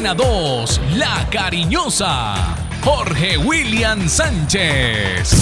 Antena 0.00 0.14
2, 0.14 0.80
La 0.96 1.28
Cariñosa, 1.30 2.56
Jorge 2.82 3.36
William 3.36 4.08
Sánchez. 4.08 5.34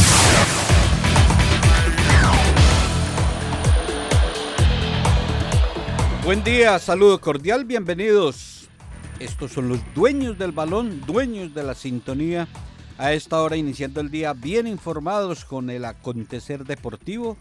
Buen 6.24 6.42
día, 6.42 6.76
saludo 6.80 7.20
cordial, 7.20 7.66
bienvenidos. 7.66 8.68
Estos 9.20 9.52
son 9.52 9.68
los 9.68 9.78
dueños 9.94 10.36
del 10.38 10.50
balón, 10.50 11.02
dueños 11.06 11.54
de 11.54 11.62
la 11.62 11.76
sintonía. 11.76 12.48
A 12.98 13.12
esta 13.12 13.40
hora 13.40 13.56
iniciando 13.56 14.00
el 14.00 14.10
día 14.10 14.32
bien 14.32 14.66
informados 14.66 15.44
con 15.44 15.70
el 15.70 15.84
acontecer 15.84 16.64
deportivo, 16.64 17.36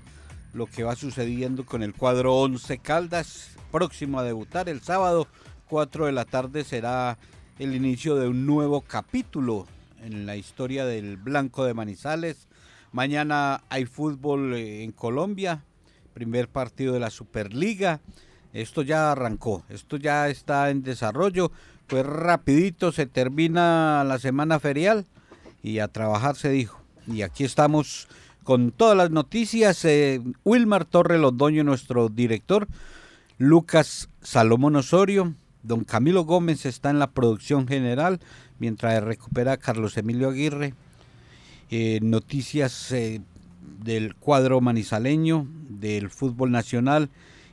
lo 0.53 0.67
que 0.67 0.83
va 0.83 0.95
sucediendo 0.95 1.65
con 1.65 1.81
el 1.81 1.95
cuadro 1.95 2.35
11 2.35 2.77
Caldas, 2.77 3.57
próximo 3.71 4.19
a 4.19 4.23
debutar 4.23 4.69
el 4.69 4.81
sábado, 4.81 5.27
4 5.67 6.05
de 6.05 6.11
la 6.11 6.25
tarde 6.25 6.63
será 6.63 7.17
el 7.59 7.75
inicio 7.75 8.15
de 8.15 8.27
un 8.27 8.45
nuevo 8.45 8.81
capítulo 8.81 9.65
en 10.01 10.25
la 10.25 10.35
historia 10.35 10.85
del 10.85 11.17
Blanco 11.17 11.65
de 11.65 11.73
Manizales. 11.73 12.47
Mañana 12.91 13.63
hay 13.69 13.85
fútbol 13.85 14.53
eh, 14.53 14.83
en 14.83 14.91
Colombia, 14.91 15.63
primer 16.13 16.47
partido 16.47 16.93
de 16.93 16.99
la 16.99 17.09
Superliga. 17.09 17.99
Esto 18.53 18.81
ya 18.81 19.11
arrancó, 19.11 19.63
esto 19.69 19.97
ya 19.97 20.29
está 20.29 20.69
en 20.69 20.83
desarrollo, 20.83 21.51
pues 21.87 22.05
rapidito 22.05 22.91
se 22.91 23.05
termina 23.05 24.03
la 24.05 24.19
semana 24.19 24.59
ferial 24.59 25.05
y 25.61 25.79
a 25.79 25.89
trabajar 25.89 26.35
se 26.35 26.49
dijo. 26.49 26.81
Y 27.07 27.21
aquí 27.21 27.43
estamos 27.43 28.07
con 28.43 28.71
todas 28.71 28.95
las 28.95 29.11
noticias. 29.11 29.83
Eh, 29.85 30.21
Wilmar 30.45 30.85
Torre 30.85 31.17
Londoño, 31.17 31.63
nuestro 31.63 32.07
director, 32.09 32.67
Lucas 33.37 34.09
Salomón 34.21 34.77
Osorio, 34.77 35.33
don 35.67 35.83
Camilo 35.83 36.23
Gómez 36.23 36.65
está 36.65 36.89
en 36.89 36.99
la 36.99 37.11
producción 37.11 37.67
general, 37.67 38.19
mientras 38.57 39.03
recupera 39.03 39.57
Carlos 39.57 39.97
Emilio 39.97 40.29
Aguirre. 40.29 40.73
Eh, 41.69 41.99
noticias 42.01 42.91
eh, 42.93 43.21
del 43.83 44.15
cuadro 44.15 44.61
manizaleño, 44.61 45.47
del 45.69 46.09
fútbol 46.09 46.51
nacional 46.51 47.09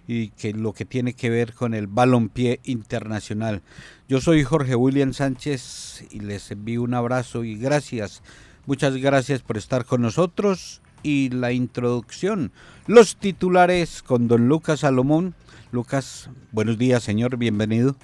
y 0.06 0.28
que 0.30 0.52
lo 0.52 0.72
que 0.72 0.84
tiene 0.84 1.14
que 1.14 1.30
ver 1.30 1.52
con 1.52 1.74
el 1.74 1.88
balompié 1.88 2.60
internacional. 2.62 3.62
Yo 4.08 4.20
soy 4.20 4.44
Jorge 4.44 4.76
William 4.76 5.12
Sánchez 5.12 6.04
y 6.10 6.20
les 6.20 6.50
envío 6.50 6.82
un 6.82 6.94
abrazo 6.94 7.42
y 7.42 7.56
gracias. 7.56 8.22
Muchas 8.66 8.96
gracias 8.96 9.42
por 9.42 9.56
estar 9.56 9.84
con 9.84 10.02
nosotros 10.02 10.80
y 11.04 11.28
la 11.28 11.52
introducción. 11.52 12.50
Los 12.88 13.14
titulares 13.14 14.02
con 14.02 14.26
don 14.26 14.48
Lucas 14.48 14.80
Salomón. 14.80 15.36
Lucas, 15.70 16.28
buenos 16.50 16.76
días, 16.76 17.04
señor, 17.04 17.36
bienvenido. 17.36 17.94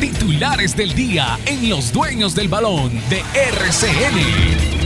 Titulares 0.00 0.76
del 0.76 0.94
día 0.94 1.38
en 1.46 1.70
Los 1.70 1.92
Dueños 1.92 2.34
del 2.34 2.48
Balón 2.48 2.90
de 3.08 3.22
RCN. 3.34 4.77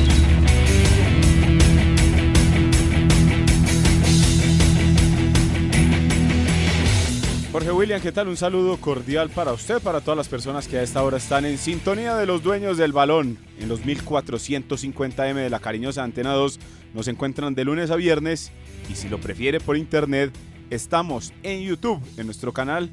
Jorge 7.52 7.70
William, 7.70 8.00
¿qué 8.00 8.12
tal? 8.12 8.28
Un 8.28 8.38
saludo 8.38 8.78
cordial 8.78 9.28
para 9.28 9.52
usted, 9.52 9.78
para 9.82 10.00
todas 10.00 10.16
las 10.16 10.28
personas 10.28 10.66
que 10.66 10.78
a 10.78 10.82
esta 10.82 11.02
hora 11.02 11.18
están 11.18 11.44
en 11.44 11.58
sintonía 11.58 12.16
de 12.16 12.24
los 12.24 12.42
dueños 12.42 12.78
del 12.78 12.92
balón. 12.92 13.36
En 13.58 13.68
los 13.68 13.82
1450M 13.82 15.34
de 15.34 15.50
la 15.50 15.60
cariñosa 15.60 16.02
Antena 16.02 16.32
2 16.32 16.58
nos 16.94 17.08
encuentran 17.08 17.54
de 17.54 17.66
lunes 17.66 17.90
a 17.90 17.96
viernes 17.96 18.52
y 18.90 18.94
si 18.94 19.10
lo 19.10 19.20
prefiere 19.20 19.60
por 19.60 19.76
internet, 19.76 20.32
estamos 20.70 21.34
en 21.42 21.60
YouTube, 21.60 22.00
en 22.16 22.24
nuestro 22.24 22.54
canal 22.54 22.88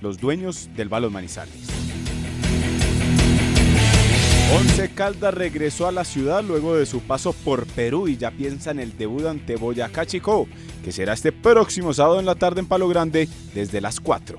Los 0.00 0.18
Dueños 0.18 0.70
del 0.76 0.88
Balón 0.88 1.12
Manizales. 1.12 1.66
Once 4.56 4.90
Caldas 4.94 5.34
regresó 5.34 5.88
a 5.88 5.92
la 5.92 6.04
ciudad 6.04 6.44
luego 6.44 6.76
de 6.76 6.86
su 6.86 7.00
paso 7.00 7.32
por 7.32 7.66
Perú 7.66 8.06
y 8.06 8.16
ya 8.16 8.30
piensa 8.30 8.70
en 8.70 8.78
el 8.78 8.96
debut 8.96 9.26
ante 9.26 9.56
Boyacá 9.56 10.06
Chico, 10.06 10.46
que 10.84 10.92
será 10.92 11.12
este 11.12 11.32
próximo 11.32 11.92
sábado 11.92 12.20
en 12.20 12.26
la 12.26 12.34
tarde 12.34 12.60
en 12.60 12.66
Palo 12.66 12.88
Grande 12.88 13.28
desde 13.54 13.80
las 13.80 14.00
4. 14.00 14.38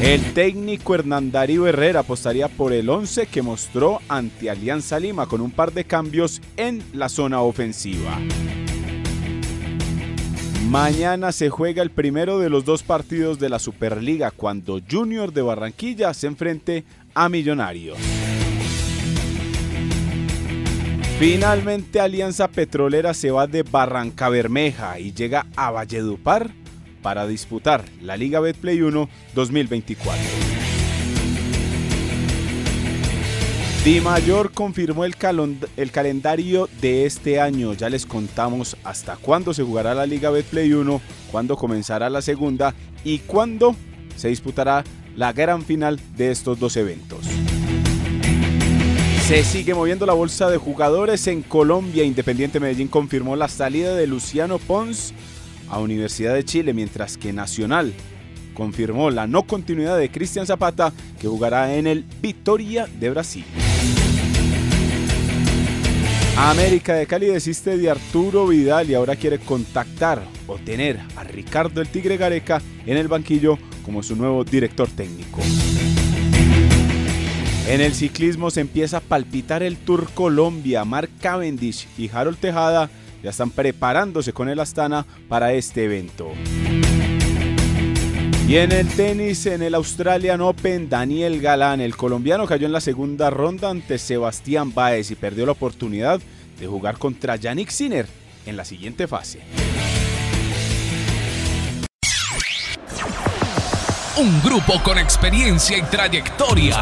El 0.00 0.34
técnico 0.34 0.94
Hernandario 0.94 1.66
Herrera 1.66 2.00
apostaría 2.00 2.48
por 2.48 2.74
el 2.74 2.90
11 2.90 3.26
que 3.28 3.40
mostró 3.40 4.00
ante 4.08 4.50
Alianza 4.50 5.00
Lima 5.00 5.26
con 5.26 5.40
un 5.40 5.50
par 5.50 5.72
de 5.72 5.84
cambios 5.84 6.42
en 6.58 6.82
la 6.92 7.08
zona 7.08 7.40
ofensiva. 7.40 8.18
Mañana 10.68 11.32
se 11.32 11.48
juega 11.48 11.82
el 11.82 11.90
primero 11.90 12.38
de 12.38 12.50
los 12.50 12.64
dos 12.64 12.82
partidos 12.82 13.38
de 13.38 13.48
la 13.48 13.58
Superliga 13.58 14.30
cuando 14.32 14.80
Junior 14.88 15.32
de 15.32 15.42
Barranquilla 15.42 16.12
se 16.12 16.26
enfrente 16.26 16.84
a 17.14 17.28
Millonarios. 17.30 17.96
Finalmente 21.18 21.98
Alianza 21.98 22.46
Petrolera 22.46 23.14
se 23.14 23.30
va 23.30 23.46
de 23.46 23.62
Barranca 23.62 24.28
Bermeja 24.28 25.00
y 25.00 25.14
llega 25.14 25.46
a 25.56 25.70
Valledupar 25.70 26.50
para 27.00 27.26
disputar 27.26 27.86
la 28.02 28.18
Liga 28.18 28.38
Betplay 28.40 28.82
1 28.82 29.08
2024. 29.34 30.22
Di 33.82 34.00
Mayor 34.02 34.52
confirmó 34.52 35.06
el, 35.06 35.14
el, 35.78 35.90
calendario 35.90 36.68
de 36.82 37.06
este 37.06 37.40
año. 37.40 37.72
Ya 37.72 37.88
les 37.88 38.04
contamos 38.04 38.76
hasta 38.84 39.16
cuándo 39.16 39.54
se 39.54 39.62
jugará 39.62 39.94
la 39.94 40.04
Liga 40.04 40.28
Betplay 40.28 40.70
1, 40.70 41.00
cuándo 41.32 41.56
comenzará 41.56 42.10
la 42.10 42.20
segunda 42.20 42.74
y 43.04 43.20
cuándo 43.20 43.74
se 44.16 44.28
disputará 44.28 44.84
la 45.16 45.32
gran 45.32 45.62
final 45.62 45.98
de 46.14 46.30
estos 46.30 46.60
dos 46.60 46.76
eventos. 46.76 47.20
Se 49.26 49.42
sigue 49.42 49.74
moviendo 49.74 50.06
la 50.06 50.12
bolsa 50.12 50.48
de 50.48 50.56
jugadores 50.56 51.26
en 51.26 51.42
Colombia. 51.42 52.04
Independiente 52.04 52.60
Medellín 52.60 52.86
confirmó 52.86 53.34
la 53.34 53.48
salida 53.48 53.92
de 53.96 54.06
Luciano 54.06 54.60
Pons 54.60 55.12
a 55.68 55.80
Universidad 55.80 56.32
de 56.32 56.44
Chile, 56.44 56.72
mientras 56.72 57.16
que 57.16 57.32
Nacional 57.32 57.92
confirmó 58.54 59.10
la 59.10 59.26
no 59.26 59.42
continuidad 59.42 59.98
de 59.98 60.12
Cristian 60.12 60.46
Zapata, 60.46 60.92
que 61.20 61.26
jugará 61.26 61.74
en 61.74 61.88
el 61.88 62.04
Vitoria 62.22 62.86
de 63.00 63.10
Brasil. 63.10 63.44
América 66.36 66.94
de 66.94 67.08
Cali 67.08 67.26
desiste 67.26 67.76
de 67.76 67.90
Arturo 67.90 68.46
Vidal 68.46 68.88
y 68.88 68.94
ahora 68.94 69.16
quiere 69.16 69.40
contactar 69.40 70.22
o 70.46 70.56
tener 70.56 71.00
a 71.16 71.24
Ricardo 71.24 71.80
el 71.80 71.88
Tigre 71.88 72.16
Gareca 72.16 72.62
en 72.86 72.96
el 72.96 73.08
banquillo 73.08 73.58
como 73.84 74.04
su 74.04 74.14
nuevo 74.14 74.44
director 74.44 74.88
técnico. 74.88 75.40
En 77.66 77.80
el 77.80 77.94
ciclismo 77.94 78.52
se 78.52 78.60
empieza 78.60 78.98
a 78.98 79.00
palpitar 79.00 79.64
el 79.64 79.76
Tour 79.76 80.08
Colombia. 80.14 80.84
Mark 80.84 81.10
Cavendish 81.20 81.88
y 81.98 82.08
Harold 82.08 82.38
Tejada 82.38 82.88
ya 83.24 83.30
están 83.30 83.50
preparándose 83.50 84.32
con 84.32 84.48
el 84.48 84.60
Astana 84.60 85.04
para 85.28 85.52
este 85.52 85.84
evento. 85.84 86.30
Y 88.46 88.56
en 88.56 88.70
el 88.70 88.86
tenis, 88.86 89.46
en 89.46 89.62
el 89.62 89.74
Australian 89.74 90.40
Open, 90.42 90.88
Daniel 90.88 91.40
Galán, 91.40 91.80
el 91.80 91.96
colombiano, 91.96 92.46
cayó 92.46 92.66
en 92.66 92.72
la 92.72 92.80
segunda 92.80 93.30
ronda 93.30 93.68
ante 93.68 93.98
Sebastián 93.98 94.72
Baez 94.72 95.10
y 95.10 95.16
perdió 95.16 95.44
la 95.44 95.52
oportunidad 95.52 96.20
de 96.60 96.66
jugar 96.68 96.98
contra 96.98 97.34
Yannick 97.34 97.70
Sinner 97.70 98.06
en 98.46 98.56
la 98.56 98.64
siguiente 98.64 99.08
fase. 99.08 99.40
Un 104.18 104.40
grupo 104.40 104.80
con 104.84 104.98
experiencia 104.98 105.76
y 105.76 105.82
trayectoria. 105.82 106.80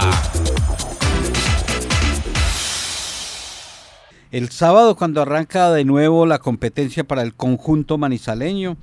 El 4.35 4.49
sábado 4.49 4.97
cuando 4.97 5.23
arranca 5.23 5.71
de 5.71 5.85
nuevo 5.85 6.27
la 6.27 6.41
competencia 6.41 7.05
para 7.05 7.23
el 7.23 7.35
conjunto 7.35 7.99
manizaleño, 7.99 8.77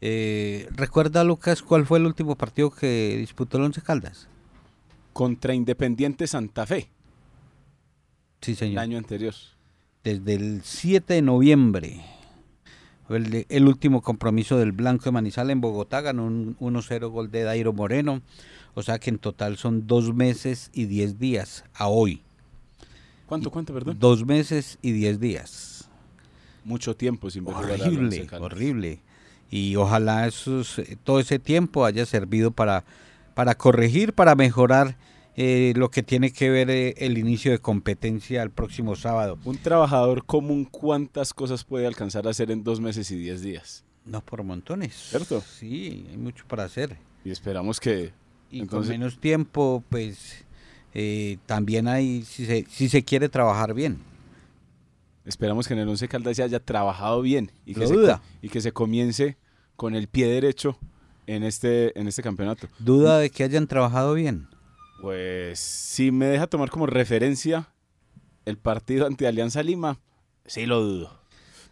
eh, 0.00 0.70
¿recuerda 0.70 1.22
Lucas 1.22 1.60
cuál 1.60 1.84
fue 1.84 1.98
el 1.98 2.06
último 2.06 2.34
partido 2.34 2.70
que 2.70 3.14
disputó 3.18 3.58
el 3.58 3.64
Once 3.64 3.82
Caldas? 3.82 4.26
Contra 5.12 5.52
Independiente 5.52 6.26
Santa 6.26 6.64
Fe. 6.64 6.88
Sí, 8.40 8.54
señor. 8.54 8.72
El 8.72 8.78
año 8.78 8.96
anterior. 8.96 9.34
Desde 10.02 10.32
el 10.32 10.62
7 10.64 11.12
de 11.12 11.20
noviembre 11.20 12.02
el, 13.10 13.68
último 13.68 14.00
compromiso 14.00 14.56
del 14.56 14.72
Blanco 14.72 15.04
de 15.04 15.12
Manizales 15.12 15.52
en 15.52 15.60
Bogotá, 15.60 16.00
ganó 16.00 16.24
un 16.24 16.56
1-0 16.58 17.10
gol 17.10 17.30
de 17.30 17.42
Dairo 17.42 17.74
Moreno, 17.74 18.22
o 18.72 18.82
sea 18.82 18.98
que 18.98 19.10
en 19.10 19.18
total 19.18 19.58
son 19.58 19.86
dos 19.86 20.14
meses 20.14 20.70
y 20.72 20.86
diez 20.86 21.18
días 21.18 21.66
a 21.74 21.88
hoy. 21.88 22.22
¿Cuánto, 23.26 23.50
cuánto, 23.50 23.74
perdón? 23.74 23.96
Dos 23.98 24.24
meses 24.24 24.78
y 24.82 24.92
diez 24.92 25.18
días. 25.18 25.88
Mucho 26.64 26.96
tiempo 26.96 27.30
sin 27.30 27.46
Horrible, 27.46 28.28
horrible. 28.40 29.00
Y 29.50 29.76
ojalá 29.76 30.26
esos, 30.26 30.80
todo 31.04 31.20
ese 31.20 31.38
tiempo 31.38 31.84
haya 31.84 32.06
servido 32.06 32.50
para, 32.50 32.84
para 33.34 33.54
corregir, 33.54 34.12
para 34.12 34.34
mejorar 34.34 34.96
eh, 35.36 35.72
lo 35.76 35.90
que 35.90 36.02
tiene 36.02 36.32
que 36.32 36.50
ver 36.50 36.70
eh, 36.70 36.94
el 36.98 37.18
inicio 37.18 37.52
de 37.52 37.58
competencia 37.58 38.42
el 38.42 38.50
próximo 38.50 38.96
sábado. 38.96 39.38
Un 39.44 39.58
trabajador 39.58 40.24
común, 40.24 40.64
¿cuántas 40.64 41.34
cosas 41.34 41.62
puede 41.62 41.86
alcanzar 41.86 42.26
a 42.26 42.30
hacer 42.30 42.50
en 42.50 42.64
dos 42.64 42.80
meses 42.80 43.10
y 43.10 43.16
diez 43.16 43.42
días? 43.42 43.84
No, 44.04 44.20
por 44.20 44.42
montones. 44.42 44.94
¿Cierto? 45.10 45.40
Sí, 45.40 46.06
hay 46.10 46.16
mucho 46.16 46.44
para 46.48 46.64
hacer. 46.64 46.96
Y 47.24 47.30
esperamos 47.30 47.80
que... 47.80 48.12
Y 48.50 48.64
con 48.66 48.86
menos 48.86 49.18
tiempo, 49.18 49.82
pues 49.90 50.45
eh, 50.98 51.36
también 51.44 51.88
hay, 51.88 52.22
si 52.22 52.46
se, 52.46 52.64
si 52.70 52.88
se 52.88 53.04
quiere 53.04 53.28
trabajar 53.28 53.74
bien. 53.74 53.98
Esperamos 55.26 55.68
que 55.68 55.74
en 55.74 55.80
el 55.80 55.88
Once 55.90 56.08
Caldas 56.08 56.38
se 56.38 56.42
haya 56.42 56.58
trabajado 56.58 57.20
bien 57.20 57.52
y 57.66 57.74
que, 57.74 57.86
se, 57.86 57.94
y 58.40 58.48
que 58.48 58.62
se 58.62 58.72
comience 58.72 59.36
con 59.76 59.94
el 59.94 60.08
pie 60.08 60.26
derecho 60.26 60.78
en 61.26 61.42
este, 61.42 61.98
en 62.00 62.08
este 62.08 62.22
campeonato. 62.22 62.68
¿Duda 62.78 63.18
de 63.18 63.28
que 63.28 63.44
hayan 63.44 63.66
trabajado 63.66 64.14
bien? 64.14 64.48
Pues 65.02 65.58
si 65.58 66.12
me 66.12 66.24
deja 66.28 66.46
tomar 66.46 66.70
como 66.70 66.86
referencia 66.86 67.68
el 68.46 68.56
partido 68.56 69.06
ante 69.06 69.26
Alianza 69.26 69.62
Lima, 69.62 70.00
sí 70.46 70.64
lo 70.64 70.80
dudo. 70.80 71.20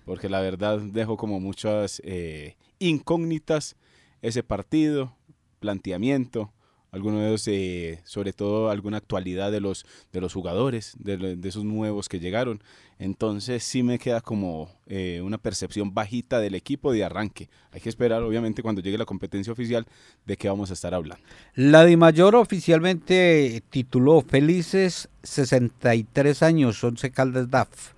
Porque 0.04 0.28
la 0.28 0.42
verdad 0.42 0.80
dejó 0.80 1.16
como 1.16 1.40
muchas 1.40 2.02
eh, 2.04 2.58
incógnitas 2.78 3.76
ese 4.20 4.42
partido, 4.42 5.16
planteamiento, 5.60 6.52
algunos 6.94 7.44
de 7.44 7.90
eh, 7.92 8.00
sobre 8.04 8.32
todo 8.32 8.70
alguna 8.70 8.98
actualidad 8.98 9.50
de 9.50 9.60
los, 9.60 9.84
de 10.12 10.20
los 10.20 10.32
jugadores, 10.32 10.94
de, 11.00 11.36
esos 11.42 11.64
nuevos 11.64 12.08
que 12.08 12.20
llegaron. 12.20 12.62
Entonces 13.00 13.64
sí 13.64 13.82
me 13.82 13.98
queda 13.98 14.20
como 14.20 14.70
eh, 14.86 15.20
una 15.24 15.38
percepción 15.38 15.92
bajita 15.92 16.38
del 16.38 16.54
equipo 16.54 16.92
de 16.92 17.02
arranque. 17.02 17.48
Hay 17.72 17.80
que 17.80 17.88
esperar, 17.88 18.22
obviamente, 18.22 18.62
cuando 18.62 18.80
llegue 18.80 18.96
la 18.96 19.06
competencia 19.06 19.52
oficial, 19.52 19.86
de 20.24 20.36
qué 20.36 20.48
vamos 20.48 20.70
a 20.70 20.74
estar 20.74 20.94
hablando. 20.94 21.24
La 21.56 21.84
Mayor 21.96 22.36
oficialmente 22.36 23.60
tituló 23.70 24.22
Felices 24.22 25.08
63 25.24 26.44
años, 26.44 26.82
11 26.82 27.10
Caldas 27.10 27.50
DAF. 27.50 27.94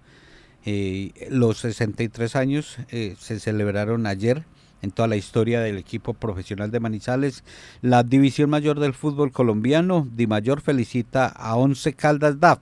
Eh, 0.64 1.12
los 1.28 1.58
63 1.58 2.34
años 2.34 2.78
se 2.88 3.40
celebraron 3.40 4.06
ayer 4.06 4.46
en 4.82 4.90
toda 4.90 5.08
la 5.08 5.16
historia 5.16 5.60
del 5.60 5.78
equipo 5.78 6.14
profesional 6.14 6.70
de 6.70 6.80
Manizales. 6.80 7.44
La 7.82 8.02
División 8.02 8.50
Mayor 8.50 8.80
del 8.80 8.94
Fútbol 8.94 9.32
Colombiano, 9.32 10.08
Di 10.14 10.26
Mayor, 10.26 10.60
felicita 10.60 11.26
a 11.26 11.56
Once 11.56 11.92
Caldas 11.94 12.40
DAF 12.40 12.60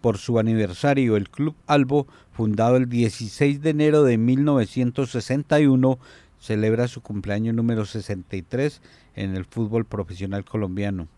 por 0.00 0.18
su 0.18 0.38
aniversario. 0.38 1.16
El 1.16 1.30
Club 1.30 1.54
Albo, 1.66 2.06
fundado 2.32 2.76
el 2.76 2.88
16 2.88 3.62
de 3.62 3.70
enero 3.70 4.02
de 4.02 4.18
1961, 4.18 5.98
celebra 6.38 6.88
su 6.88 7.00
cumpleaños 7.00 7.54
número 7.54 7.86
63 7.86 8.82
en 9.14 9.36
el 9.36 9.44
fútbol 9.44 9.84
profesional 9.84 10.44
colombiano. 10.44 11.08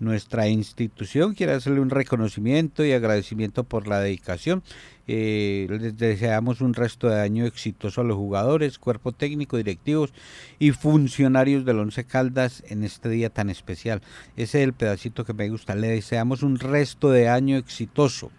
Nuestra 0.00 0.48
institución 0.48 1.34
quiere 1.34 1.52
hacerle 1.52 1.80
un 1.80 1.90
reconocimiento 1.90 2.84
y 2.84 2.92
agradecimiento 2.92 3.64
por 3.64 3.86
la 3.86 4.00
dedicación 4.00 4.62
eh, 5.06 5.66
les 5.68 5.98
deseamos 5.98 6.62
un 6.62 6.72
resto 6.72 7.08
de 7.08 7.20
año 7.20 7.44
exitoso 7.44 8.00
a 8.00 8.04
los 8.04 8.16
jugadores, 8.16 8.78
cuerpo 8.78 9.12
técnico, 9.12 9.58
directivos 9.58 10.14
y 10.58 10.70
funcionarios 10.70 11.66
del 11.66 11.78
Once 11.78 12.04
Caldas 12.04 12.62
en 12.68 12.84
este 12.84 13.10
día 13.10 13.28
tan 13.28 13.50
especial. 13.50 14.00
Ese 14.36 14.62
es 14.62 14.64
el 14.64 14.72
pedacito 14.72 15.24
que 15.24 15.34
me 15.34 15.50
gusta. 15.50 15.74
Le 15.74 15.88
deseamos 15.88 16.42
un 16.42 16.58
resto 16.58 17.10
de 17.10 17.28
año 17.28 17.58
exitoso. 17.58 18.30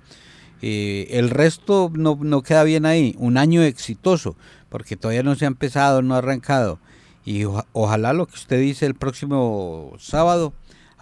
Eh, 0.62 1.08
el 1.12 1.30
resto 1.30 1.92
no, 1.94 2.18
no, 2.20 2.42
queda 2.42 2.64
bien 2.64 2.86
ahí, 2.88 3.14
un 3.20 3.38
año 3.38 3.62
exitoso, 3.62 4.36
porque 4.70 4.96
todavía 4.96 5.22
no 5.22 5.36
se 5.36 5.46
ha 5.46 5.50
empezado, 5.50 6.02
no 6.02 6.16
ha 6.16 6.20
arrancado. 6.20 6.80
Y 7.26 7.44
ojalá 7.74 8.14
lo 8.14 8.26
que 8.26 8.36
usted 8.36 8.60
dice 8.60 8.86
el 8.86 8.96
próximo 8.96 9.94
sábado 10.00 10.54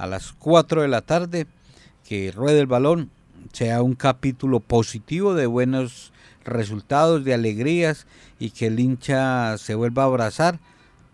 a 0.04 0.08
las 0.08 0.34
4 0.34 0.82
de 0.82 0.88
la 0.90 1.02
tarde, 1.02 1.48
que 2.08 2.32
ruede 2.32 2.60
el 2.60 2.68
balón 2.68 3.10
sea 3.54 3.82
un 3.82 3.96
capítulo 3.96 4.60
positivo 4.60 5.34
de 5.34 5.46
buenos 5.46 6.12
resultados, 6.44 7.24
de 7.24 7.34
alegrías 7.34 8.06
y 8.38 8.52
que 8.52 8.68
el 8.68 8.80
hincha 8.80 9.58
se 9.58 9.76
vuelva 9.76 10.04
a 10.04 10.08
abrazar, 10.08 10.60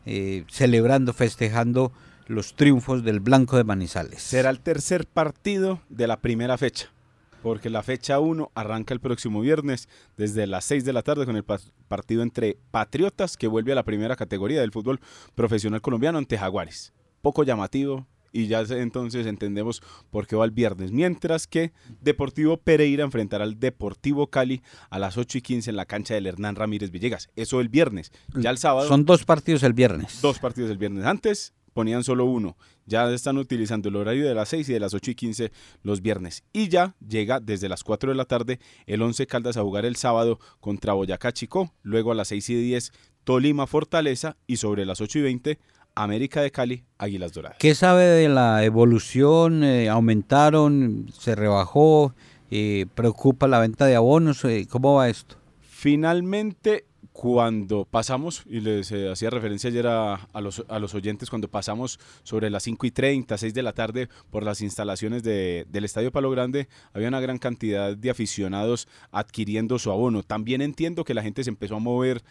eh, 0.05 0.43
celebrando, 0.49 1.13
festejando 1.13 1.91
los 2.27 2.55
triunfos 2.55 3.03
del 3.03 3.19
Blanco 3.19 3.57
de 3.57 3.63
Manizales. 3.63 4.23
Será 4.23 4.49
el 4.49 4.59
tercer 4.59 5.05
partido 5.05 5.81
de 5.89 6.07
la 6.07 6.17
primera 6.17 6.57
fecha, 6.57 6.91
porque 7.43 7.69
la 7.69 7.83
fecha 7.83 8.19
1 8.19 8.51
arranca 8.55 8.95
el 8.95 8.99
próximo 8.99 9.41
viernes 9.41 9.87
desde 10.17 10.47
las 10.47 10.65
6 10.65 10.83
de 10.83 10.93
la 10.93 11.03
tarde 11.03 11.25
con 11.25 11.35
el 11.35 11.43
partido 11.43 12.23
entre 12.23 12.57
Patriotas, 12.71 13.37
que 13.37 13.47
vuelve 13.47 13.71
a 13.71 13.75
la 13.75 13.83
primera 13.83 14.15
categoría 14.15 14.61
del 14.61 14.71
fútbol 14.71 14.99
profesional 15.35 15.81
colombiano 15.81 16.17
ante 16.17 16.39
Jaguares. 16.39 16.93
Poco 17.21 17.43
llamativo, 17.43 18.07
y 18.31 18.47
ya 18.47 18.61
entonces 18.61 19.25
entendemos 19.25 19.81
por 20.09 20.27
qué 20.27 20.35
va 20.35 20.45
el 20.45 20.51
viernes. 20.51 20.91
Mientras 20.91 21.47
que 21.47 21.71
Deportivo 22.01 22.57
Pereira 22.57 23.03
enfrentará 23.03 23.43
al 23.43 23.59
Deportivo 23.59 24.27
Cali 24.27 24.61
a 24.89 24.99
las 24.99 25.17
8 25.17 25.37
y 25.39 25.41
15 25.41 25.69
en 25.69 25.75
la 25.75 25.85
cancha 25.85 26.13
del 26.13 26.27
Hernán 26.27 26.55
Ramírez 26.55 26.91
Villegas. 26.91 27.29
Eso 27.35 27.61
el 27.61 27.69
viernes. 27.69 28.11
Ya 28.35 28.49
el 28.49 28.57
sábado. 28.57 28.87
Son 28.87 29.05
dos 29.05 29.25
partidos 29.25 29.63
el 29.63 29.73
viernes. 29.73 30.21
Dos 30.21 30.39
partidos 30.39 30.71
el 30.71 30.77
viernes. 30.77 31.05
Antes 31.05 31.53
ponían 31.73 32.03
solo 32.03 32.25
uno. 32.25 32.57
Ya 32.85 33.09
están 33.11 33.37
utilizando 33.37 33.89
el 33.89 33.95
horario 33.95 34.27
de 34.27 34.33
las 34.33 34.49
6 34.49 34.67
y 34.69 34.73
de 34.73 34.79
las 34.79 34.93
8 34.93 35.11
y 35.11 35.15
15 35.15 35.51
los 35.83 36.01
viernes. 36.01 36.43
Y 36.51 36.67
ya 36.67 36.95
llega 37.07 37.39
desde 37.39 37.69
las 37.69 37.83
4 37.83 38.11
de 38.11 38.15
la 38.15 38.25
tarde 38.25 38.59
el 38.85 39.01
11 39.01 39.27
Caldas 39.27 39.57
a 39.57 39.61
jugar 39.61 39.85
el 39.85 39.95
sábado 39.95 40.39
contra 40.59 40.93
Boyacá 40.93 41.31
Chico. 41.31 41.73
Luego 41.83 42.11
a 42.11 42.15
las 42.15 42.29
6 42.29 42.49
y 42.49 42.55
10 42.55 42.91
Tolima 43.23 43.67
Fortaleza 43.67 44.37
y 44.47 44.57
sobre 44.57 44.85
las 44.85 45.01
8 45.01 45.19
y 45.19 45.21
20 45.21 45.59
América 45.95 46.41
de 46.41 46.51
Cali, 46.51 46.83
Águilas 46.97 47.33
Doradas. 47.33 47.57
¿Qué 47.59 47.75
sabe 47.75 48.05
de 48.05 48.29
la 48.29 48.63
evolución? 48.63 49.63
Eh, 49.63 49.89
¿Aumentaron? 49.89 51.07
¿Se 51.11 51.35
rebajó? 51.35 52.13
Eh, 52.51 52.85
¿Preocupa 52.95 53.47
la 53.47 53.59
venta 53.59 53.85
de 53.85 53.95
abonos? 53.95 54.43
Eh, 54.45 54.67
¿Cómo 54.69 54.95
va 54.95 55.09
esto? 55.09 55.35
Finalmente, 55.61 56.85
cuando 57.11 57.85
pasamos, 57.85 58.43
y 58.45 58.61
les 58.61 58.91
hacía 58.91 59.29
referencia 59.29 59.69
ayer 59.69 59.87
a, 59.87 60.27
los, 60.41 60.63
a, 60.69 60.79
los, 60.79 60.95
oyentes, 60.95 61.29
cuando 61.29 61.49
pasamos 61.49 61.99
sobre 62.23 62.49
las 62.49 62.63
5 62.63 62.85
y 62.85 62.91
30, 62.91 63.37
6 63.37 63.53
de 63.53 63.63
la 63.63 63.73
tarde 63.73 64.07
por 64.29 64.43
las 64.43 64.61
instalaciones 64.61 65.21
del 65.23 65.83
Estadio 65.83 66.11
Palo 66.11 66.31
Grande, 66.31 66.69
había 66.93 67.09
una 67.09 67.19
gran 67.19 67.37
cantidad 67.39 67.95
de 67.95 68.09
aficionados 68.09 68.87
adquiriendo 69.11 69.79
su 69.79 69.91
abono. 69.91 70.23
También 70.23 70.61
entiendo 70.61 71.03
que 71.03 71.13
la 71.13 71.23
gente 71.23 71.43
se 71.43 71.49
empezó 71.49 71.75
a 71.75 71.79
mover, 71.79 72.23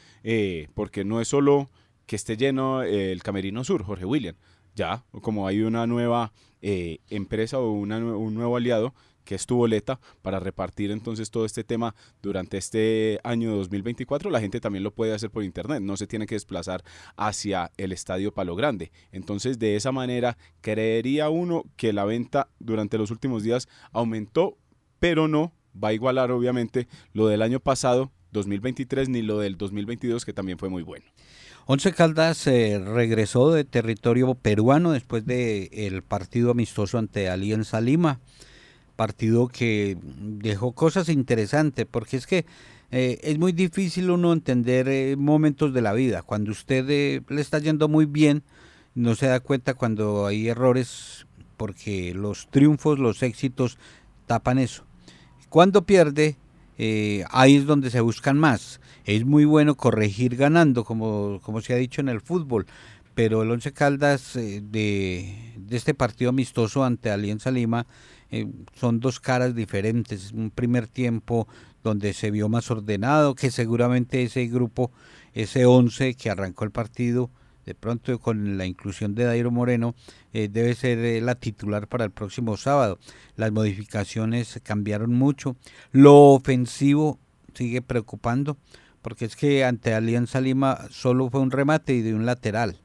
porque 0.75 1.05
no 1.05 1.21
es 1.21 1.29
solo 1.29 1.71
que 2.09 2.17
esté 2.17 2.37
lleno 2.37 2.83
eh, 2.83 3.13
el 3.13 3.23
Camerino 3.23 3.63
Sur, 3.63 3.85
Jorge 3.85 4.07
William. 4.07 4.35
Ya, 4.75 5.05
como 5.23 5.47
hay 5.47 5.61
una 5.61 5.87
nueva 5.87 6.33
eh, 6.63 6.99
empresa 7.11 7.59
o 7.59 7.71
un 7.71 8.35
nuevo 8.35 8.57
aliado 8.57 8.95
que 9.25 9.35
es 9.35 9.45
tu 9.45 9.57
boleta 9.57 10.01
para 10.23 10.41
repartir 10.41 10.91
entonces 10.91 11.31
todo 11.31 11.45
este 11.45 11.63
tema 11.63 11.95
durante 12.23 12.57
este 12.57 13.21
año 13.25 13.55
2024, 13.57 14.31
la 14.31 14.41
gente 14.41 14.59
también 14.59 14.85
lo 14.85 14.95
puede 14.95 15.13
hacer 15.13 15.31
por 15.31 15.45
internet, 15.45 15.83
no 15.83 15.99
se 15.99 16.07
tiene 16.07 16.27
que 16.27 16.35
desplazar 16.35 16.83
hacia 17.15 17.71
el 17.77 17.93
estadio 17.93 18.33
Palo 18.33 18.57
Grande. 18.57 18.91
Entonces, 19.13 19.59
de 19.59 19.77
esa 19.77 19.93
manera, 19.93 20.39
creería 20.63 21.29
uno 21.29 21.65
que 21.77 21.93
la 21.93 22.07
venta 22.07 22.49
durante 22.59 22.97
los 22.97 23.11
últimos 23.11 23.43
días 23.43 23.69
aumentó, 23.93 24.57
pero 24.99 25.29
no 25.29 25.53
va 25.75 25.89
a 25.89 25.93
igualar 25.93 26.31
obviamente 26.31 26.89
lo 27.13 27.27
del 27.27 27.43
año 27.43 27.61
pasado, 27.61 28.11
2023, 28.33 29.11
ni 29.11 29.21
lo 29.21 29.41
del 29.41 29.59
2022, 29.59 30.25
que 30.25 30.33
también 30.33 30.57
fue 30.57 30.71
muy 30.71 30.83
bueno. 30.83 31.05
Once 31.71 31.93
Caldas 31.93 32.47
eh, 32.47 32.79
regresó 32.83 33.53
de 33.53 33.63
territorio 33.63 34.35
peruano 34.35 34.93
después 34.93 35.27
del 35.27 35.69
el 35.71 36.01
partido 36.01 36.53
amistoso 36.53 36.97
ante 36.97 37.29
Alianza 37.29 37.83
Lima, 37.83 38.21
partido 38.97 39.49
que 39.49 39.99
dejó 40.03 40.73
cosas 40.73 41.11
interesantes, 41.11 41.85
porque 41.85 42.17
es 42.17 42.27
que 42.27 42.47
eh, 42.91 43.19
es 43.23 43.39
muy 43.39 43.53
difícil 43.53 44.11
uno 44.11 44.33
entender 44.33 44.89
eh, 44.89 45.15
momentos 45.17 45.75
de 45.75 45.83
la 45.83 45.93
vida. 45.93 46.23
Cuando 46.23 46.53
usted 46.53 46.87
le 47.29 47.41
está 47.43 47.59
yendo 47.59 47.87
muy 47.87 48.07
bien, 48.07 48.45
no 48.95 49.15
se 49.15 49.27
da 49.27 49.41
cuenta 49.41 49.75
cuando 49.75 50.25
hay 50.25 50.49
errores, 50.49 51.27
porque 51.59 52.15
los 52.15 52.49
triunfos, 52.49 52.99
los 52.99 53.23
éxitos 53.23 53.77
tapan 54.27 54.59
eso. 54.59 54.85
Cuando 55.51 55.85
pierde, 55.85 56.39
ahí 57.31 57.57
es 57.57 57.67
donde 57.67 57.91
se 57.91 58.01
buscan 58.01 58.39
más 58.39 58.81
es 59.09 59.25
muy 59.25 59.47
bueno 59.47 59.75
corregir 59.75 60.37
ganando, 60.37 60.85
como, 60.85 61.41
como 61.43 61.63
se 61.63 61.73
ha 61.73 61.77
dicho 61.77 62.03
en 62.03 62.11
el 62.11 62.21
fútbol, 62.21 62.67
pero 63.15 63.43
el 63.43 63.51
Once 63.51 63.73
Caldas 63.73 64.37
eh, 64.37 64.61
de, 64.63 65.55
este 65.71 65.95
partido 65.95 66.29
amistoso 66.29 66.85
ante 66.85 67.11
Alianza 67.11 67.51
Lima 67.51 67.87
eh, 68.31 68.47
son 68.75 69.01
dos 69.01 69.19
caras 69.19 69.55
diferentes. 69.55 70.33
Un 70.33 70.51
primer 70.51 70.89
tiempo 70.89 71.49
donde 71.83 72.13
se 72.13 72.31
vio 72.31 72.51
más 72.51 72.71
ordenado, 72.71 73.35
que 73.35 73.51
seguramente 73.51 74.23
ese 74.23 74.47
grupo, 74.47 74.93
ese 75.33 75.65
11 75.65 76.15
que 76.15 76.29
arrancó 76.29 76.65
el 76.65 76.71
partido, 76.71 77.31
de 77.69 77.75
pronto 77.75 78.19
con 78.19 78.57
la 78.57 78.65
inclusión 78.65 79.15
de 79.15 79.25
Dairo 79.25 79.51
Moreno, 79.51 79.95
eh, 80.33 80.49
debe 80.51 80.75
ser 80.75 81.23
la 81.23 81.35
titular 81.35 81.87
para 81.87 82.07
el 82.07 82.11
próximo 82.11 82.57
sábado. 82.57 82.99
Las 83.37 83.53
modificaciones 83.53 84.59
cambiaron 84.63 85.13
mucho. 85.13 85.55
Lo 85.93 86.33
ofensivo 86.33 87.19
sigue 87.53 87.83
preocupando 87.83 88.57
porque 89.03 89.27
es 89.27 89.37
que 89.37 89.67
ante 89.67 89.93
Alianza 89.93 90.41
Lima 90.41 90.87
solo 90.89 91.29
fue 91.29 91.41
un 91.41 91.51
remate 91.51 91.93
y 91.93 92.01
de 92.01 92.15
un 92.15 92.25
lateral. 92.25 92.81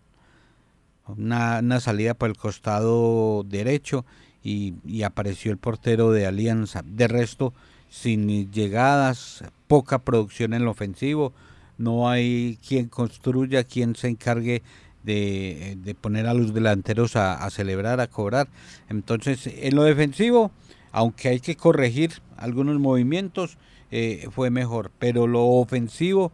Una, 1.08 1.80
salida 1.80 2.13
por 2.13 2.30
el 2.30 2.36
costado 2.36 3.44
derecho 3.44 4.06
y, 4.44 5.04
apareció 5.04 5.54
el 5.54 5.60
portero 5.60 6.12
de 6.12 6.25
Alianza. 6.25 6.84
De 6.86 7.08
resto, 7.08 7.54
sin 7.90 8.52
llegadas, 8.52 9.46
poca 9.68 10.00
producción 10.00 10.54
en 10.54 10.66
lo 10.66 10.72
ofensivo, 10.72 11.32
no 11.77 12.10
hay 12.10 12.58
quien 12.68 12.88
construya, 12.88 13.63
quien 13.63 13.96
se 13.96 14.08
encargue 14.08 14.63
de, 15.03 15.96
poner 16.00 16.27
a 16.27 16.34
los 16.34 16.53
delanteros 16.53 17.15
a, 17.15 17.50
celebrar, 17.50 18.00
a 18.00 18.08
cobrar. 18.08 18.48
Entonces, 18.89 19.48
en 19.48 19.75
lo 19.75 19.84
defensivo, 19.84 20.51
aunque 20.92 21.30
hay 21.30 21.39
que 21.39 21.56
corregir 21.56 22.22
algunos 22.38 22.80
movimientos, 22.80 23.58
eh, 23.92 24.27
fue 24.32 24.50
mejor, 24.50 24.92
pero 25.00 25.27
lo 25.27 25.46
ofensivo, 25.46 26.32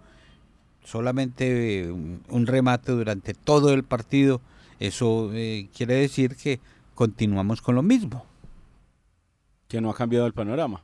solamente 0.84 1.92
un, 1.92 2.48
remate 2.48 2.92
durante 2.92 3.34
todo 3.34 3.74
el 3.74 3.84
partido, 3.84 4.42
eso 4.80 5.32
eh, 5.34 5.70
quiere 5.76 5.96
decir 5.96 6.36
que 6.36 6.60
continuamos 6.96 7.62
con 7.62 7.76
lo 7.76 7.84
mismo. 7.84 8.26
Que 9.68 9.82
no 9.82 9.90
ha 9.90 9.96
cambiado 9.96 10.26
el 10.26 10.34
panorama, 10.34 10.84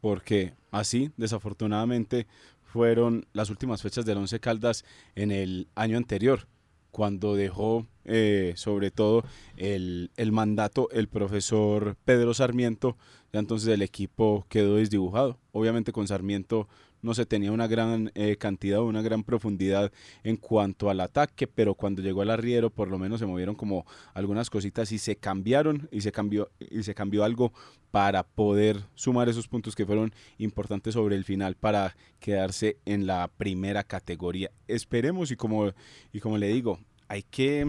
porque 0.00 0.52
así, 0.70 1.10
desafortunadamente, 1.16 2.26
fueron 2.74 3.24
las 3.32 3.50
últimas 3.50 3.82
fechas 3.82 4.04
del 4.04 4.18
Once 4.18 4.40
Caldas 4.40 4.84
en 5.14 5.30
el 5.30 5.68
año 5.76 5.96
anterior, 5.96 6.48
cuando 6.90 7.36
dejó 7.36 7.86
eh, 8.04 8.54
sobre 8.56 8.90
todo 8.90 9.22
el, 9.56 10.10
el, 10.16 10.32
mandato 10.32 10.88
el 10.90 11.06
profesor 11.06 11.96
Pedro 12.04 12.34
Sarmiento, 12.34 12.96
ya 13.32 13.38
entonces 13.38 13.68
el 13.68 13.80
equipo 13.80 14.44
quedó 14.48 14.74
desdibujado. 14.74 15.38
Obviamente 15.52 15.92
con 15.92 16.08
Sarmiento 16.08 16.66
no 17.04 17.12
se 17.12 17.26
tenía 17.26 17.52
una 17.52 17.66
gran 17.66 18.10
eh, 18.14 18.36
cantidad 18.36 18.80
o 18.80 18.86
una 18.86 19.02
gran 19.02 19.24
profundidad 19.24 19.92
en 20.22 20.38
cuanto 20.38 20.88
al 20.88 21.00
ataque, 21.00 21.46
pero 21.46 21.74
cuando 21.74 22.00
llegó 22.00 22.22
al 22.22 22.30
arriero 22.30 22.70
por 22.70 22.88
lo 22.88 22.98
menos 22.98 23.20
se 23.20 23.26
movieron 23.26 23.54
como 23.54 23.84
algunas 24.14 24.48
cositas 24.48 24.90
y 24.90 24.98
se 24.98 25.16
cambiaron 25.16 25.86
y 25.92 26.00
se 26.00 26.12
cambió 26.12 26.50
y 26.58 26.82
se 26.82 26.94
cambió 26.94 27.22
algo 27.22 27.52
para 27.90 28.22
poder 28.22 28.80
sumar 28.94 29.28
esos 29.28 29.48
puntos 29.48 29.76
que 29.76 29.84
fueron 29.84 30.14
importantes 30.38 30.94
sobre 30.94 31.14
el 31.14 31.24
final 31.24 31.56
para 31.56 31.94
quedarse 32.20 32.78
en 32.86 33.06
la 33.06 33.28
primera 33.28 33.84
categoría. 33.84 34.50
Esperemos 34.66 35.30
y 35.30 35.36
como 35.36 35.72
y 36.10 36.20
como 36.20 36.38
le 36.38 36.48
digo, 36.48 36.80
hay 37.06 37.22
que 37.22 37.66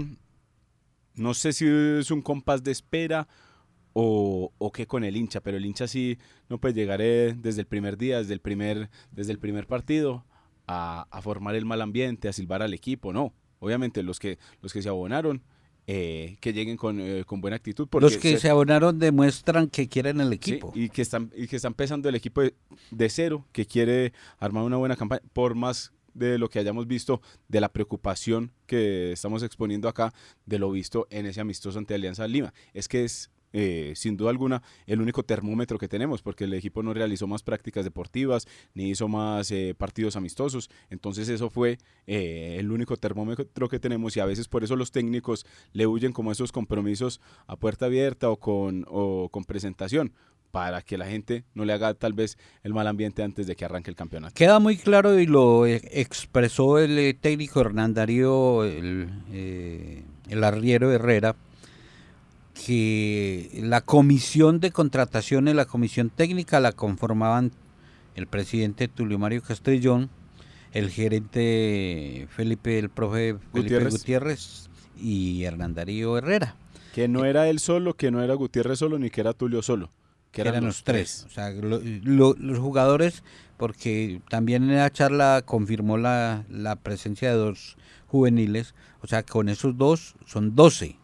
no 1.13 1.33
sé 1.33 1.51
si 1.51 1.65
es 1.67 2.09
un 2.09 2.21
compás 2.21 2.63
de 2.63 2.71
espera 2.71 3.27
o, 3.97 4.51
o 4.57 4.71
qué 4.73 4.87
con 4.87 5.05
el 5.05 5.15
hincha, 5.15 5.39
pero 5.39 5.55
el 5.55 5.65
hincha 5.65 5.87
sí 5.87 6.17
no 6.49 6.59
puede 6.59 6.73
llegar 6.73 6.99
eh, 7.01 7.33
desde 7.37 7.61
el 7.61 7.65
primer 7.65 7.97
día, 7.97 8.17
desde 8.17 8.33
el 8.33 8.41
primer, 8.41 8.89
desde 9.13 9.31
el 9.31 9.39
primer 9.39 9.67
partido 9.67 10.25
a, 10.67 11.07
formar 11.23 11.55
el 11.55 11.63
mal 11.63 11.81
ambiente, 11.81 12.27
a 12.27 12.33
silbar 12.33 12.61
al 12.61 12.73
equipo, 12.73 13.13
no. 13.13 13.33
Obviamente 13.59 14.03
los 14.03 14.19
que, 14.19 14.37
los 14.61 14.73
que 14.73 14.81
se 14.81 14.89
abonaron, 14.89 15.41
eh, 15.87 16.35
que 16.41 16.51
lleguen 16.51 16.75
con, 16.75 16.99
eh, 16.99 17.23
con, 17.25 17.39
buena 17.39 17.55
actitud. 17.55 17.87
Porque 17.87 18.03
los 18.03 18.17
que 18.17 18.37
se, 18.37 18.49
abonaron 18.49 18.99
demuestran 18.99 19.69
que 19.69 19.87
quieren 19.87 20.19
el 20.19 20.33
equipo. 20.33 20.73
y, 20.75 20.89
que 20.89 21.01
están, 21.01 21.31
y 21.33 21.47
que 21.47 21.55
están 21.55 21.71
empezando 21.71 22.09
el 22.09 22.15
equipo 22.15 22.41
de, 22.41 23.09
cero, 23.09 23.45
que 23.53 23.65
quiere 23.65 24.11
armar 24.39 24.63
una 24.63 24.75
buena 24.75 24.97
campaña, 24.97 25.21
por 25.31 25.55
más 25.55 25.93
de 26.13 26.37
lo 26.37 26.49
que 26.49 26.59
hayamos 26.59 26.85
visto, 26.85 27.21
de 27.47 27.61
la 27.61 27.69
preocupación 27.69 28.51
que 28.65 29.13
estamos 29.13 29.41
exponiendo 29.41 29.87
acá, 29.87 30.13
de 30.45 30.59
lo 30.59 30.69
visto 30.69 31.07
en 31.11 31.27
ese 31.27 31.39
amistoso 31.39 31.79
ante 31.79 31.95
Alianza 31.95 32.27
Lima. 32.27 32.53
Es 32.73 32.89
que 32.89 33.05
es 33.05 33.31
eh, 33.57 33.93
sin 33.95 34.17
duda 34.17 34.31
alguna 34.31 34.61
el 34.85 34.99
único 34.99 35.23
termómetro 35.23 35.77
que 35.77 35.87
tenemos, 35.87 36.21
porque 36.21 36.43
el 36.43 36.53
equipo 36.53 36.83
no 36.83 36.93
realizó 36.93 37.25
más 37.25 37.41
prácticas 37.41 37.85
deportivas, 37.85 38.49
ni 38.73 38.89
hizo 38.89 39.07
más 39.07 39.49
eh, 39.49 39.73
partidos 39.77 40.17
amistosos, 40.17 40.69
entonces 40.89 41.29
eso 41.29 41.49
fue 41.49 41.77
eh, 42.05 42.57
el 42.59 42.69
único 42.69 42.97
termómetro 42.97 43.69
que 43.69 43.79
tenemos 43.79 44.17
y 44.17 44.19
a 44.19 44.25
veces 44.25 44.49
por 44.49 44.65
eso 44.65 44.75
los 44.75 44.91
técnicos 44.91 45.45
le 45.71 45.87
huyen 45.87 46.11
como 46.11 46.33
esos 46.33 46.51
compromisos 46.51 47.21
a 47.47 47.55
puerta 47.55 47.85
abierta 47.85 48.29
o 48.29 48.35
con, 48.35 48.85
o 48.89 49.29
con 49.29 49.45
presentación, 49.45 50.11
para 50.51 50.81
que 50.81 50.97
la 50.97 51.05
gente 51.05 51.45
no 51.53 51.63
le 51.63 51.71
haga 51.71 51.93
tal 51.93 52.11
vez 52.11 52.37
el 52.63 52.73
mal 52.73 52.87
ambiente 52.87 53.23
antes 53.23 53.47
de 53.47 53.55
que 53.55 53.63
arranque 53.63 53.89
el 53.89 53.95
campeonato. 53.95 54.33
Queda 54.35 54.59
muy 54.59 54.75
claro 54.75 55.17
y 55.17 55.27
lo 55.27 55.65
expresó 55.65 56.77
el 56.77 57.17
técnico 57.21 57.61
Hernán 57.61 57.93
Darío, 57.93 58.65
el 58.65 60.03
arriero 60.43 60.91
Herrera, 60.91 61.37
que 62.55 63.49
la 63.61 63.81
comisión 63.81 64.59
de 64.59 64.71
contratación 64.71 65.47
y 65.47 65.53
la 65.53 65.65
comisión 65.65 66.09
técnica 66.09 66.59
la 66.59 66.71
conformaban 66.71 67.51
el 68.15 68.27
presidente 68.27 68.87
Tulio 68.87 69.19
Mario 69.19 69.43
Castrillón, 69.43 70.09
el 70.71 70.89
gerente 70.89 72.27
Felipe, 72.29 72.79
el 72.79 72.89
profe 72.89 73.35
Felipe 73.51 73.89
Gutiérrez, 73.89 74.69
y 74.97 75.43
Hernán 75.43 75.75
Darío 75.75 76.17
Herrera. 76.17 76.55
Que 76.93 77.09
no 77.09 77.25
era 77.25 77.49
él 77.49 77.59
solo, 77.59 77.93
que 77.93 78.09
no 78.09 78.23
era 78.23 78.33
Gutiérrez 78.35 78.79
solo, 78.79 78.97
ni 78.97 79.09
que 79.09 79.21
era 79.21 79.33
Tulio 79.33 79.61
solo. 79.61 79.91
Que 80.31 80.41
eran, 80.41 80.65
los 80.65 80.83
tres. 80.83 81.25
O 81.27 81.29
sea, 81.29 81.51
los 81.51 82.59
jugadores, 82.59 83.23
porque 83.57 84.21
también 84.29 84.63
en 84.63 84.77
la 84.77 84.91
charla 84.91 85.43
confirmó 85.45 85.97
la, 85.97 86.45
la 86.49 86.77
presencia 86.77 87.31
de 87.31 87.37
dos 87.37 87.77
juveniles, 88.07 88.75
o 89.01 89.07
sea, 89.07 89.23
con 89.23 89.49
esos 89.49 89.77
dos 89.77 90.15
son 90.25 90.55
doce 90.55 90.97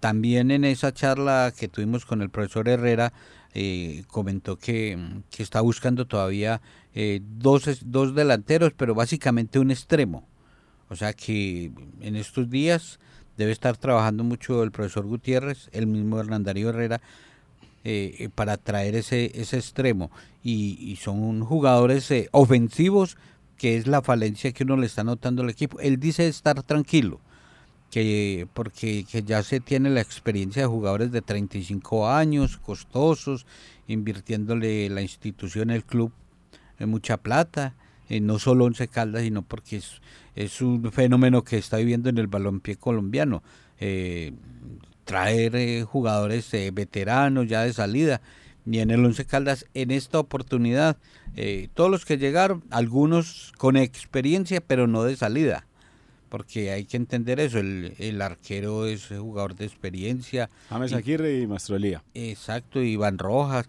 también 0.00 0.50
en 0.50 0.64
esa 0.64 0.92
charla 0.92 1.52
que 1.56 1.68
tuvimos 1.68 2.04
con 2.04 2.22
el 2.22 2.30
profesor 2.30 2.68
Herrera, 2.68 3.12
eh, 3.54 4.04
comentó 4.08 4.56
que, 4.56 4.98
está 5.38 5.62
buscando 5.62 6.06
todavía 6.06 6.60
eh, 6.94 7.20
dos, 7.22 7.64
dos 7.86 8.14
delanteros, 8.14 8.72
pero 8.76 8.94
básicamente 8.94 9.58
un 9.58 9.70
extremo. 9.70 10.28
O 10.88 10.96
sea 10.96 11.14
que 11.14 11.72
en 12.00 12.16
estos 12.16 12.50
días 12.50 13.00
debe 13.38 13.52
estar 13.52 13.76
trabajando 13.76 14.24
mucho 14.24 14.62
el 14.62 14.72
profesor 14.72 15.06
Gutiérrez, 15.06 15.70
el 15.72 15.86
mismo 15.86 16.20
Hernandario 16.20 16.68
Herrera, 16.68 17.00
eh, 17.84 18.28
para 18.34 18.56
traer 18.56 18.94
ese, 18.94 19.32
ese 19.34 19.56
extremo. 19.56 20.10
Y, 20.42 20.78
y 20.80 20.96
son 20.96 21.42
jugadores 21.42 22.12
ofensivos, 22.32 23.16
que 23.56 23.78
es 23.78 23.86
la 23.86 24.02
falencia 24.02 24.52
que 24.52 24.64
uno 24.64 24.76
le 24.76 24.86
está 24.86 25.02
notando 25.02 25.42
al 25.42 25.50
equipo. 25.50 25.80
Él 25.80 25.98
dice 25.98 26.28
estar 26.28 26.62
tranquilo, 26.62 27.20
que 27.90 28.46
porque 28.52 29.04
que 29.10 29.22
ya 29.22 29.42
se 29.42 29.60
tiene 29.60 29.90
la 29.90 30.00
experiencia 30.00 30.62
de 30.62 30.68
jugadores 30.68 31.12
de 31.12 31.22
35 31.22 32.08
años, 32.08 32.58
costosos, 32.58 33.46
invirtiéndole 33.86 34.88
la 34.90 35.02
institución, 35.02 35.70
el 35.70 35.84
club, 35.84 36.12
en 36.78 36.88
mucha 36.90 37.16
plata, 37.16 37.74
eh, 38.08 38.20
no 38.20 38.38
solo 38.38 38.64
Once 38.66 38.86
Caldas, 38.88 39.22
sino 39.22 39.42
porque 39.42 39.76
es, 39.76 40.00
es, 40.34 40.60
un 40.60 40.92
fenómeno 40.92 41.42
que 41.42 41.58
está 41.58 41.78
viviendo 41.78 42.08
en 42.08 42.18
el 42.18 42.26
balompié 42.26 42.76
colombiano. 42.76 43.42
Eh, 43.80 44.32
traer 45.04 45.54
eh, 45.56 45.82
jugadores 45.84 46.50
veteranos 46.72 47.46
ya 47.46 47.62
de 47.62 47.72
salida. 47.72 48.20
Y 48.64 48.80
en 48.80 48.90
el 48.90 49.04
Once 49.04 49.24
Caldas, 49.24 49.66
en 49.74 49.92
esta 49.92 50.18
oportunidad, 50.18 50.96
todos 51.74 51.88
los 51.88 52.04
que 52.04 52.18
llegaron, 52.18 52.64
algunos 52.70 53.52
con 53.58 53.76
experiencia, 53.76 54.60
pero 54.60 54.88
no 54.88 55.04
de 55.04 55.14
salida 55.14 55.65
porque 56.28 56.70
hay 56.70 56.84
que 56.84 56.96
entender 56.96 57.40
eso, 57.40 57.58
el, 57.58 58.22
arquero 58.22 58.86
es 58.86 59.08
jugador 59.08 59.54
de 59.54 59.66
experiencia. 59.66 60.50
James 60.68 60.92
Aguirre 60.92 61.40
y 61.40 61.46
Mastrolía. 61.46 62.02
Exacto, 62.14 62.82
Iván 62.82 63.18
Rojas. 63.18 63.66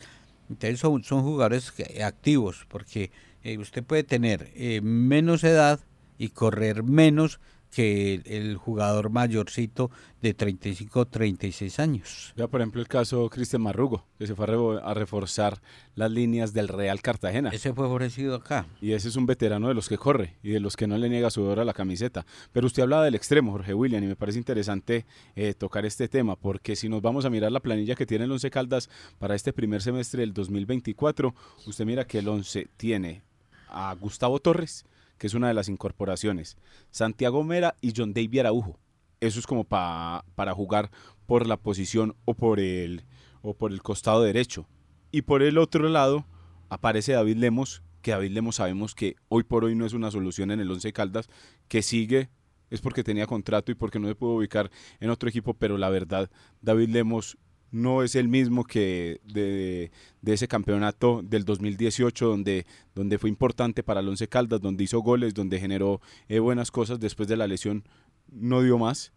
Entonces 0.49 0.79
son, 0.79 1.03
son 1.03 1.23
jugadores 1.23 1.73
activos, 2.03 2.65
porque 2.69 3.11
eh, 3.43 3.57
usted 3.57 3.83
puede 3.83 4.03
tener 4.03 4.51
eh, 4.55 4.81
menos 4.81 5.43
edad 5.43 5.79
y 6.17 6.29
correr 6.29 6.83
menos 6.83 7.39
que 7.71 8.21
el 8.25 8.57
jugador 8.57 9.09
mayorcito 9.09 9.91
de 10.21 10.33
35 10.33 10.99
o 10.99 11.05
36 11.05 11.79
años. 11.79 12.33
Ya 12.35 12.47
por 12.47 12.61
ejemplo 12.61 12.81
el 12.81 12.87
caso 12.87 13.29
Cristian 13.29 13.61
Marrugo, 13.61 14.05
que 14.17 14.25
se 14.25 14.35
fue 14.35 14.45
a, 14.81 14.93
reforzar 14.93 15.61
las 15.95 16.11
líneas 16.11 16.53
del 16.53 16.67
Real 16.67 17.01
Cartagena. 17.01 17.49
Ese 17.49 17.73
fue 17.73 17.85
ofrecido 17.85 18.35
acá. 18.35 18.67
Y 18.81 18.93
ese 18.93 19.09
es 19.09 19.15
un 19.15 19.25
veterano 19.25 19.67
de 19.67 19.73
los 19.73 19.89
que 19.89 19.97
corre 19.97 20.35
y 20.41 20.49
de 20.49 20.59
los 20.59 20.75
que 20.75 20.87
no 20.87 20.97
le 20.97 21.09
niega 21.09 21.29
sudor 21.29 21.59
a 21.59 21.65
la 21.65 21.73
camiseta. 21.73 22.25
Pero 22.51 22.67
usted 22.67 22.83
hablaba 22.83 23.05
del 23.05 23.15
extremo, 23.15 23.51
Jorge 23.51 23.73
William, 23.73 24.03
y 24.03 24.07
me 24.07 24.15
parece 24.15 24.39
interesante 24.39 25.05
eh, 25.35 25.53
tocar 25.53 25.85
este 25.85 26.07
tema, 26.07 26.35
porque 26.35 26.75
si 26.75 26.89
nos 26.89 27.01
vamos 27.01 27.25
a 27.25 27.29
mirar 27.29 27.51
la 27.51 27.59
planilla 27.59 27.95
que 27.95 28.05
tiene 28.05 28.25
el 28.25 28.31
Once 28.31 28.49
Caldas 28.49 28.89
para 29.19 29.35
este 29.35 29.53
primer 29.53 29.81
semestre 29.81 30.21
del 30.21 30.33
2024, 30.33 31.35
usted 31.65 31.85
mira 31.85 32.05
que 32.05 32.19
el 32.19 32.27
Once 32.27 32.67
tiene 32.77 33.21
a 33.69 33.93
Gustavo 33.95 34.39
Torres, 34.39 34.85
que 35.17 35.27
es 35.27 35.33
una 35.33 35.47
de 35.47 35.53
las 35.53 35.69
incorporaciones. 35.69 36.57
Santiago 36.91 37.43
Mera 37.43 37.75
y 37.81 37.93
John 37.95 38.13
Davy 38.13 38.39
Araujo. 38.39 38.79
Eso 39.19 39.39
es 39.39 39.47
como 39.47 39.63
para 39.63 40.53
jugar 40.53 40.91
por 41.25 41.47
la 41.47 41.57
posición 41.57 42.15
o 42.25 42.33
por, 42.33 42.59
el, 42.59 43.03
o 43.41 43.55
por 43.55 43.71
el 43.71 43.81
costado 43.81 44.21
derecho. 44.21 44.67
Y 45.11 45.23
por 45.23 45.41
el 45.41 45.57
otro 45.57 45.89
lado 45.89 46.25
aparece 46.69 47.13
David 47.13 47.37
Lemos, 47.37 47.81
que 48.01 48.11
David 48.11 48.31
Lemos 48.31 48.57
sabemos 48.57 48.93
que 48.93 49.15
hoy 49.29 49.43
por 49.43 49.63
hoy 49.65 49.75
no 49.75 49.85
es 49.85 49.93
una 49.93 50.11
solución 50.11 50.51
en 50.51 50.59
el 50.59 50.69
Once 50.69 50.91
Caldas, 50.93 51.29
que 51.67 51.81
sigue 51.81 52.29
es 52.69 52.81
porque 52.81 53.03
tenía 53.03 53.27
contrato 53.27 53.71
y 53.71 53.75
porque 53.75 53.99
no 53.99 54.07
se 54.07 54.15
pudo 54.15 54.35
ubicar 54.35 54.69
en 54.99 55.09
otro 55.09 55.29
equipo, 55.29 55.53
pero 55.53 55.77
la 55.77 55.89
verdad, 55.89 56.29
David 56.61 56.89
Lemos 56.89 57.37
no 57.71 58.03
es 58.03 58.15
el 58.15 58.27
mismo 58.27 58.63
que 58.63 59.19
de, 59.25 59.91
ese 60.25 60.47
campeonato 60.47 61.21
del 61.23 61.45
2018 61.45 62.27
donde, 62.27 62.65
donde 62.95 63.17
fue 63.17 63.29
importante 63.29 63.83
para 63.83 63.99
el 63.99 64.07
Once 64.07 64.27
Caldas, 64.27 64.61
donde 64.61 64.83
hizo 64.83 64.99
goles, 64.99 65.33
donde 65.33 65.59
generó 65.59 66.01
eh, 66.27 66.39
buenas 66.39 66.71
cosas 66.71 66.99
después 66.99 67.27
de 67.27 67.37
la 67.37 67.47
lesión, 67.47 67.83
no 68.31 68.61
dio 68.61 68.77
más. 68.77 69.13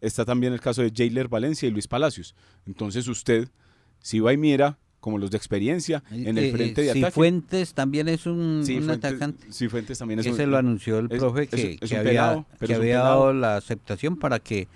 Está 0.00 0.24
también 0.24 0.52
el 0.52 0.60
caso 0.60 0.82
de 0.82 0.92
Jailer 0.94 1.28
Valencia 1.28 1.68
y 1.68 1.70
Luis 1.70 1.86
Palacios. 1.86 2.34
Entonces 2.66 3.06
usted, 3.06 3.48
si 4.00 4.20
va 4.20 4.32
y 4.32 4.38
mira 4.38 4.78
como 5.00 5.18
los 5.18 5.30
de 5.30 5.36
experiencia 5.36 6.02
en 6.10 6.36
el 6.36 6.52
frente 6.52 6.82
de 6.82 6.90
ataque. 6.90 7.10
Fuentes 7.10 7.74
también 7.74 8.08
es 8.08 8.26
un, 8.26 8.62
atacante. 8.90 9.46
Sí, 9.50 9.68
Fuentes 9.68 9.98
también 9.98 10.20
es 10.20 10.26
Ese 10.26 10.46
lo 10.46 10.58
anunció 10.58 10.98
el 10.98 11.08
profe 11.08 11.48
que, 11.48 11.78
había, 11.96 12.46
que 12.60 12.74
había 12.74 12.98
dado 12.98 13.32
la 13.32 13.56
aceptación 13.56 14.18
para 14.18 14.38
que 14.38 14.68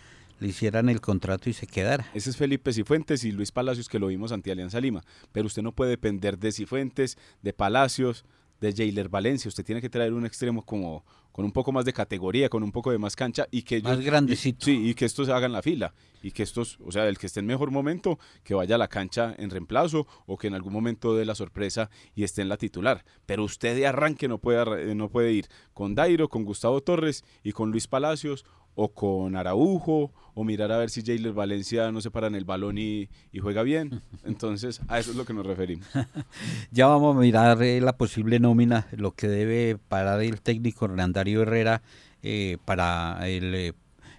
le 0.45 0.51
hicieran 0.51 0.91
el 0.91 1.01
contrato 1.01 1.49
y 1.49 1.55
se 1.55 1.67
quedara. 1.67 2.07
Ese 2.13 2.29
es 2.29 2.37
Felipe 2.37 2.71
Cifuentes 2.71 3.25
y 3.25 3.33
Luis 3.33 3.51
Palacios 3.51 3.89
que 3.89 3.99
lo 3.99 4.09
vimos 4.09 4.31
ante 4.31 4.53
Alianza 4.53 4.79
Lima. 4.79 5.03
Pero 5.33 5.47
usted 5.47 5.63
no 5.63 5.73
puede 5.73 5.93
depender 5.93 6.39
de 6.39 6.53
Cifuentes, 6.53 7.17
de 7.41 7.55
Palacios, 7.55 8.27
de 8.61 8.75
Jailer 8.75 9.09
Valencia. 9.09 9.49
Usted 9.49 9.65
tiene 9.65 9.81
que 9.81 9.89
traer 9.89 10.13
un 10.13 10.27
extremo 10.27 10.63
como 10.67 11.03
con 11.33 11.47
un 11.47 11.51
poco 11.51 11.73
más 11.73 11.87
de 11.87 11.95
categoría, 11.95 12.51
con 12.51 12.63
un 12.63 12.73
poco 12.73 12.93
de 12.93 12.99
más 12.99 13.17
cancha 13.17 13.49
y 13.51 13.63
que 13.63 13.81
más 13.81 14.01
grandecito. 14.01 14.67
sí, 14.67 14.91
y 14.91 14.95
que 14.95 15.07
estos 15.07 15.31
hagan 15.31 15.51
la 15.51 15.63
fila 15.63 15.95
y 16.23 16.31
que 16.31 16.43
estos, 16.43 16.79
o 16.85 16.93
sea, 16.93 17.09
el 17.09 17.19
que 17.19 17.27
esté 17.27 17.41
en 17.41 17.47
mejor 17.47 17.71
momento, 17.71 18.19
que 18.45 18.55
vaya 18.55 18.77
a 18.77 18.79
la 18.79 18.89
cancha 18.89 19.35
en 19.39 19.51
reemplazo 19.51 20.07
o 20.27 20.37
que 20.37 20.47
en 20.47 20.55
algún 20.55 20.75
momento 20.75 21.17
dé 21.17 21.25
la 21.25 21.35
sorpresa 21.35 21.91
y 22.15 22.23
esté 22.23 22.43
en 22.43 22.51
la 22.51 22.59
titular. 22.59 23.05
Pero 23.25 23.45
usted 23.45 23.75
de 23.75 23.87
arranque 23.87 24.29
no 24.29 24.39
puede, 24.39 24.95
no 24.95 25.09
puede 25.09 25.33
ir 25.33 25.49
con 25.73 25.95
Dairo, 25.95 26.29
con 26.29 26.45
Gustavo 26.45 26.83
Torres 26.83 27.25
y 27.43 27.53
con 27.53 27.71
Luis 27.71 27.89
Palacios 27.89 28.45
o 28.75 28.89
con 28.89 29.37
Araujo, 29.37 30.13
o 30.35 30.45
mirar 30.45 30.73
a 30.73 30.79
ver 30.79 30.91
si 30.91 31.03
Jailer 31.03 31.33
Valencia 31.33 31.91
no 31.93 32.01
se 32.01 32.11
para 32.11 32.27
en 32.27 32.35
el 32.35 32.45
balón 32.45 32.77
y, 32.79 33.09
juega 33.41 33.63
bien. 33.63 34.03
Entonces, 34.25 34.81
a 34.89 34.99
eso 34.99 35.13
es 35.13 35.17
lo 35.17 35.25
que 35.25 35.33
nos 35.33 35.47
referimos. 35.47 35.87
ya 36.71 36.87
vamos 36.87 37.17
a 37.17 37.21
mirar 37.21 37.63
eh, 37.63 37.81
la 37.81 37.97
posible 37.97 38.41
nómina, 38.41 38.89
lo 38.93 39.13
que 39.13 39.29
debe 39.29 39.79
parar 39.89 40.23
el 40.23 40.41
técnico 40.41 40.87
Hernandario 40.87 41.43
Herrera 41.43 41.83
eh, 42.23 42.59
para 42.65 43.29
el, 43.29 43.75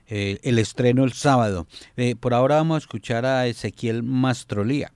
eh, 0.08 0.40
el 0.42 0.60
estreno 0.60 1.04
el 1.04 1.14
sábado. 1.14 1.68
por 2.20 2.34
ahora 2.34 2.56
vamos 2.56 2.76
a 2.76 2.80
escuchar 2.80 3.26
a 3.26 3.48
Ezequiel 3.48 4.04
Mastrolía, 4.04 4.94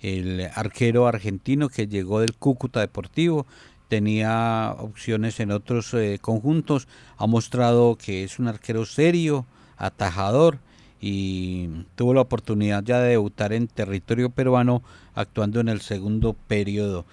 el 0.00 0.48
arquero 0.54 1.06
argentino 1.06 1.68
que 1.68 1.88
llegó 1.88 2.20
del 2.20 2.36
Cúcuta 2.36 2.80
Deportivo 2.80 3.46
tenía 3.88 4.74
opciones 4.78 5.40
en 5.40 5.50
otros 5.50 5.94
eh, 5.94 6.18
conjuntos, 6.20 6.88
ha 7.16 7.26
mostrado 7.26 7.96
que 7.96 8.24
es 8.24 8.38
un 8.38 8.48
arquero 8.48 8.84
serio, 8.84 9.46
atajador 9.76 10.58
y 11.00 11.68
tuvo 11.94 12.14
la 12.14 12.22
oportunidad 12.22 12.82
ya 12.82 13.00
de 13.00 13.10
debutar 13.10 13.52
en 13.52 13.68
territorio 13.68 14.30
peruano 14.30 14.82
actuando 15.14 15.60
en 15.60 15.68
el 15.68 15.80
segundo 15.80 16.34
periodo. 16.48 17.04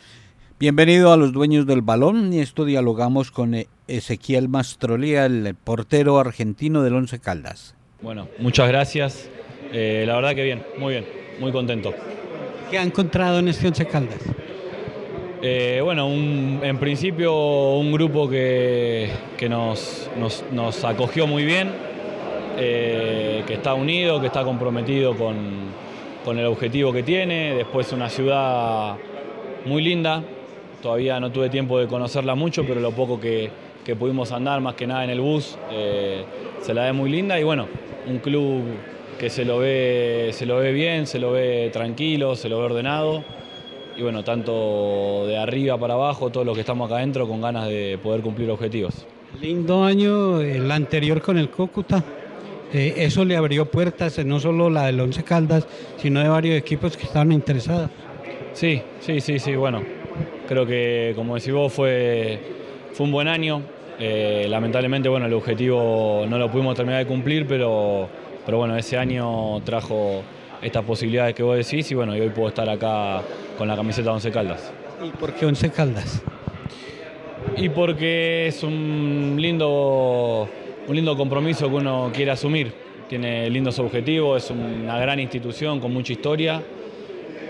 Bienvenido 0.60 1.12
a 1.12 1.18
los 1.18 1.34
dueños 1.34 1.66
del 1.66 1.82
balón 1.82 2.32
y 2.32 2.40
esto 2.40 2.64
dialogamos 2.64 3.32
con 3.32 3.54
eh, 3.54 3.68
Ezequiel 3.88 4.50
Mastrolía, 4.50 5.26
el 5.26 5.56
portero 5.56 6.20
argentino 6.20 6.84
del 6.84 6.96
Once 6.96 7.20
Caldas. 7.20 7.76
Bueno, 8.02 8.28
muchas 8.40 8.68
gracias. 8.68 9.30
Eh, 9.72 10.06
la 10.08 10.16
verdad 10.16 10.36
que 10.36 10.44
bien, 10.44 10.64
muy 10.78 10.94
bien, 10.94 11.06
muy 11.40 11.52
contento. 11.52 11.94
¿Qué 12.70 12.78
ha 12.78 12.84
encontrado 12.84 13.40
en 13.40 13.50
este 13.50 13.68
Once 13.68 13.86
Caldas? 13.86 14.20
Eh, 15.46 15.82
bueno, 15.84 16.08
en 16.08 16.78
principio 16.78 17.74
un 17.74 17.92
grupo 17.92 18.30
que, 18.30 19.10
nos, 19.50 20.08
acogió 20.86 21.28
muy 21.28 21.44
bien, 21.44 21.70
eh, 22.58 23.44
que 23.46 23.56
está 23.56 23.74
unido, 23.74 24.22
que 24.22 24.28
está 24.28 24.46
comprometido 24.46 25.18
con, 25.18 26.40
el 26.40 26.46
objetivo 26.46 26.94
que 26.94 27.04
tiene. 27.04 27.56
Después 27.56 27.92
una 27.92 28.10
ciudad 28.10 28.96
muy 29.66 29.84
linda, 29.84 30.24
todavía 30.82 31.20
no 31.20 31.30
tuve 31.30 31.50
tiempo 31.50 31.78
de 31.78 31.88
conocerla 31.88 32.36
mucho, 32.36 32.64
pero 32.66 32.80
lo 32.80 32.92
poco 32.92 33.20
que, 33.20 33.52
pudimos 34.00 34.32
andar, 34.32 34.62
más 34.62 34.76
que 34.76 34.88
nada 34.88 35.04
en 35.04 35.10
el 35.10 35.20
bus, 35.20 35.58
eh, 35.74 36.24
se 36.62 36.74
la 36.74 36.86
ve 36.86 36.94
muy 36.94 37.10
linda. 37.10 37.38
Y 37.38 37.44
bueno, 37.44 37.68
un 38.08 38.20
club 38.20 38.62
que 39.20 39.30
se 39.30 39.44
lo 39.44 39.60
ve, 39.60 40.30
se 40.32 40.46
lo 40.46 40.60
ve 40.60 40.72
bien, 40.72 41.06
se 41.06 41.20
lo 41.20 41.34
ve 41.34 41.70
tranquilo, 41.74 42.38
se 42.38 42.48
lo 42.48 42.60
ve 42.60 42.64
ordenado 42.64 43.43
y 43.96 44.02
bueno, 44.02 44.24
tanto 44.24 45.26
de 45.28 45.38
arriba 45.38 45.78
para 45.78 45.94
abajo, 45.94 46.30
todos 46.30 46.46
los 46.46 46.56
que 46.56 46.62
estamos 46.62 46.88
acá 46.88 46.98
adentro 46.98 47.28
con 47.28 47.42
ganas 47.42 47.68
de 47.68 48.00
poder 48.02 48.22
cumplir 48.22 48.50
objetivos. 48.50 49.06
Lindo 49.42 49.84
año, 49.84 50.42
el 50.42 50.72
anterior 50.72 51.22
con 51.22 51.38
el 51.38 51.50
Cúcuta. 51.50 52.04
Eh, 52.72 52.94
eso 52.98 53.24
le 53.24 53.36
abrió 53.36 53.66
puertas, 53.66 54.24
no 54.26 54.40
solo 54.40 54.70
la 54.70 54.88
del 54.88 55.00
Once 55.00 55.24
Caldas, 55.24 55.68
sino 55.98 56.22
de 56.22 56.30
varios 56.30 56.58
equipos 56.58 56.98
que 56.98 57.04
estaban 57.04 57.32
interesados. 57.32 57.90
Sí, 58.54 58.82
sí, 59.00 59.22
sí, 59.22 59.40
sí, 59.40 59.56
bueno. 59.56 59.82
Creo 60.48 60.66
que, 60.66 61.14
como 61.16 61.36
decís 61.36 61.54
vos, 61.54 61.72
fue, 61.72 62.40
fue 62.94 63.06
un 63.06 63.12
buen 63.12 63.28
año. 63.28 63.62
Eh, 64.00 64.48
lamentablemente, 64.50 65.08
bueno, 65.08 65.28
el 65.28 65.34
objetivo 65.34 66.26
no 66.28 66.38
lo 66.38 66.52
pudimos 66.52 66.76
terminar 66.76 67.00
de 67.00 67.08
cumplir, 67.08 67.48
pero, 67.48 68.08
pero 68.46 68.58
bueno, 68.58 68.76
ese 68.76 68.98
año 68.98 69.62
trajo 69.62 70.24
estas 70.62 70.84
posibilidades 70.84 71.36
que 71.36 71.44
vos 71.44 71.58
decís 71.58 71.92
y 71.92 71.96
bueno, 71.96 72.16
y 72.16 72.22
hoy 72.22 72.30
puedo 72.30 72.50
estar 72.50 72.70
acá 72.70 73.22
con 73.58 73.68
la 73.68 73.76
camiseta 73.76 74.10
de 74.10 74.16
Once 74.16 74.32
Caldas. 74.32 74.72
¿Y 75.04 75.10
por 75.10 75.34
qué 75.34 75.46
Once 75.46 75.70
Caldas? 75.70 76.22
Y 77.58 77.70
porque 77.70 78.48
es 78.48 78.64
un 78.64 79.36
lindo, 79.38 80.48
un 80.88 80.96
lindo 80.96 81.16
compromiso 81.16 81.70
que 81.70 81.76
uno 81.76 82.12
quiere 82.14 82.32
asumir. 82.32 82.74
Tiene 83.08 83.50
lindos 83.50 83.78
objetivos, 83.80 84.46
es 84.46 84.52
una 84.52 84.98
gran 84.98 85.20
institución 85.20 85.80
con 85.80 85.94
mucha 85.94 86.14
historia 86.14 86.64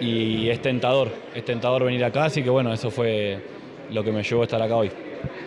y 0.01 0.49
es 0.49 0.61
tentador, 0.61 1.09
es 1.33 1.45
tentador 1.45 1.85
venir 1.85 2.03
acá, 2.03 2.25
así 2.25 2.43
que 2.43 2.49
bueno, 2.49 2.73
eso 2.73 2.91
fue 2.91 3.39
lo 3.91 4.03
que 4.03 4.11
me 4.11 4.23
llevó 4.23 4.41
a 4.41 4.45
estar 4.45 4.61
acá 4.61 4.75
hoy. 4.75 4.91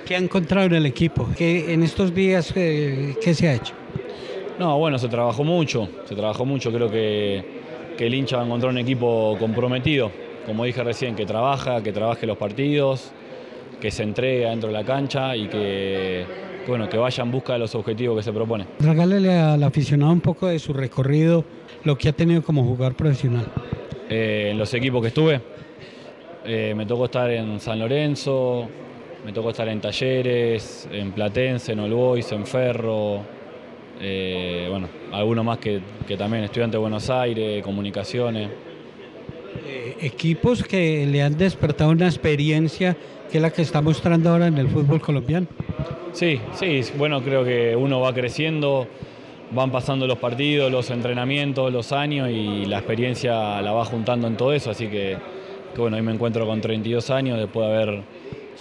¿Qué 0.06 0.14
ha 0.14 0.18
encontrado 0.18 0.66
en 0.66 0.74
el 0.74 0.86
equipo? 0.86 1.28
¿Qué, 1.36 1.74
en 1.74 1.82
estos 1.82 2.14
días 2.14 2.52
eh, 2.56 3.16
qué 3.20 3.34
se 3.34 3.48
ha 3.48 3.54
hecho? 3.54 3.74
No, 4.58 4.78
bueno, 4.78 4.98
se 4.98 5.08
trabajó 5.08 5.44
mucho, 5.44 5.88
se 6.06 6.14
trabajó 6.14 6.46
mucho, 6.46 6.72
creo 6.72 6.90
que, 6.90 7.44
que 7.98 8.06
el 8.06 8.14
hincha 8.14 8.36
va 8.36 8.42
a 8.42 8.46
encontrar 8.46 8.72
un 8.72 8.78
equipo 8.78 9.36
comprometido, 9.38 10.10
como 10.46 10.64
dije 10.64 10.82
recién, 10.82 11.14
que 11.16 11.26
trabaja, 11.26 11.82
que 11.82 11.92
trabaje 11.92 12.26
los 12.26 12.38
partidos, 12.38 13.10
que 13.80 13.90
se 13.90 14.04
entregue 14.04 14.46
dentro 14.46 14.68
de 14.68 14.72
la 14.72 14.84
cancha 14.84 15.36
y 15.36 15.48
que, 15.48 16.24
bueno, 16.66 16.88
que 16.88 16.96
vaya 16.96 17.22
en 17.22 17.30
busca 17.30 17.54
de 17.54 17.58
los 17.58 17.74
objetivos 17.74 18.16
que 18.16 18.22
se 18.22 18.32
propone. 18.32 18.66
Regálele 18.78 19.38
al 19.38 19.62
aficionado 19.62 20.12
un 20.12 20.20
poco 20.20 20.46
de 20.46 20.58
su 20.58 20.72
recorrido, 20.72 21.44
lo 21.84 21.98
que 21.98 22.08
ha 22.08 22.12
tenido 22.12 22.42
como 22.42 22.64
jugador 22.64 22.94
profesional. 22.94 23.46
Eh, 24.08 24.48
en 24.52 24.58
los 24.58 24.72
equipos 24.72 25.02
que 25.02 25.08
estuve, 25.08 25.40
eh, 26.44 26.72
me 26.76 26.86
tocó 26.86 27.06
estar 27.06 27.30
en 27.30 27.58
San 27.60 27.78
Lorenzo, 27.78 28.68
me 29.24 29.32
tocó 29.32 29.50
estar 29.50 29.68
en 29.68 29.80
Talleres, 29.80 30.88
en 30.92 31.10
Platense, 31.10 31.72
en 31.72 31.80
Olbois, 31.80 32.30
en 32.30 32.46
Ferro, 32.46 33.22
eh, 34.00 34.66
bueno, 34.70 34.88
algunos 35.12 35.44
más 35.44 35.58
que, 35.58 35.80
también 36.16 36.44
estudiantes 36.44 36.72
de 36.72 36.78
Buenos 36.78 37.10
Aires, 37.10 37.62
comunicaciones. 37.62 38.48
Eh, 39.64 39.96
equipos 40.00 40.62
que 40.62 41.06
le 41.06 41.22
han 41.22 41.36
despertado 41.36 41.90
una 41.90 42.06
experiencia 42.06 42.96
que 43.30 43.38
es 43.38 43.42
la 43.42 43.52
que 43.52 43.62
está 43.62 43.80
mostrando 43.80 44.30
ahora 44.30 44.46
en 44.46 44.58
el 44.58 44.68
fútbol 44.68 45.00
colombiano. 45.00 45.46
Sí, 46.12 46.40
sí, 46.54 46.80
bueno, 46.96 47.22
creo 47.22 47.44
que 47.44 47.74
uno 47.76 48.00
va 48.00 48.14
creciendo, 48.14 48.86
van 49.50 49.70
pasando 49.70 50.06
los 50.06 50.18
partidos, 50.18 50.70
los 50.70 50.90
entrenamientos, 50.90 51.72
los 51.72 51.92
años 51.92 52.30
y 52.30 52.64
la 52.66 52.78
experiencia 52.78 53.60
la 53.60 53.72
va 53.72 53.84
juntando 53.84 54.26
en 54.26 54.36
todo 54.36 54.52
eso, 54.52 54.70
así 54.70 54.86
que, 54.86 55.16
que 55.74 55.80
bueno, 55.80 55.96
hoy 55.96 56.02
me 56.02 56.12
encuentro 56.12 56.46
con 56.46 56.60
32 56.60 57.10
años 57.10 57.38
después 57.38 57.66
de 57.66 57.74
haber 57.74 58.02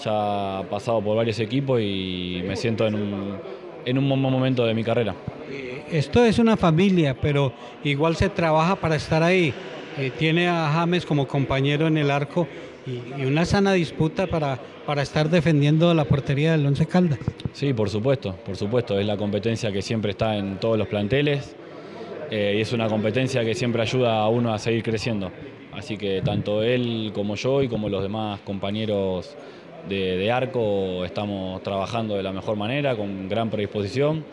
ya 0.03 0.63
pasado 0.69 1.01
por 1.01 1.15
varios 1.15 1.39
equipos 1.39 1.79
y 1.81 2.41
me 2.45 2.55
siento 2.55 2.85
en 2.87 2.95
un 2.95 3.37
en 3.85 3.97
un 3.97 4.07
momento 4.07 4.65
de 4.65 4.73
mi 4.73 4.83
carrera. 4.83 5.15
Eh, 5.49 5.83
esto 5.91 6.25
es 6.25 6.39
una 6.39 6.57
familia, 6.57 7.15
pero 7.19 7.53
igual 7.83 8.15
se 8.15 8.29
trabaja 8.29 8.75
para 8.75 8.95
estar 8.95 9.23
ahí. 9.23 9.53
Eh, 9.97 10.11
tiene 10.17 10.47
a 10.47 10.69
James 10.73 11.05
como 11.05 11.27
compañero 11.27 11.87
en 11.87 11.97
el 11.97 12.11
arco 12.11 12.47
y, 12.85 13.23
una 13.23 13.45
sana 13.45 13.73
disputa 13.73 14.27
para, 14.27 14.59
para 14.85 15.01
estar 15.01 15.29
defendiendo 15.29 15.93
la 15.93 16.05
portería 16.05 16.51
del 16.51 16.65
Once 16.65 16.85
Caldas. 16.85 17.19
Sí, 17.53 17.73
por 17.73 17.89
supuesto, 17.89 18.35
por 18.45 18.57
supuesto. 18.57 18.99
Es 18.99 19.05
la 19.05 19.15
competencia 19.15 19.71
que 19.71 19.81
siempre 19.81 20.11
está 20.11 20.37
en 20.37 20.59
todos 20.59 20.77
los 20.77 20.87
planteles 20.87 21.55
eh, 22.29 22.55
y 22.57 22.61
es 22.61 22.73
una 22.73 22.87
competencia 22.87 23.45
que 23.45 23.55
siempre 23.55 23.81
ayuda 23.81 24.19
a 24.19 24.27
uno 24.27 24.53
a 24.53 24.59
seguir 24.59 24.83
creciendo. 24.83 25.31
Así 25.71 25.97
que 25.97 26.21
tanto 26.21 26.63
él 26.63 27.11
como 27.13 27.35
yo 27.35 27.61
y 27.61 27.67
como 27.67 27.89
los 27.89 28.01
demás 28.01 28.41
compañeros 28.41 29.35
de, 29.87 30.31
arco 30.31 31.05
estamos 31.05 31.61
trabajando 31.63 32.15
de 32.15 32.23
la 32.23 32.31
mejor 32.31 32.55
manera, 32.55 32.95
con 32.95 33.29
gran 33.29 33.49
predisposición 33.49 34.23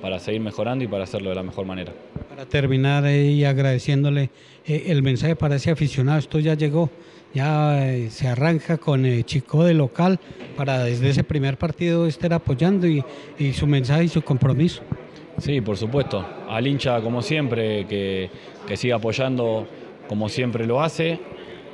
para 0.00 0.18
seguir 0.18 0.40
mejorando 0.40 0.84
y 0.84 0.88
para 0.88 1.04
hacerlo 1.04 1.30
de 1.30 1.36
la 1.36 1.42
mejor 1.42 1.66
manera. 1.66 1.92
Para 2.28 2.46
terminar 2.46 3.04
eh, 3.06 3.26
y 3.26 3.44
agradeciéndole 3.44 4.30
eh, 4.66 4.84
el 4.88 5.02
mensaje 5.02 5.36
para 5.36 5.56
ese 5.56 5.70
aficionado, 5.70 6.18
esto 6.18 6.38
ya 6.38 6.54
llegó, 6.54 6.90
ya 7.34 7.88
eh, 7.88 8.10
se 8.10 8.28
arranca 8.28 8.78
con 8.78 9.04
Chico 9.24 9.64
de 9.64 9.74
local 9.74 10.18
para 10.56 10.84
desde 10.84 11.10
ese 11.10 11.24
primer 11.24 11.56
partido 11.56 12.06
estar 12.06 12.32
apoyando 12.32 12.86
y, 12.86 13.04
y, 13.38 13.52
su 13.52 13.66
mensaje 13.66 14.04
y 14.04 14.08
su 14.08 14.22
compromiso. 14.22 14.82
Sí, 15.38 15.60
por 15.60 15.76
supuesto, 15.76 16.26
al 16.48 16.66
hincha 16.66 17.00
como 17.00 17.22
siempre, 17.22 17.86
que, 17.86 18.30
que 18.66 18.76
siga 18.76 18.96
apoyando 18.96 19.66
como 20.08 20.28
siempre 20.28 20.66
lo 20.66 20.82
hace, 20.82 21.18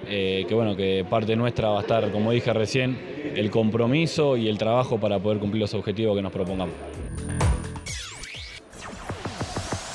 que 0.06 0.46
bueno, 0.52 0.76
que 0.76 1.04
parte 1.08 1.34
nuestra 1.34 1.70
va 1.70 1.78
a 1.78 1.80
estar, 1.80 2.12
como 2.12 2.30
dije 2.30 2.52
recién, 2.52 2.96
el 3.34 3.50
compromiso 3.50 4.36
y 4.36 4.48
el 4.48 4.58
trabajo 4.58 5.00
para 5.00 5.18
poder 5.18 5.38
cumplir 5.38 5.62
los 5.62 5.74
objetivos 5.74 6.14
que 6.14 6.22
nos 6.22 6.32
propongamos. 6.32 6.74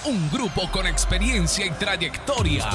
Un 0.06 0.30
grupo 0.32 0.70
con 0.72 0.88
experiencia 0.88 1.66
y 1.66 1.72
trayectoria. 1.72 2.66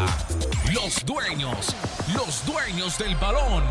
Los 0.72 1.04
dueños 1.04 1.74
los 2.14 2.46
dueños 2.46 2.98
del 2.98 3.16
balón. 3.16 3.64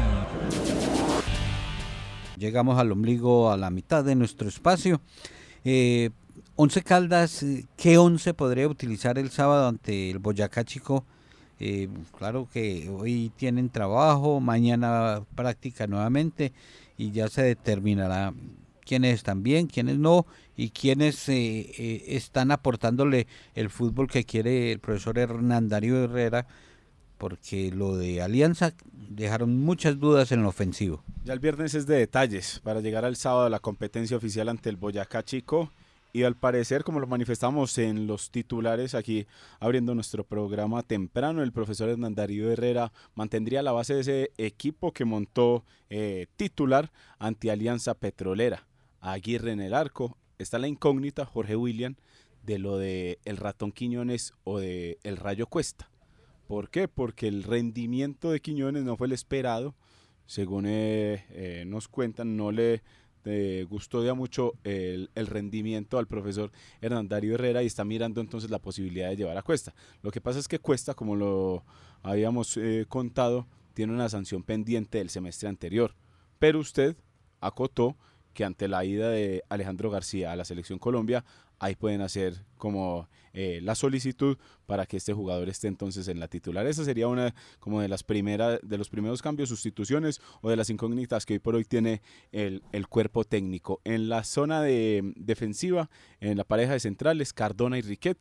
Llegamos 2.37 2.77
al 2.77 2.91
ombligo 2.91 3.49
a 3.49 3.57
la 3.57 3.69
mitad 3.69 4.03
de 4.03 4.15
nuestro 4.15 4.49
espacio. 4.49 4.99
Eh, 5.63 6.09
once 6.55 6.81
Caldas, 6.81 7.45
¿qué 7.77 7.97
once 7.97 8.33
podría 8.33 8.67
utilizar 8.67 9.17
el 9.17 9.29
sábado 9.31 9.69
ante 9.69 10.11
el 10.11 10.19
Boyacá 10.19 10.65
Chico? 10.65 11.05
Eh, 11.59 11.87
claro 12.17 12.49
que 12.51 12.89
hoy 12.89 13.31
tienen 13.37 13.69
trabajo, 13.69 14.41
mañana 14.41 15.23
práctica 15.35 15.87
nuevamente 15.87 16.51
y 16.97 17.11
ya 17.11 17.29
se 17.29 17.41
determinará 17.41 18.33
quiénes 18.85 19.15
están 19.15 19.43
bien, 19.43 19.67
quiénes 19.67 19.97
no 19.97 20.25
y 20.55 20.69
quiénes 20.69 21.27
están 21.27 22.51
aportándole 22.51 23.27
el 23.53 23.69
fútbol 23.69 24.07
que 24.07 24.23
quiere 24.23 24.71
el 24.71 24.79
profesor 24.79 25.17
Hernán 25.17 25.69
Darío 25.69 26.03
Herrera 26.03 26.47
porque 27.17 27.71
lo 27.71 27.97
de 27.97 28.21
Alianza 28.21 28.73
dejaron 28.93 29.59
muchas 29.59 29.99
dudas 29.99 30.31
en 30.31 30.43
lo 30.43 30.49
ofensivo. 30.49 31.03
Ya 31.23 31.33
el 31.33 31.39
viernes 31.39 31.73
es 31.73 31.87
de 31.87 31.97
detalles 31.97 32.59
para 32.63 32.81
llegar 32.81 33.05
al 33.05 33.15
sábado 33.15 33.45
a 33.45 33.49
la 33.49 33.59
competencia 33.59 34.17
oficial 34.17 34.49
ante 34.49 34.69
el 34.69 34.75
Boyacá 34.75 35.23
Chico 35.23 35.71
y 36.13 36.23
al 36.23 36.35
parecer, 36.35 36.85
como 36.85 37.01
lo 37.01 37.07
manifestamos 37.07 37.77
en 37.77 38.07
los 38.07 38.31
titulares 38.31 38.95
aquí 38.95 39.27
abriendo 39.59 39.93
nuestro 39.95 40.23
programa 40.23 40.81
temprano, 40.81 41.43
el 41.43 41.51
profesor 41.51 41.89
Hernán 41.89 42.15
Darío 42.15 42.49
Herrera 42.49 42.93
mantendría 43.15 43.61
la 43.61 43.73
base 43.73 43.95
de 43.95 43.99
ese 44.01 44.31
equipo 44.37 44.93
que 44.93 45.03
montó 45.03 45.65
eh, 45.89 46.27
titular 46.37 46.91
ante 47.19 47.51
Alianza 47.51 47.95
Petrolera. 47.95 48.65
Aguirre 49.01 49.51
en 49.51 49.59
el 49.59 49.73
arco, 49.73 50.17
está 50.37 50.59
la 50.59 50.67
incógnita 50.67 51.25
Jorge 51.25 51.55
William 51.55 51.95
de 52.43 52.59
lo 52.59 52.77
de 52.77 53.19
el 53.25 53.37
ratón 53.37 53.71
Quiñones 53.71 54.33
o 54.43 54.59
de 54.59 54.99
el 55.03 55.17
Rayo 55.17 55.47
Cuesta 55.47 55.89
¿Por 56.47 56.69
qué? 56.69 56.87
Porque 56.87 57.27
el 57.27 57.43
rendimiento 57.43 58.31
de 58.31 58.39
Quiñones 58.39 58.83
no 58.83 58.97
fue 58.97 59.07
el 59.07 59.13
esperado. 59.13 59.75
Según 60.27 60.65
eh, 60.67 61.25
eh, 61.31 61.63
nos 61.65 61.87
cuentan, 61.87 62.37
no 62.37 62.51
le 62.51 62.83
eh, 63.25 63.65
gustó 63.67 64.03
ya 64.05 64.13
mucho 64.13 64.53
el, 64.63 65.09
rendimiento 65.15 65.97
al 65.97 66.07
profesor 66.07 66.51
Hernán 66.81 67.07
Darío 67.07 67.35
Herrera 67.35 67.63
y 67.63 67.67
está 67.67 67.83
mirando 67.83 68.21
entonces 68.21 68.51
la 68.51 68.59
posibilidad 68.59 69.09
de 69.09 69.17
llevar 69.17 69.37
a 69.37 69.41
Cuesta. 69.41 69.73
Lo 70.03 70.11
que 70.11 70.21
pasa 70.21 70.39
es 70.39 70.47
que 70.47 70.59
Cuesta, 70.59 70.93
como 70.93 71.15
lo 71.15 71.63
habíamos 72.03 72.59
contado, 72.89 73.47
tiene 73.73 73.93
una 73.93 74.09
sanción 74.09 74.43
pendiente 74.43 74.99
del 74.99 75.09
semestre 75.09 75.49
anterior. 75.49 75.95
Pero 76.37 76.59
usted 76.59 76.95
acotó 77.39 77.97
que 78.35 78.45
ante 78.45 78.67
la 78.67 78.85
ida 78.85 79.09
de 79.09 79.43
Alejandro 79.49 79.89
García 79.89 80.31
a 80.31 80.35
la 80.35 80.45
selección 80.45 80.77
Colombia 80.77 81.25
ahí 81.59 81.75
pueden 81.75 82.01
hacer 82.01 82.45
como 82.57 83.07
eh, 83.33 83.59
la 83.61 83.75
solicitud 83.75 84.37
para 84.65 84.85
que 84.85 84.97
este 84.97 85.13
jugador 85.13 85.49
esté 85.49 85.67
entonces 85.67 86.07
en 86.07 86.19
la 86.19 86.27
titular. 86.27 86.65
Esa 86.67 86.85
sería 86.85 87.07
una 87.07 87.33
como 87.59 87.81
de 87.81 87.87
las 87.87 88.03
primeras, 88.03 88.59
de 88.61 88.77
los 88.77 88.89
primeros 88.89 89.21
cambios, 89.21 89.49
sustituciones 89.49 90.21
o 90.41 90.49
de 90.49 90.55
las 90.55 90.69
incógnitas 90.69 91.25
que 91.25 91.33
hoy 91.33 91.39
por 91.39 91.55
hoy 91.55 91.65
tiene 91.65 92.01
el, 92.31 92.63
el 92.71 92.87
cuerpo 92.87 93.23
técnico. 93.23 93.81
En 93.83 94.09
la 94.09 94.23
zona 94.23 94.61
de 94.61 95.13
defensiva, 95.15 95.89
en 96.19 96.37
la 96.37 96.43
pareja 96.43 96.73
de 96.73 96.79
centrales, 96.79 97.33
Cardona 97.33 97.77
y 97.77 97.81
Riquet, 97.81 98.17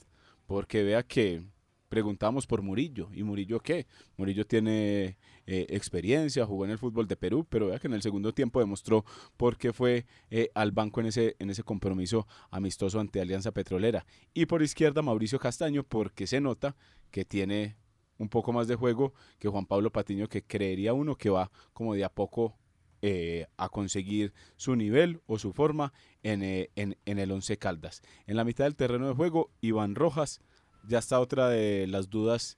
porque 0.47 0.83
vea 0.83 1.03
que 1.03 1.43
preguntamos 1.89 2.47
por 2.47 2.63
Murillo. 2.63 3.09
¿Y 3.13 3.23
Murillo 3.23 3.61
qué? 3.61 3.87
Murillo 4.17 4.45
tiene 4.47 5.17
eh, 5.47 5.67
experiencia, 5.69 6.47
jugó 6.47 6.65
en 6.65 6.71
el 6.71 6.79
fútbol 6.79 7.07
de 7.07 7.17
Perú, 7.17 7.47
pero 7.47 7.67
vea 7.67 7.79
que 7.79 7.87
en 7.87 7.93
el 7.93 8.01
segundo 8.01 8.33
tiempo 8.33 8.61
demostró 8.61 9.05
por 9.37 9.59
qué 9.59 9.75
fue 9.75 10.07
eh, 10.31 10.51
al 10.55 10.73
banco 10.73 11.01
en 11.01 11.07
ese, 11.07 11.37
en 11.39 11.51
ese 11.51 11.63
compromiso 11.63 12.27
amistoso 12.51 12.99
ante 12.99 13.21
Alianza 13.21 13.53
Petrolera. 13.53 14.07
Y 14.33 14.47
por 14.47 14.63
izquierda 14.63 15.03
Mauricio 15.03 15.39
Castaño, 15.39 15.85
porque 15.85 16.27
se 16.27 16.41
nota 16.41 16.77
que 17.11 17.27
tiene 17.27 17.77
un 18.17 18.31
poco 18.31 18.55
más 18.55 18.69
de 18.69 18.77
juego 18.77 19.13
que 19.39 19.49
Juan 19.49 19.67
Pablo 19.67 19.93
Patiño, 19.93 20.29
que 20.29 20.43
creería 20.43 20.95
uno 20.95 21.17
que 21.17 21.29
va 21.29 21.51
como 21.75 21.93
de 21.93 22.05
a 22.05 22.09
poco 22.09 22.57
eh, 23.03 23.47
a 23.59 23.69
conseguir 23.69 24.33
su 24.57 24.77
nivel 24.77 25.21
o 25.27 25.39
su 25.39 25.53
forma 25.53 25.93
en, 26.23 26.43
en, 26.43 27.19
el 27.19 27.31
Once 27.31 27.59
Caldas. 27.59 28.01
En 28.27 28.37
la 28.37 28.45
mitad 28.45 28.65
del 28.65 28.77
terreno 28.77 29.09
de 29.09 29.15
juego, 29.15 29.51
Iván 29.61 29.95
Rojas 29.95 30.41
ya 30.89 31.01
está 31.01 31.21
otra 31.21 31.51
de 31.51 31.87
las 31.87 32.09
dudas 32.09 32.57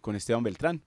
con 0.00 0.16
Esteban 0.16 0.42
Beltrán. 0.42 0.82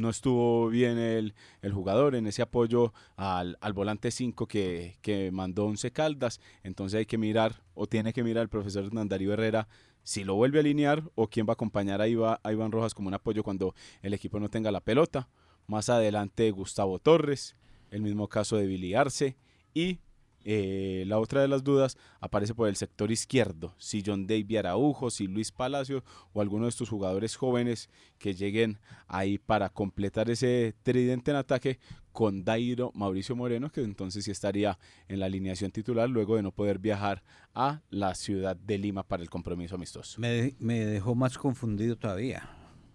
No 0.00 0.08
estuvo 0.08 0.70
bien 0.70 0.96
el, 0.96 1.34
jugador 1.72 2.14
en 2.14 2.26
ese 2.26 2.40
apoyo 2.40 2.94
al, 3.16 3.56
volante 3.74 4.10
5 4.10 4.46
que, 4.46 4.96
que, 5.02 5.30
mandó 5.30 5.66
Once 5.66 5.90
Caldas. 5.90 6.40
Entonces 6.62 7.00
hay 7.00 7.06
que 7.06 7.18
mirar, 7.18 7.62
o 7.74 7.86
tiene 7.86 8.14
que 8.14 8.24
mirar 8.24 8.42
el 8.44 8.48
profesor 8.48 8.84
Hernán 8.84 9.10
Herrera, 9.12 9.68
si 10.02 10.24
lo 10.24 10.36
vuelve 10.36 10.58
a 10.58 10.60
alinear 10.60 11.02
o 11.16 11.28
quién 11.28 11.46
va 11.46 11.50
a 11.50 11.52
acompañar 11.52 12.00
a, 12.00 12.04
a 12.42 12.52
Iván 12.52 12.72
Rojas 12.72 12.94
como 12.94 13.08
un 13.08 13.14
apoyo 13.14 13.42
cuando 13.42 13.74
el 14.00 14.14
equipo 14.14 14.40
no 14.40 14.48
tenga 14.48 14.72
la 14.72 14.80
pelota. 14.80 15.28
Más 15.66 15.90
adelante 15.90 16.50
Gustavo 16.50 16.98
Torres, 16.98 17.54
el 17.90 18.00
mismo 18.00 18.26
caso 18.26 18.56
de 18.56 18.66
Billy 18.66 18.94
Arce 18.94 19.36
y 19.74 19.98
eh, 20.44 21.04
la 21.06 21.18
otra 21.18 21.42
de 21.42 21.48
las 21.48 21.62
dudas 21.62 21.98
aparece 22.20 22.54
por 22.54 22.68
el 22.68 22.76
sector 22.76 23.10
izquierdo, 23.10 23.74
si 23.78 24.02
John 24.04 24.26
David 24.26 24.56
Araujo, 24.56 25.10
si 25.10 25.26
Luis 25.26 25.52
Palacio 25.52 26.02
o 26.32 26.40
alguno 26.40 26.64
de 26.64 26.70
estos 26.70 26.88
jugadores 26.88 27.36
jóvenes 27.36 27.90
que 28.18 28.34
lleguen 28.34 28.78
ahí 29.06 29.38
para 29.38 29.68
completar 29.68 30.30
ese 30.30 30.74
tridente 30.82 31.30
en 31.30 31.36
ataque 31.36 31.78
con 32.12 32.42
Dairo 32.44 32.90
Mauricio 32.94 33.36
Moreno, 33.36 33.70
que 33.70 33.82
entonces 33.82 34.24
sí 34.24 34.30
estaría 34.30 34.78
en 35.08 35.20
la 35.20 35.26
alineación 35.26 35.70
titular 35.70 36.08
luego 36.08 36.36
de 36.36 36.42
no 36.42 36.52
poder 36.52 36.78
viajar 36.78 37.22
a 37.54 37.82
la 37.90 38.14
ciudad 38.14 38.56
de 38.56 38.78
Lima 38.78 39.02
para 39.02 39.22
el 39.22 39.30
compromiso 39.30 39.74
amistoso. 39.74 40.20
Me, 40.20 40.54
dejó 40.58 41.14
más 41.14 41.36
confundido 41.36 41.96
todavía. 41.96 42.48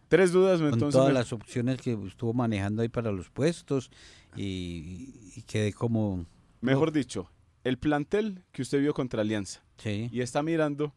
Tres 0.07 0.31
dudas, 0.31 0.61
con 0.61 0.79
todas 0.79 1.13
las 1.13 1.31
opciones 1.33 1.81
que 1.81 1.93
estuvo 2.07 2.33
manejando 2.33 2.81
ahí 2.81 2.89
para 2.89 3.11
los 3.11 3.29
puestos 3.29 3.91
y, 4.35 5.13
y 5.35 5.41
quedé 5.43 5.73
como... 5.73 6.25
Mejor 6.61 6.91
dicho, 6.91 7.29
el 7.65 7.77
plantel 7.77 8.43
que 8.51 8.61
usted 8.61 8.79
vio 8.79 8.93
contra 8.93 9.21
Alianza 9.21 9.65
y 9.83 10.21
está 10.21 10.41
mirando 10.41 10.93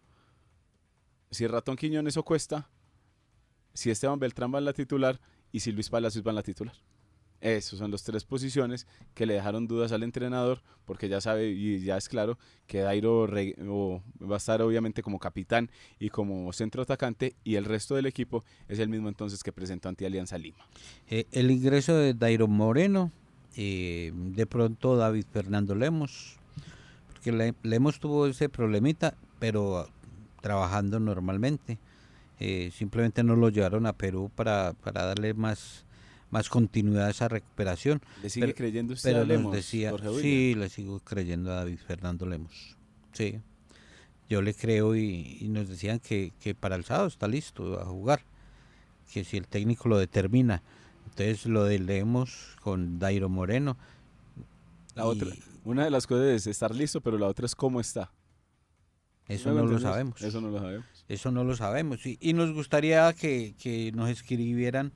si 1.31 1.47
Ratón 1.47 1.77
Quiñones 1.77 2.17
o 2.17 2.23
Cuesta, 2.23 2.71
si 3.75 3.91
Esteban 3.91 4.19
Beltrán 4.19 4.55
va 4.55 4.59
en 4.59 4.67
la 4.67 4.73
titular 4.73 5.19
y 5.51 5.61
si 5.61 5.73
Luis 5.73 5.89
Palacios 5.89 6.25
va 6.25 6.31
en 6.31 6.37
la 6.37 6.43
titular. 6.43 6.77
Esas 7.41 7.79
son 7.79 7.91
las 7.91 8.03
tres 8.03 8.25
posiciones 8.25 8.87
que 9.15 9.25
le 9.25 9.35
dejaron 9.35 9.67
dudas 9.67 9.93
al 9.93 10.03
entrenador, 10.03 10.63
porque 10.85 11.09
ya 11.09 11.21
sabe 11.21 11.51
y 11.51 11.81
ya 11.81 11.97
es 11.97 12.09
claro 12.09 12.37
que 12.67 12.81
Dairo 12.81 13.27
va 14.21 14.35
a 14.35 14.37
estar 14.37 14.61
obviamente 14.61 15.03
como 15.03 15.19
capitán 15.19 15.71
y 15.99 16.11
como 16.11 16.53
centro 16.53 16.83
atacante, 16.83 17.35
y 17.45 17.55
el 17.55 17.65
resto 17.65 17.95
del 17.95 18.07
equipo 18.07 18.45
es 18.69 18.79
el 18.79 18.89
mismo 18.89 19.09
entonces 19.09 19.43
que 19.43 19.53
presentó 19.53 19.89
ante 19.89 20.05
Alianza 20.05 20.37
Lima. 20.37 20.67
Eh, 21.07 21.27
el 21.31 21.51
ingreso 21.51 21.95
de 21.95 22.13
Dairo 22.13 22.49
Moreno, 22.49 23.13
eh, 23.57 24.13
de 24.13 24.47
pronto 24.47 24.97
David 24.97 25.25
Fernando 25.33 25.75
Lemos, 25.75 26.39
que 27.19 27.33
le, 27.33 27.55
hemos 27.65 28.01
tuvo 28.01 28.27
ese 28.27 28.49
problemita, 28.49 29.15
pero 29.39 29.89
trabajando 30.41 31.01
normalmente. 31.01 31.79
Eh, 32.41 32.71
simplemente 32.73 33.25
no 33.25 33.35
lo 33.35 33.49
llevaron 33.49 33.87
a 33.87 33.93
Perú 33.93 34.31
para, 34.35 34.73
para 34.85 35.05
darle 35.05 35.35
más, 35.35 35.85
más 36.31 36.49
continuidad 36.49 37.07
a 37.07 37.11
esa 37.11 37.29
recuperación. 37.29 38.01
¿Le 38.23 38.31
sigue 38.31 38.55
creyendo 38.55 38.95
usted 38.95 39.17
a 39.17 39.25
Lemos, 39.25 39.53
decía, 39.53 39.93
Sí, 40.21 40.55
le 40.55 40.69
sigo 40.69 41.01
creyendo 41.01 41.51
a 41.51 41.57
David 41.57 41.79
Fernando 41.85 42.27
Lemos. 42.27 42.77
Sí, 43.13 43.41
yo 44.29 44.43
le 44.43 44.55
creo 44.55 44.95
y, 44.95 45.47
nos 45.49 45.69
decían 45.69 45.99
que, 45.99 46.33
que, 46.41 46.55
para 46.55 46.77
el 46.77 46.85
sábado 46.85 47.09
está 47.09 47.27
listo 47.27 47.81
a 47.81 47.85
jugar, 47.85 48.21
que 49.13 49.25
si 49.25 49.37
el 49.37 49.49
técnico 49.49 49.89
lo 49.89 49.99
determina. 49.99 50.63
Entonces 51.07 51.47
lo 51.47 51.65
de 51.65 51.79
Lemos 51.79 52.57
con 52.63 52.99
Dairo 52.99 53.29
Moreno. 53.29 53.77
La 54.95 55.07
otra, 55.07 55.29
una 55.69 55.85
de 55.85 55.91
las 55.91 56.07
cosas 56.07 56.29
es 56.29 56.47
estar 56.47 56.75
listo, 56.75 57.03
pero 57.03 57.19
la 57.19 57.27
otra 57.27 57.45
es 57.45 57.55
cómo 57.55 57.79
está. 57.79 58.11
Eso 59.27 59.53
no 59.53 59.67
lo 59.67 59.79
sabemos. 59.79 60.23
Eso 60.23 60.41
no 60.41 60.49
lo 60.49 60.59
sabemos. 60.59 60.87
Eso 61.09 61.31
no 61.31 61.45
lo 61.45 61.57
sabemos. 61.57 62.07
Y, 62.07 62.33
nos 62.33 62.55
gustaría 62.55 63.13
que, 63.13 63.93
nos 63.95 64.09
escribieran 64.09 64.93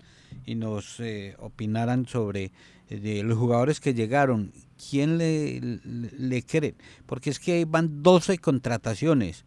y 0.47 0.55
nos 0.55 0.99
eh, 1.01 1.37
opinaran 1.39 2.07
sobre 2.07 2.53
eh, 2.89 3.23
los 3.23 3.37
jugadores 3.37 3.81
que 3.81 3.93
llegaron. 3.93 4.55
¿Quién 4.91 5.19
le, 5.19 5.61
le, 5.61 6.43
cree? 6.43 6.75
Porque 7.05 7.29
es 7.29 7.39
que 7.39 7.67
van 7.67 8.03
12 8.03 8.39
contrataciones. 8.39 9.45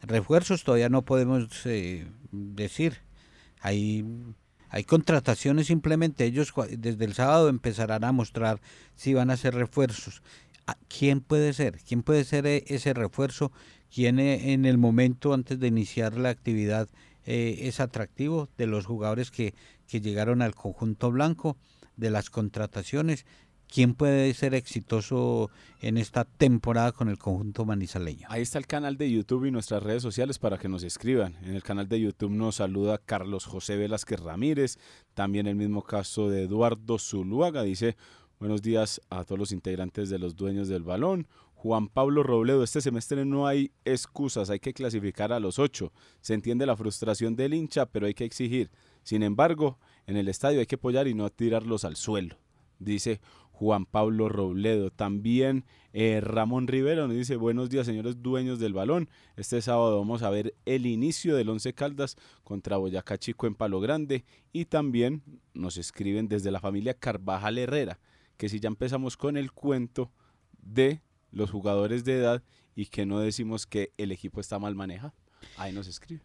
Refuerzos 0.00 0.62
todavía 0.62 0.88
no 0.88 1.02
podemos 1.02 1.66
eh, 1.66 2.06
decir. 2.30 2.98
Hay 3.60 4.04
hay 4.72 4.84
contrataciones 4.84 5.66
simplemente, 5.66 6.24
ellos 6.24 6.54
desde 6.70 7.04
el 7.04 7.12
sábado 7.12 7.50
empezarán 7.50 8.04
a 8.04 8.12
mostrar 8.12 8.58
si 8.94 9.12
van 9.12 9.28
a 9.28 9.34
hacer 9.34 9.54
refuerzos. 9.54 10.22
¿Quién 10.88 11.20
puede 11.20 11.52
ser? 11.52 11.78
¿Quién 11.86 12.02
puede 12.02 12.24
ser 12.24 12.46
eh, 12.46 12.64
ese 12.66 12.94
refuerzo? 12.94 13.52
¿Quién 13.92 14.18
eh, 14.18 14.52
en 14.52 14.64
el 14.64 14.78
momento 14.78 15.34
antes 15.34 15.58
de 15.58 15.68
iniciar 15.68 16.16
la 16.16 16.30
actividad 16.30 16.88
eh, 17.24 17.60
es 17.62 17.80
atractivo 17.80 18.48
de 18.56 18.66
los 18.66 18.86
jugadores 18.86 19.30
que, 19.30 19.54
que 19.86 20.00
llegaron 20.00 20.42
al 20.42 20.54
conjunto 20.54 21.10
blanco, 21.10 21.56
de 21.96 22.10
las 22.10 22.30
contrataciones? 22.30 23.26
quién 23.72 23.94
puede 23.94 24.34
ser 24.34 24.54
exitoso 24.54 25.50
en 25.80 25.96
esta 25.96 26.24
temporada 26.24 26.92
con 26.92 27.08
el 27.08 27.16
conjunto 27.16 27.64
manizaleño. 27.64 28.26
Ahí 28.28 28.42
está 28.42 28.58
el 28.58 28.66
canal 28.66 28.98
de 28.98 29.10
YouTube 29.10 29.46
y 29.46 29.50
nuestras 29.50 29.82
redes 29.82 30.02
sociales 30.02 30.38
para 30.38 30.58
que 30.58 30.68
nos 30.68 30.82
escriban. 30.82 31.36
En 31.42 31.54
el 31.54 31.62
canal 31.62 31.88
de 31.88 31.98
YouTube 31.98 32.32
nos 32.32 32.56
saluda 32.56 32.98
Carlos 32.98 33.46
José 33.46 33.76
Velázquez 33.76 34.20
Ramírez, 34.20 34.78
también 35.14 35.46
el 35.46 35.54
mismo 35.54 35.82
caso 35.82 36.28
de 36.28 36.42
Eduardo 36.42 36.98
Zuluaga, 36.98 37.62
dice 37.62 37.96
buenos 38.42 38.60
días 38.60 39.00
a 39.08 39.22
todos 39.22 39.38
los 39.38 39.52
integrantes 39.52 40.10
de 40.10 40.18
los 40.18 40.34
dueños 40.34 40.66
del 40.66 40.82
balón. 40.82 41.28
Juan 41.54 41.86
Pablo 41.86 42.24
Robledo, 42.24 42.64
este 42.64 42.80
semestre 42.80 43.24
no 43.24 43.46
hay 43.46 43.70
excusas, 43.84 44.50
hay 44.50 44.58
que 44.58 44.74
clasificar 44.74 45.32
a 45.32 45.38
los 45.38 45.60
ocho. 45.60 45.92
Se 46.20 46.34
entiende 46.34 46.66
la 46.66 46.76
frustración 46.76 47.36
del 47.36 47.54
hincha, 47.54 47.86
pero 47.86 48.06
hay 48.06 48.14
que 48.14 48.24
exigir. 48.24 48.68
Sin 49.04 49.22
embargo, 49.22 49.78
en 50.08 50.16
el 50.16 50.26
estadio 50.26 50.58
hay 50.58 50.66
que 50.66 50.74
apoyar 50.74 51.06
y 51.06 51.14
no 51.14 51.30
tirarlos 51.30 51.84
al 51.84 51.94
suelo, 51.94 52.36
dice 52.80 53.20
Juan 53.52 53.86
Pablo 53.86 54.28
Robledo. 54.28 54.90
También 54.90 55.64
eh, 55.92 56.20
Ramón 56.20 56.66
Rivero 56.66 57.06
nos 57.06 57.16
dice, 57.16 57.36
buenos 57.36 57.70
días 57.70 57.86
señores 57.86 58.22
dueños 58.22 58.58
del 58.58 58.72
balón. 58.72 59.08
Este 59.36 59.62
sábado 59.62 59.96
vamos 60.00 60.24
a 60.24 60.30
ver 60.30 60.52
el 60.64 60.86
inicio 60.86 61.36
del 61.36 61.48
Once 61.48 61.72
Caldas 61.74 62.16
contra 62.42 62.76
Boyacá 62.76 63.18
Chico 63.18 63.46
en 63.46 63.54
Palo 63.54 63.78
Grande. 63.78 64.24
Y 64.52 64.64
también 64.64 65.22
nos 65.54 65.76
escriben 65.76 66.26
desde 66.26 66.50
la 66.50 66.58
familia 66.58 66.94
Carvajal 66.94 67.56
Herrera, 67.56 68.00
que 68.42 68.48
si 68.48 68.58
ya 68.58 68.66
empezamos 68.66 69.16
con 69.16 69.36
el 69.36 69.52
cuento 69.52 70.10
de 70.60 71.00
los 71.30 71.52
jugadores 71.52 72.02
de 72.02 72.18
edad 72.18 72.42
y 72.74 72.86
que 72.86 73.06
no 73.06 73.20
decimos 73.20 73.66
que 73.66 73.92
el 73.98 74.10
equipo 74.10 74.40
está 74.40 74.58
mal 74.58 74.74
manejado. 74.74 75.14
Ahí 75.56 75.72
nos 75.72 75.86
escribe. 75.86 76.24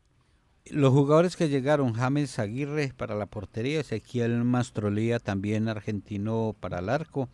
Los 0.66 0.94
jugadores 0.94 1.36
que 1.36 1.48
llegaron, 1.48 1.94
James 1.94 2.40
Aguirre 2.40 2.92
para 2.98 3.14
la 3.14 3.28
portería, 3.28 3.82
Ezequiel 3.82 4.44
Mastrolía 4.44 5.20
también 5.20 5.68
argentino 5.68 6.56
para 6.60 6.80
el 6.80 6.90
arco, 6.90 7.30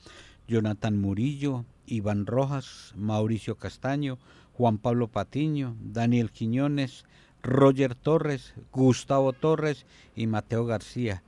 Jonathan 0.49 0.99
Murillo, 0.99 1.63
Iván 1.85 2.25
Rojas, 2.25 2.91
Mauricio 2.97 3.55
Castaño, 3.55 4.19
Juan 4.51 4.79
Pablo 4.79 5.07
Patiño, 5.07 5.77
Daniel 5.79 6.29
Quiñones, 6.29 7.05
Roger 7.41 7.95
Torres, 7.95 8.53
Gustavo 8.73 9.31
Torres 9.31 9.85
y 10.13 10.27
Mateo 10.27 10.65
García. 10.65 11.23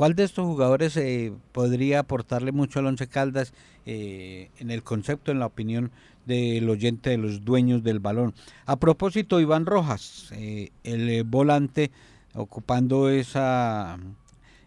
¿Cuál 0.00 0.14
de 0.14 0.24
estos 0.24 0.46
jugadores 0.46 0.96
eh, 0.96 1.30
podría 1.52 1.98
aportarle 1.98 2.52
mucho 2.52 2.78
al 2.78 2.86
Once 2.86 3.06
Caldas 3.06 3.52
eh, 3.84 4.48
en 4.58 4.70
el 4.70 4.82
concepto, 4.82 5.30
en 5.30 5.38
la 5.38 5.44
opinión 5.44 5.90
del 6.24 6.70
oyente 6.70 7.10
de 7.10 7.18
los 7.18 7.44
dueños 7.44 7.82
del 7.82 7.98
balón? 7.98 8.32
A 8.64 8.76
propósito, 8.76 9.40
Iván 9.40 9.66
Rojas, 9.66 10.30
eh, 10.32 10.70
el 10.84 11.22
volante 11.24 11.90
ocupando 12.34 13.10
esa, 13.10 13.98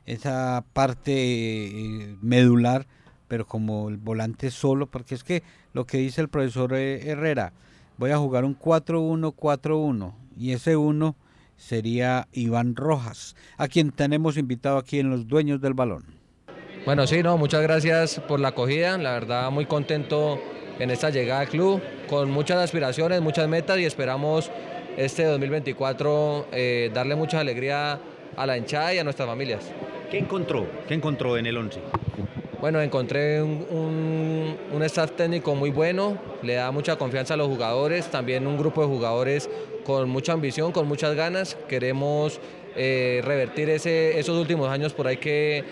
esa 0.05 0.63
parte 0.71 2.15
medular, 2.21 2.85
pero 3.27 3.47
como 3.47 3.89
el 3.89 3.97
volante 3.97 4.51
solo, 4.51 4.85
porque 4.85 5.15
es 5.15 5.23
que 5.23 5.41
lo 5.73 5.87
que 5.87 5.97
dice 5.97 6.21
el 6.21 6.29
profesor 6.29 6.75
Herrera, 6.75 7.53
voy 7.97 8.11
a 8.11 8.19
jugar 8.19 8.45
un 8.45 8.55
4-1-4-1 8.55 10.13
y 10.37 10.51
ese 10.51 10.77
1 10.77 11.15
sería 11.57 12.27
Iván 12.31 12.75
Rojas, 12.75 13.35
a 13.57 13.67
quien 13.67 13.91
tenemos 13.91 14.37
invitado 14.37 14.77
aquí 14.77 14.99
en 14.99 15.09
Los 15.09 15.27
Dueños 15.27 15.61
del 15.61 15.73
Balón. 15.73 16.05
Bueno, 16.85 17.07
sí, 17.07 17.23
no, 17.23 17.37
muchas 17.37 17.61
gracias 17.61 18.19
por 18.27 18.39
la 18.39 18.49
acogida, 18.49 18.97
la 18.97 19.13
verdad 19.13 19.49
muy 19.51 19.65
contento 19.65 20.41
en 20.79 20.91
esta 20.91 21.09
llegada 21.09 21.41
al 21.41 21.47
club, 21.47 21.81
con 22.09 22.29
muchas 22.31 22.57
aspiraciones, 22.57 23.21
muchas 23.21 23.47
metas 23.47 23.79
y 23.79 23.85
esperamos 23.85 24.51
este 24.97 25.23
2024 25.23 26.47
eh, 26.51 26.91
darle 26.93 27.15
mucha 27.15 27.39
alegría 27.39 27.99
a 28.35 28.45
la 28.45 28.57
hinchada 28.57 28.93
y 28.93 28.99
a 28.99 29.03
nuestras 29.03 29.27
familias. 29.27 29.71
¿Qué 30.11 30.19
encontró? 30.19 30.67
¿Qué 30.87 30.93
encontró 30.93 31.37
en 31.37 31.45
el 31.45 31.57
11? 31.57 31.79
Bueno, 32.63 32.81
encontré 32.81 33.41
un, 33.41 34.55
un, 34.71 34.83
staff 34.83 35.11
técnico 35.17 35.53
muy 35.53 35.69
bueno, 35.69 36.17
le 36.43 36.53
da 36.53 36.71
mucha 36.71 36.95
confianza 36.95 37.33
a 37.33 37.37
los 37.37 37.49
jugadores, 37.49 38.09
también 38.09 38.47
un 38.47 38.57
grupo 38.57 38.79
de 38.79 38.87
jugadores 38.87 39.49
con 39.83 40.07
mucha 40.07 40.31
ambición, 40.31 40.71
con 40.71 40.87
muchas 40.87 41.13
ganas. 41.13 41.57
Queremos 41.67 42.39
eh, 42.77 43.21
revertir 43.25 43.69
ese, 43.69 44.17
esos 44.17 44.39
últimos 44.39 44.69
años 44.69 44.93
por 44.93 45.07
ahí 45.07 45.17
que 45.17 45.65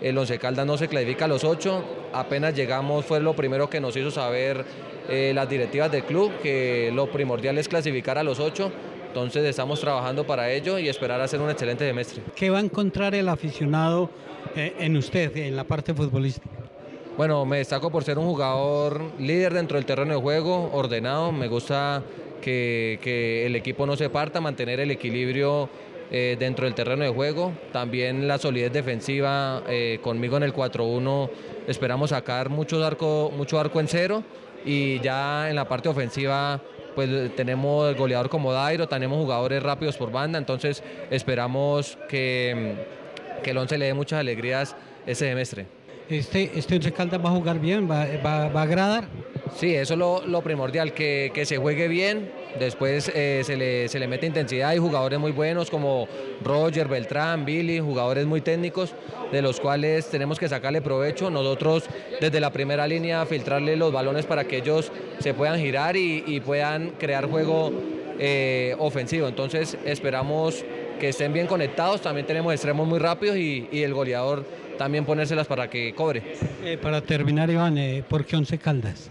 el 0.00 0.16
Once 0.16 0.38
Caldas 0.38 0.64
no 0.64 0.78
se 0.78 0.88
clasifica 0.88 1.26
a 1.26 1.28
los 1.28 1.44
ocho. 1.44 1.84
Apenas 2.14 2.54
llegamos 2.54 3.04
fue 3.04 3.20
lo 3.20 3.36
primero 3.36 3.68
que 3.68 3.78
nos 3.78 3.94
hizo 3.94 4.10
saber 4.10 4.64
eh, 5.10 5.32
las 5.34 5.50
directivas 5.50 5.92
del 5.92 6.04
club, 6.04 6.32
que 6.42 6.90
lo 6.94 7.12
primordial 7.12 7.58
es 7.58 7.68
clasificar 7.68 8.16
a 8.16 8.22
los 8.22 8.40
ocho. 8.40 8.72
Entonces 9.18 9.50
estamos 9.50 9.80
trabajando 9.80 10.26
para 10.26 10.50
ello 10.50 10.78
y 10.78 10.88
esperar 10.88 11.20
hacer 11.20 11.40
un 11.40 11.50
excelente 11.50 11.86
semestre. 11.86 12.22
¿Qué 12.34 12.50
va 12.50 12.58
a 12.58 12.60
encontrar 12.60 13.14
el 13.14 13.28
aficionado 13.28 14.10
eh, 14.54 14.74
en 14.78 14.96
usted, 14.96 15.36
en 15.36 15.56
la 15.56 15.64
parte 15.64 15.94
futbolística? 15.94 16.48
Bueno, 17.16 17.44
me 17.44 17.58
destaco 17.58 17.90
por 17.90 18.04
ser 18.04 18.16
un 18.16 18.26
jugador 18.26 19.02
líder 19.18 19.52
dentro 19.52 19.76
del 19.76 19.84
terreno 19.84 20.14
de 20.14 20.20
juego, 20.20 20.70
ordenado, 20.72 21.32
me 21.32 21.48
gusta 21.48 22.02
que, 22.40 23.44
el 23.44 23.56
equipo 23.56 23.86
no 23.86 23.96
se 23.96 24.08
parta, 24.08 24.40
mantener 24.40 24.80
el 24.80 24.90
equilibrio 24.90 25.68
eh, 26.10 26.36
dentro 26.38 26.64
del 26.64 26.74
terreno 26.74 27.04
de 27.04 27.10
juego, 27.10 27.52
también 27.72 28.28
la 28.28 28.38
solidez 28.38 28.72
defensiva, 28.72 29.62
eh, 29.68 29.98
conmigo 30.00 30.36
en 30.36 30.44
el 30.44 30.54
4-1 30.54 31.28
esperamos 31.66 32.10
sacar 32.10 32.48
mucho 32.48 32.84
arco, 32.84 33.32
mucho 33.36 33.58
arco 33.58 33.80
en 33.80 33.88
cero 33.88 34.22
y 34.64 35.00
ya 35.00 35.50
en 35.50 35.56
la 35.56 35.68
parte 35.68 35.88
ofensiva 35.88 36.62
pues 36.98 37.36
tenemos 37.36 37.94
goleador 37.94 38.28
como 38.28 38.52
Dairo, 38.52 38.88
tenemos 38.88 39.18
jugadores 39.18 39.62
rápidos 39.62 39.96
por 39.96 40.10
banda, 40.10 40.36
entonces 40.36 40.82
esperamos 41.12 41.96
que, 42.08 42.74
que 43.40 43.52
el 43.52 43.58
11 43.58 43.78
le 43.78 43.84
dé 43.84 43.94
muchas 43.94 44.18
alegrías 44.18 44.74
ese 45.06 45.28
semestre. 45.28 45.66
Este, 46.08 46.58
este 46.58 46.74
Once 46.74 46.90
Caldas 46.90 47.24
va 47.24 47.28
a 47.28 47.32
jugar 47.34 47.60
bien, 47.60 47.88
va, 47.88 48.04
va, 48.26 48.46
a 48.46 48.62
agradar. 48.62 49.04
Sí, 49.56 49.74
eso 49.74 49.94
es 49.94 50.28
lo, 50.28 50.42
primordial, 50.42 50.92
que, 50.92 51.42
se 51.44 51.56
juegue 51.56 51.88
bien, 51.88 52.30
después 52.58 53.10
eh, 53.14 53.42
se, 53.44 53.98
le, 53.98 54.08
mete 54.08 54.26
intensidad, 54.26 54.70
hay 54.70 54.78
jugadores 54.78 55.18
muy 55.18 55.32
buenos 55.32 55.70
como 55.70 56.08
Roger, 56.42 56.88
Beltrán, 56.88 57.44
Billy, 57.44 57.80
jugadores 57.80 58.26
muy 58.26 58.40
técnicos, 58.40 58.94
de 59.32 59.42
los 59.42 59.60
cuales 59.60 60.08
tenemos 60.08 60.38
que 60.38 60.48
sacarle 60.48 60.80
provecho, 60.82 61.30
nosotros 61.30 61.84
desde 62.20 62.40
la 62.40 62.52
primera 62.52 62.86
línea 62.86 63.26
filtrarle 63.26 63.76
los 63.76 63.92
balones 63.92 64.26
para 64.26 64.44
que 64.44 64.58
ellos 64.58 64.92
se 65.18 65.34
puedan 65.34 65.58
girar 65.58 65.96
y, 65.96 66.24
y 66.26 66.40
puedan 66.40 66.90
crear 66.98 67.26
juego 67.26 67.72
eh, 68.18 68.74
ofensivo, 68.78 69.28
entonces 69.28 69.76
esperamos 69.84 70.64
que 71.00 71.10
estén 71.10 71.32
bien 71.32 71.46
conectados, 71.46 72.00
también 72.00 72.26
tenemos 72.26 72.52
extremos 72.52 72.86
muy 72.86 72.98
rápidos 72.98 73.36
y, 73.36 73.68
y 73.70 73.82
el 73.82 73.94
goleador 73.94 74.44
también 74.78 75.04
ponérselas 75.04 75.46
para 75.46 75.68
que 75.68 75.94
cobre. 75.94 76.22
Eh, 76.64 76.78
para 76.80 77.00
terminar, 77.00 77.50
Iván, 77.50 77.76
¿por 78.08 78.24
qué 78.24 78.36
Once 78.36 78.56
Caldas? 78.58 79.10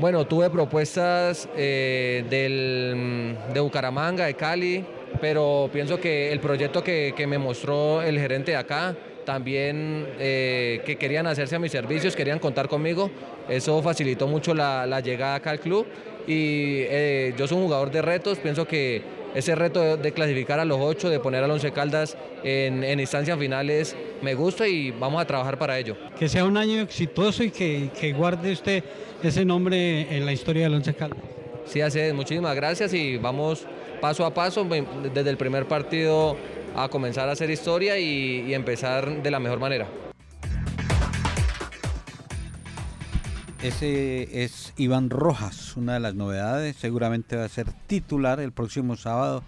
Bueno, 0.00 0.26
tuve 0.26 0.48
propuestas 0.48 1.46
eh, 1.54 2.24
del, 2.30 3.36
de 3.52 3.60
Bucaramanga, 3.60 4.24
de 4.24 4.32
Cali, 4.32 4.82
pero 5.20 5.68
pienso 5.70 6.00
que 6.00 6.32
el 6.32 6.40
proyecto 6.40 6.82
que, 6.82 7.12
que 7.14 7.26
me 7.26 7.36
mostró 7.36 8.00
el 8.00 8.18
gerente 8.18 8.52
de 8.52 8.56
acá, 8.56 8.96
también 9.26 10.08
eh, 10.18 10.80
que 10.86 10.96
querían 10.96 11.26
hacerse 11.26 11.56
a 11.56 11.58
mis 11.58 11.70
servicios, 11.70 12.16
querían 12.16 12.38
contar 12.38 12.66
conmigo, 12.66 13.10
eso 13.46 13.82
facilitó 13.82 14.26
mucho 14.26 14.54
la, 14.54 14.86
la 14.86 15.00
llegada 15.00 15.34
acá 15.34 15.50
al 15.50 15.60
club. 15.60 15.86
Y 16.26 16.78
eh, 16.88 17.34
yo 17.36 17.46
soy 17.46 17.58
un 17.58 17.64
jugador 17.64 17.90
de 17.90 18.00
retos, 18.00 18.38
pienso 18.38 18.66
que 18.66 19.02
ese 19.34 19.54
reto 19.54 19.96
de, 19.96 20.12
clasificar 20.12 20.60
a 20.60 20.64
los 20.64 20.78
ocho, 20.80 21.08
de 21.08 21.20
poner 21.20 21.44
al 21.44 21.50
Once 21.50 21.70
Caldas 21.72 22.16
en, 22.42 22.82
en, 22.84 23.00
instancias 23.00 23.38
finales, 23.38 23.96
me 24.22 24.34
gusta 24.34 24.66
y 24.66 24.90
vamos 24.90 25.20
a 25.20 25.26
trabajar 25.26 25.58
para 25.58 25.78
ello. 25.78 25.96
Que 26.18 26.28
sea 26.28 26.44
un 26.44 26.56
año 26.56 26.80
exitoso 26.80 27.42
y 27.42 27.50
que, 27.50 27.90
que 27.98 28.12
guarde 28.12 28.52
usted 28.52 28.84
ese 29.22 29.44
nombre 29.44 30.14
en 30.14 30.26
la 30.26 30.32
historia 30.32 30.64
del 30.64 30.74
Once 30.74 30.94
Caldas. 30.94 31.20
Sí, 31.66 31.80
así 31.80 32.00
es. 32.00 32.12
Muchísimas 32.14 32.54
gracias 32.56 32.92
y 32.94 33.16
vamos 33.16 33.66
paso 34.00 34.24
a 34.24 34.34
paso 34.34 34.66
desde 35.14 35.30
el 35.30 35.36
primer 35.36 35.66
partido 35.66 36.36
a 36.74 36.88
comenzar 36.88 37.28
a 37.28 37.32
hacer 37.32 37.50
historia 37.50 37.98
y, 37.98 38.44
y 38.48 38.54
empezar 38.54 39.22
de 39.22 39.30
la 39.30 39.38
mejor 39.38 39.60
manera. 39.60 39.86
Ese 43.62 44.42
es 44.42 44.72
Iván 44.78 45.10
Rojas, 45.10 45.76
una 45.76 45.92
de 45.92 46.00
las 46.00 46.14
novedades. 46.14 46.76
Seguramente 46.76 47.36
va 47.36 47.44
a 47.44 47.48
ser 47.50 47.70
titular 47.86 48.40
el 48.40 48.52
próximo 48.52 48.96
sábado. 48.96 49.42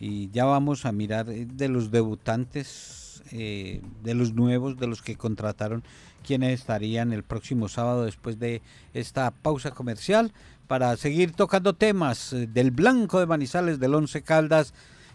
Y 0.00 0.30
ya 0.30 0.46
vamos 0.46 0.86
a 0.86 0.92
mirar 0.92 1.26
de 1.26 1.68
los 1.68 1.90
debutantes, 1.90 3.22
eh, 3.30 3.82
de 4.02 4.14
los 4.14 4.32
nuevos, 4.32 4.78
de 4.78 4.86
los 4.86 5.02
que 5.02 5.16
contrataron, 5.16 5.82
quienes 6.26 6.58
estarían 6.58 7.12
el 7.12 7.24
próximo 7.24 7.68
sábado 7.68 8.06
después 8.06 8.38
de 8.38 8.62
esta 8.94 9.30
pausa 9.32 9.72
comercial 9.72 10.32
para 10.66 10.96
seguir 10.96 11.32
tocando 11.32 11.74
temas 11.74 12.34
del 12.34 12.70
Blanco 12.70 13.20
de 13.20 13.26
Manizales, 13.26 13.78
del 13.78 13.94
Once 13.94 14.22
Caldas, 14.22 14.72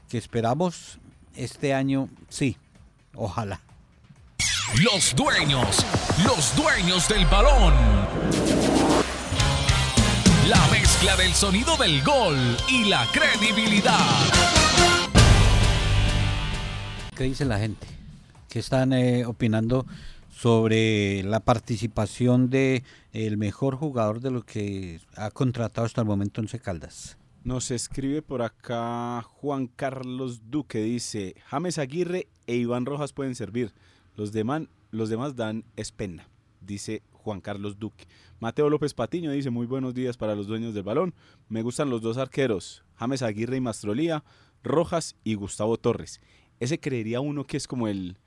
que 0.10 0.20
esperamos 0.20 1.00
este 1.36 1.74
año, 1.74 2.08
sí, 2.30 2.58
ojalá. 3.16 3.62
Los 4.82 5.16
dueños, 5.16 5.86
los 6.26 6.56
dueños 6.56 7.08
del 7.08 7.26
balón. 7.28 7.74
La 10.48 10.68
mezcla 10.72 11.16
del 11.16 11.34
sonido 11.34 11.78
del 11.78 12.04
gol 12.04 12.36
y 12.68 12.86
la 12.86 13.06
credibilidad. 13.12 14.00
¿Qué 17.16 17.26
dice 17.26 17.46
la 17.46 17.60
gente? 17.60 17.86
¿Qué 18.50 18.60
están 18.60 18.94
eh, 18.94 19.26
opinando 19.26 19.86
sobre 20.32 21.24
la 21.24 21.40
participación 21.40 22.50
de 22.50 22.84
el 23.12 23.38
mejor 23.38 23.76
jugador 23.76 24.22
de 24.22 24.32
lo 24.32 24.44
que 24.44 25.00
ha 25.16 25.30
contratado 25.30 25.86
hasta 25.86 26.02
el 26.02 26.08
momento 26.08 26.42
Once 26.42 26.60
Caldas. 26.60 27.18
Nos 27.44 27.72
escribe 27.72 28.22
por 28.22 28.42
acá 28.42 29.22
Juan 29.22 29.68
Carlos 29.68 30.50
Duque, 30.50 30.80
dice, 30.80 31.36
James 31.46 31.78
Aguirre 31.78 32.28
e 32.48 32.56
Iván 32.56 32.86
Rojas 32.86 33.14
pueden 33.14 33.36
servir, 33.36 33.74
los, 34.16 34.32
demás, 34.32 34.64
los 34.92 35.10
demás 35.10 35.36
dan 35.36 35.64
espena, 35.76 36.28
dice 36.62 37.04
Juan 37.12 37.42
Carlos 37.42 37.80
Duque. 37.80 38.06
Mateo 38.40 38.70
López 38.70 38.94
Patiño 38.94 39.32
dice, 39.32 39.50
muy 39.50 39.66
buenos 39.66 39.94
días 39.94 40.18
para 40.18 40.36
los 40.36 40.48
dueños 40.48 40.74
del 40.74 40.84
balón, 40.84 41.14
me 41.50 41.62
gustan 41.62 41.90
los 41.90 42.02
dos 42.02 42.18
arqueros, 42.18 42.84
James 42.96 43.22
Aguirre 43.22 43.58
y 43.58 43.62
Mastrolía, 43.62 44.24
Rojas 44.64 45.16
y 45.24 45.36
Gustavo 45.36 45.78
Torres. 45.78 46.22
Ese 46.60 46.80
creería 46.80 47.20
uno 47.20 47.46
que 47.46 47.58
es 47.58 47.68
como 47.68 47.88
el, 47.88 48.18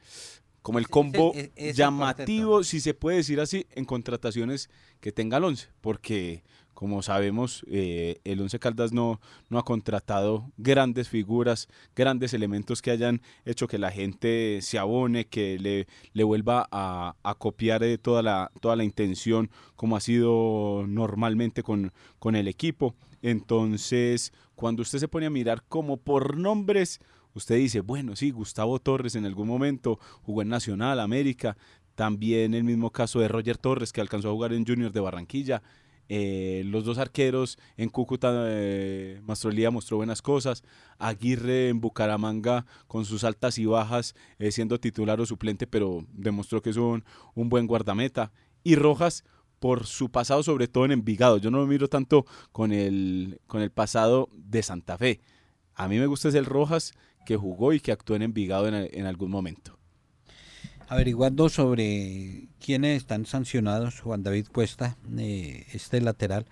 como 0.63 0.79
el 0.79 0.89
combo 0.89 1.33
llamativo, 1.75 2.65
si 2.65 2.81
se 2.81 2.95
puede 2.95 3.19
decir 3.19 3.41
así, 3.41 3.67
en 3.71 3.85
contrataciones 3.85 4.71
que 5.01 5.13
tenga 5.13 5.37
el 5.37 5.45
11, 5.45 5.69
porque 5.81 6.43
como 6.77 7.01
sabemos, 7.01 7.65
eh, 7.71 8.21
el 8.25 8.39
Once 8.39 8.59
Caldas 8.59 8.93
no, 8.93 9.19
no 9.49 9.59
ha 9.59 9.65
contratado 9.65 10.53
grandes 10.59 11.09
figuras, 11.09 11.69
grandes 11.97 12.35
elementos 12.35 12.83
que 12.83 12.91
hayan 12.91 13.23
hecho 13.47 13.67
que 13.67 13.79
la 13.79 13.91
gente 13.91 14.61
se 14.61 14.79
abone, 14.79 15.25
que 15.25 15.59
le, 15.59 15.87
le 16.13 16.23
vuelva 16.23 16.69
a, 16.71 17.15
copiar 17.39 17.81
de 17.81 17.97
toda, 17.97 18.23
la, 18.23 18.53
toda 18.61 18.77
la 18.77 18.85
intención 18.85 19.51
como 19.75 19.97
ha 19.97 20.01
sido 20.01 20.85
normalmente 20.87 21.63
con, 21.63 21.95
con 22.19 22.37
el 22.37 22.47
equipo. 22.47 22.95
Entonces, 23.23 24.35
cuando 24.55 24.83
usted 24.83 24.99
se 24.99 25.09
pone 25.09 25.25
a 25.25 25.31
mirar 25.31 25.63
como 25.71 25.97
por 25.97 26.37
nombres, 26.37 27.01
usted 27.33 27.57
dice, 27.57 27.81
bueno, 27.81 28.17
sí, 28.17 28.33
Gustavo 28.33 28.79
Torres 28.81 29.15
en 29.15 29.25
algún 29.25 29.49
momento 29.49 29.99
jugó 30.25 30.43
en 30.43 30.51
Nacional, 30.51 31.01
América, 31.01 31.57
también 31.95 32.53
el 32.53 32.65
mismo 32.65 32.91
caso 32.91 33.19
de 33.19 33.29
Roger 33.29 33.57
Torres 33.57 33.95
que 33.95 34.03
alcanzó 34.03 34.29
a 34.29 34.33
jugar 34.33 34.53
en 34.53 34.67
Junior 34.67 34.93
de 34.93 35.01
Barranquilla. 35.01 35.63
Eh, 36.09 36.63
los 36.67 36.85
dos 36.85 36.99
arqueros 36.99 37.59
en 37.77 37.89
Cúcuta, 37.89 38.33
eh, 38.49 39.21
Mastrolía 39.25 39.71
mostró 39.71 39.97
buenas 39.97 40.23
cosas. 40.23 40.63
Aguirre 40.99 41.69
en 41.69 41.81
Bucaramanga 41.81 42.67
con 42.87 43.05
sus 43.05 43.25
altas 43.25 43.59
y 43.59 43.67
bajas, 43.67 44.15
eh, 44.39 44.53
siendo 44.53 44.79
titular 44.79 45.21
o 45.21 45.27
suplente, 45.27 45.67
pero 45.67 46.07
demostró 46.13 46.63
que 46.63 46.71
es 46.71 46.77
un, 46.77 47.05
un, 47.35 47.49
buen 47.49 47.67
guardameta. 47.67 48.33
Y 48.63 48.77
Rojas 48.77 49.25
por 49.59 49.87
su 49.87 50.11
pasado, 50.11 50.43
sobre 50.43 50.69
todo 50.69 50.85
en 50.85 50.93
Envigado. 50.93 51.39
Yo 51.39 51.51
no 51.51 51.59
lo 51.59 51.67
miro 51.67 51.89
tanto 51.89 52.27
con 52.53 52.73
el, 52.73 53.41
con 53.47 53.63
el 53.63 53.71
pasado 53.71 54.29
de 54.33 54.63
Santa 54.63 54.99
Fe. 54.99 55.21
A 55.75 55.89
mí 55.89 55.99
me 55.99 56.07
gusta 56.07 56.29
ese 56.29 56.39
el 56.39 56.47
Rojas 56.47 56.93
que 57.25 57.37
jugó 57.37 57.73
y 57.73 57.81
que 57.81 57.93
actuó 57.93 58.17
en 58.17 58.23
Envigado 58.23 58.69
en, 58.69 58.75
en 58.75 59.07
algún 59.07 59.31
momento 59.31 59.76
averiguando 60.89 61.49
sobre 61.49 62.49
quiénes 62.65 62.99
están 62.99 63.27
sancionados, 63.27 64.01
Juan 64.01 64.23
David 64.23 64.47
Cuesta, 64.53 64.97
eh, 65.19 65.67
este 65.73 66.01
lateral, 66.01 66.47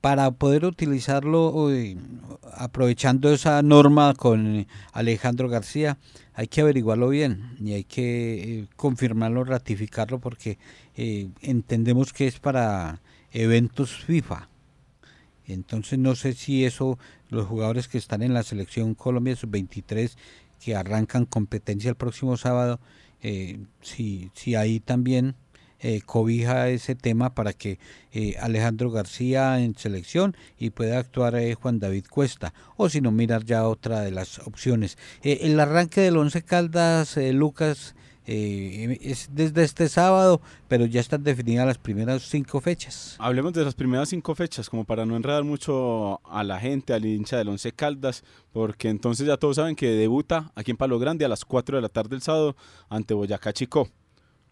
para 0.00 0.30
poder 0.32 0.64
utilizarlo 0.64 1.72
eh, 1.72 1.96
aprovechando 2.54 3.32
esa 3.32 3.62
norma 3.62 4.14
con 4.14 4.66
Alejandro 4.92 5.48
García, 5.48 5.98
hay 6.34 6.48
que 6.48 6.60
averiguarlo 6.60 7.08
bien 7.08 7.56
y 7.60 7.72
hay 7.72 7.84
que 7.84 8.60
eh, 8.60 8.68
confirmarlo, 8.76 9.44
ratificarlo, 9.44 10.18
porque 10.18 10.58
entendemos 10.94 12.12
que 12.12 12.26
es 12.26 12.38
para 12.38 13.00
eventos 13.32 14.04
FIFA. 14.04 14.48
Entonces 15.46 15.98
no 15.98 16.14
sé 16.14 16.34
si 16.34 16.64
eso, 16.64 16.98
los 17.28 17.46
jugadores 17.46 17.88
que 17.88 17.98
están 17.98 18.22
en 18.22 18.34
la 18.34 18.42
selección 18.42 18.94
Colombia 18.94 19.36
sub-23, 19.36 20.16
que 20.62 20.76
arrancan 20.76 21.24
competencia 21.26 21.90
el 21.90 21.96
próximo 21.96 22.36
sábado, 22.36 22.78
eh, 23.22 23.58
si, 23.80 24.30
si 24.34 24.54
ahí 24.54 24.80
también 24.80 25.36
eh, 25.80 26.00
cobija 26.04 26.68
ese 26.68 26.94
tema 26.94 27.34
para 27.34 27.52
que 27.52 27.78
eh, 28.12 28.36
Alejandro 28.40 28.90
García 28.90 29.60
en 29.60 29.76
selección 29.76 30.36
y 30.58 30.70
pueda 30.70 30.98
actuar 30.98 31.36
Juan 31.54 31.78
David 31.78 32.06
Cuesta 32.08 32.52
o 32.76 32.88
si 32.88 33.00
no 33.00 33.10
mirar 33.10 33.44
ya 33.44 33.66
otra 33.66 34.00
de 34.00 34.10
las 34.10 34.38
opciones. 34.40 34.98
el 35.22 35.58
arranque 35.58 36.02
del 36.02 36.16
Once 36.16 36.42
Caldas, 36.42 37.16
Lucas, 37.16 37.94
eh, 38.26 38.98
es 39.00 39.30
desde 39.32 39.64
este 39.64 39.88
sábado, 39.88 40.40
pero 40.68 40.86
ya 40.86 41.00
están 41.00 41.24
definidas 41.24 41.66
las 41.66 41.78
primeras 41.78 42.22
cinco 42.22 42.60
fechas. 42.60 43.16
Hablemos 43.18 43.52
de 43.52 43.64
las 43.64 43.74
primeras 43.74 44.08
cinco 44.08 44.34
fechas, 44.34 44.70
como 44.70 44.84
para 44.84 45.04
no 45.04 45.16
enredar 45.16 45.44
mucho 45.44 46.20
a 46.24 46.44
la 46.44 46.60
gente, 46.60 46.94
al 46.94 47.04
hincha 47.04 47.36
del 47.36 47.48
Once 47.48 47.72
Caldas, 47.72 48.22
porque 48.52 48.88
entonces 48.88 49.26
ya 49.26 49.36
todos 49.36 49.56
saben 49.56 49.74
que 49.74 49.88
debuta 49.88 50.52
aquí 50.54 50.70
en 50.70 50.76
Palo 50.76 50.98
Grande 50.98 51.24
a 51.24 51.28
las 51.28 51.44
4 51.44 51.76
de 51.76 51.82
la 51.82 51.88
tarde 51.88 52.10
del 52.10 52.22
sábado 52.22 52.56
ante 52.88 53.14
Boyacá 53.14 53.52
Chico. 53.52 53.88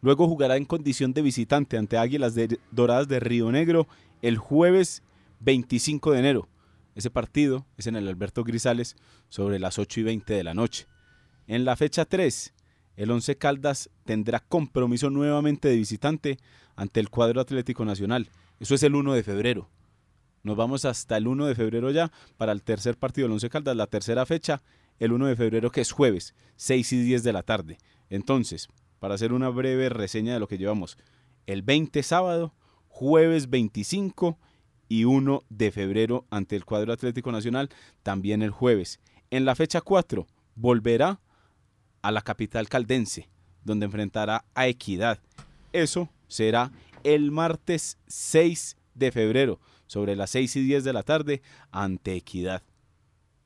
Luego 0.03 0.27
jugará 0.27 0.57
en 0.57 0.65
condición 0.65 1.13
de 1.13 1.23
visitante 1.23 1.77
ante 1.77 1.99
Águilas 1.99 2.35
Doradas 2.71 3.07
de 3.07 3.21
Río 3.21 3.53
Negro 3.53 3.87
el 4.23 4.39
jueves 4.39 5.03
25 5.41 6.13
de 6.13 6.19
enero. 6.19 6.49
Ese 6.95 7.11
partido 7.11 7.67
es 7.77 7.87
en 7.87 7.97
el 7.97 8.09
Alberto 8.09 8.43
Grisales 8.43 8.97
sobre 9.29 9.59
las 9.59 9.79
8 9.79 10.01
y 10.01 10.03
20 10.03 10.35
de 10.35 10.45
la 10.45 10.55
noche. 10.55 10.87
En 11.47 11.65
la 11.65 11.77
fecha 11.77 12.05
3, 12.05 12.53
el 12.97 13.11
Once 13.11 13.37
Caldas 13.37 13.91
tendrá 14.05 14.41
compromiso 14.41 15.11
nuevamente 15.11 15.69
de 15.69 15.77
visitante 15.77 16.39
ante 16.77 17.01
el 17.01 17.11
cuadro 17.11 17.41
Atlético 17.41 17.85
Nacional. 17.85 18.31
Eso 18.59 18.75
es 18.75 18.83
el 18.83 18.95
1 18.95 19.15
de 19.15 19.23
febrero. 19.23 19.69
Nos 20.43 20.57
vamos 20.57 20.85
hasta 20.85 21.17
el 21.17 21.27
1 21.27 21.47
de 21.47 21.55
febrero 21.55 21.91
ya 21.91 22.11
para 22.37 22.53
el 22.53 22.63
tercer 22.63 22.97
partido 22.97 23.27
del 23.27 23.33
Once 23.33 23.51
Caldas, 23.51 23.77
la 23.77 23.87
tercera 23.87 24.25
fecha, 24.27 24.63
el 24.99 25.13
1 25.13 25.27
de 25.27 25.37
febrero 25.37 25.71
que 25.71 25.81
es 25.81 25.93
jueves, 25.93 26.35
6 26.57 26.93
y 26.93 27.03
10 27.03 27.23
de 27.23 27.33
la 27.33 27.43
tarde. 27.43 27.79
Entonces, 28.09 28.69
para 28.99 29.15
hacer 29.15 29.33
una 29.33 29.49
breve 29.49 29.89
reseña 29.89 30.35
de 30.35 30.41
lo 30.41 30.49
que 30.49 30.59
llevamos, 30.59 30.99
el 31.47 31.63
20 31.63 32.03
sábado, 32.03 32.55
jueves 32.89 33.51
25 33.51 34.39
y 34.89 35.05
1 35.05 35.43
de 35.49 35.71
febrero 35.71 36.27
ante 36.31 36.57
el 36.57 36.65
cuadro 36.65 36.93
Atlético 36.93 37.33
Nacional, 37.33 37.71
también 38.03 38.43
el 38.43 38.51
jueves. 38.51 39.01
En 39.31 39.45
la 39.45 39.55
fecha 39.55 39.81
4 39.81 40.27
volverá 40.55 41.21
a 42.03 42.11
la 42.11 42.23
capital 42.23 42.69
caldense, 42.69 43.29
donde 43.65 43.87
enfrentará 43.87 44.45
a 44.55 44.67
Equidad. 44.69 45.19
Eso 45.73 46.09
será 46.29 46.73
el 47.05 47.31
martes 47.31 47.99
6 48.07 48.77
de 48.95 49.13
febrero, 49.13 49.61
sobre 49.87 50.17
las 50.17 50.31
6 50.31 50.57
y 50.57 50.63
10 50.65 50.85
de 50.85 50.93
la 50.93 51.03
tarde, 51.03 51.43
ante 51.71 52.15
Equidad. 52.15 52.63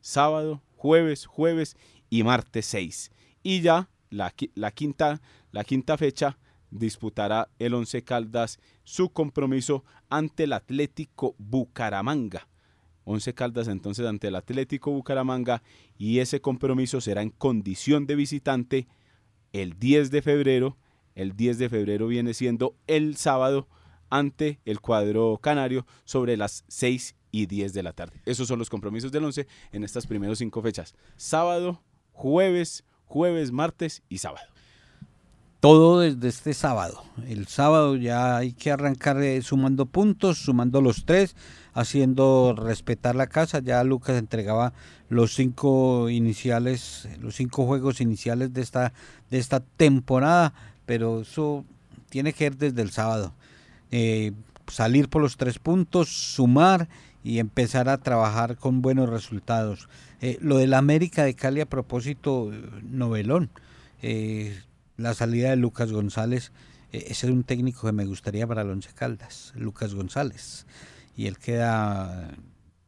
Sábado, 0.00 0.62
jueves, 0.76 1.26
jueves 1.26 1.76
y 2.10 2.22
martes 2.22 2.66
6. 2.66 3.10
Y 3.42 3.60
ya 3.60 3.88
la, 4.10 4.34
la, 4.54 4.70
quinta, 4.70 5.20
la 5.50 5.64
quinta 5.64 5.96
fecha 5.96 6.38
disputará 6.70 7.48
el 7.58 7.74
Once 7.74 8.02
Caldas 8.02 8.58
su 8.82 9.10
compromiso 9.10 9.84
ante 10.10 10.44
el 10.44 10.52
Atlético 10.52 11.34
Bucaramanga. 11.38 12.48
Once 13.04 13.34
Caldas 13.34 13.68
entonces 13.68 14.06
ante 14.06 14.28
el 14.28 14.36
Atlético 14.36 14.90
Bucaramanga 14.90 15.62
y 15.98 16.18
ese 16.18 16.40
compromiso 16.40 17.00
será 17.00 17.22
en 17.22 17.30
condición 17.30 18.06
de 18.06 18.16
visitante 18.16 18.88
el 19.52 19.78
10 19.78 20.10
de 20.10 20.22
febrero. 20.22 20.76
El 21.14 21.36
10 21.36 21.58
de 21.58 21.68
febrero 21.68 22.06
viene 22.08 22.34
siendo 22.34 22.74
el 22.86 23.16
sábado 23.16 23.68
ante 24.10 24.60
el 24.64 24.80
cuadro 24.80 25.38
canario 25.40 25.86
sobre 26.04 26.36
las 26.36 26.64
6 26.68 27.14
y 27.30 27.46
10 27.46 27.72
de 27.72 27.82
la 27.82 27.92
tarde. 27.92 28.20
Esos 28.24 28.48
son 28.48 28.58
los 28.58 28.70
compromisos 28.70 29.12
del 29.12 29.24
11 29.24 29.46
en 29.72 29.84
estas 29.84 30.06
primeras 30.06 30.38
cinco 30.38 30.62
fechas. 30.62 30.94
Sábado, 31.16 31.82
jueves, 32.12 32.84
jueves, 33.06 33.52
martes 33.52 34.02
y 34.08 34.18
sábado. 34.18 34.53
Todo 35.64 36.00
desde 36.00 36.28
este 36.28 36.52
sábado. 36.52 37.02
El 37.26 37.46
sábado 37.46 37.96
ya 37.96 38.36
hay 38.36 38.52
que 38.52 38.70
arrancar 38.70 39.22
eh, 39.22 39.40
sumando 39.40 39.86
puntos, 39.86 40.36
sumando 40.36 40.82
los 40.82 41.06
tres 41.06 41.36
haciendo 41.72 42.54
respetar 42.54 43.14
la 43.14 43.28
casa. 43.28 43.60
Ya 43.60 43.82
Lucas 43.82 44.18
entregaba 44.18 44.74
los 45.08 45.32
cinco 45.32 46.10
iniciales, 46.10 47.08
los 47.18 47.36
cinco 47.36 47.64
juegos 47.64 48.02
iniciales 48.02 48.52
de 48.52 48.60
esta, 48.60 48.92
de 49.30 49.38
esta 49.38 49.60
temporada, 49.60 50.52
pero 50.84 51.22
eso 51.22 51.64
tiene 52.10 52.34
que 52.34 52.44
ir 52.44 52.58
desde 52.58 52.82
el 52.82 52.90
sábado. 52.90 53.32
Eh, 53.90 54.32
salir 54.66 55.08
por 55.08 55.22
los 55.22 55.38
tres 55.38 55.58
puntos, 55.58 56.10
sumar 56.10 56.90
y 57.22 57.38
empezar 57.38 57.88
a 57.88 57.96
trabajar 57.96 58.58
con 58.58 58.82
buenos 58.82 59.08
resultados. 59.08 59.88
Eh, 60.20 60.36
lo 60.42 60.58
del 60.58 60.74
América 60.74 61.24
de 61.24 61.32
Cali 61.32 61.62
a 61.62 61.66
propósito, 61.66 62.52
novelón. 62.82 63.48
Eh, 64.02 64.60
la 64.96 65.14
salida 65.14 65.50
de 65.50 65.56
Lucas 65.56 65.92
González, 65.92 66.52
ese 66.92 67.26
es 67.26 67.32
un 67.32 67.44
técnico 67.44 67.86
que 67.86 67.92
me 67.92 68.06
gustaría 68.06 68.46
para 68.46 68.62
el 68.62 68.70
Once 68.70 68.90
Caldas, 68.94 69.52
Lucas 69.56 69.94
González 69.94 70.66
y 71.16 71.26
él 71.26 71.38
queda 71.38 72.30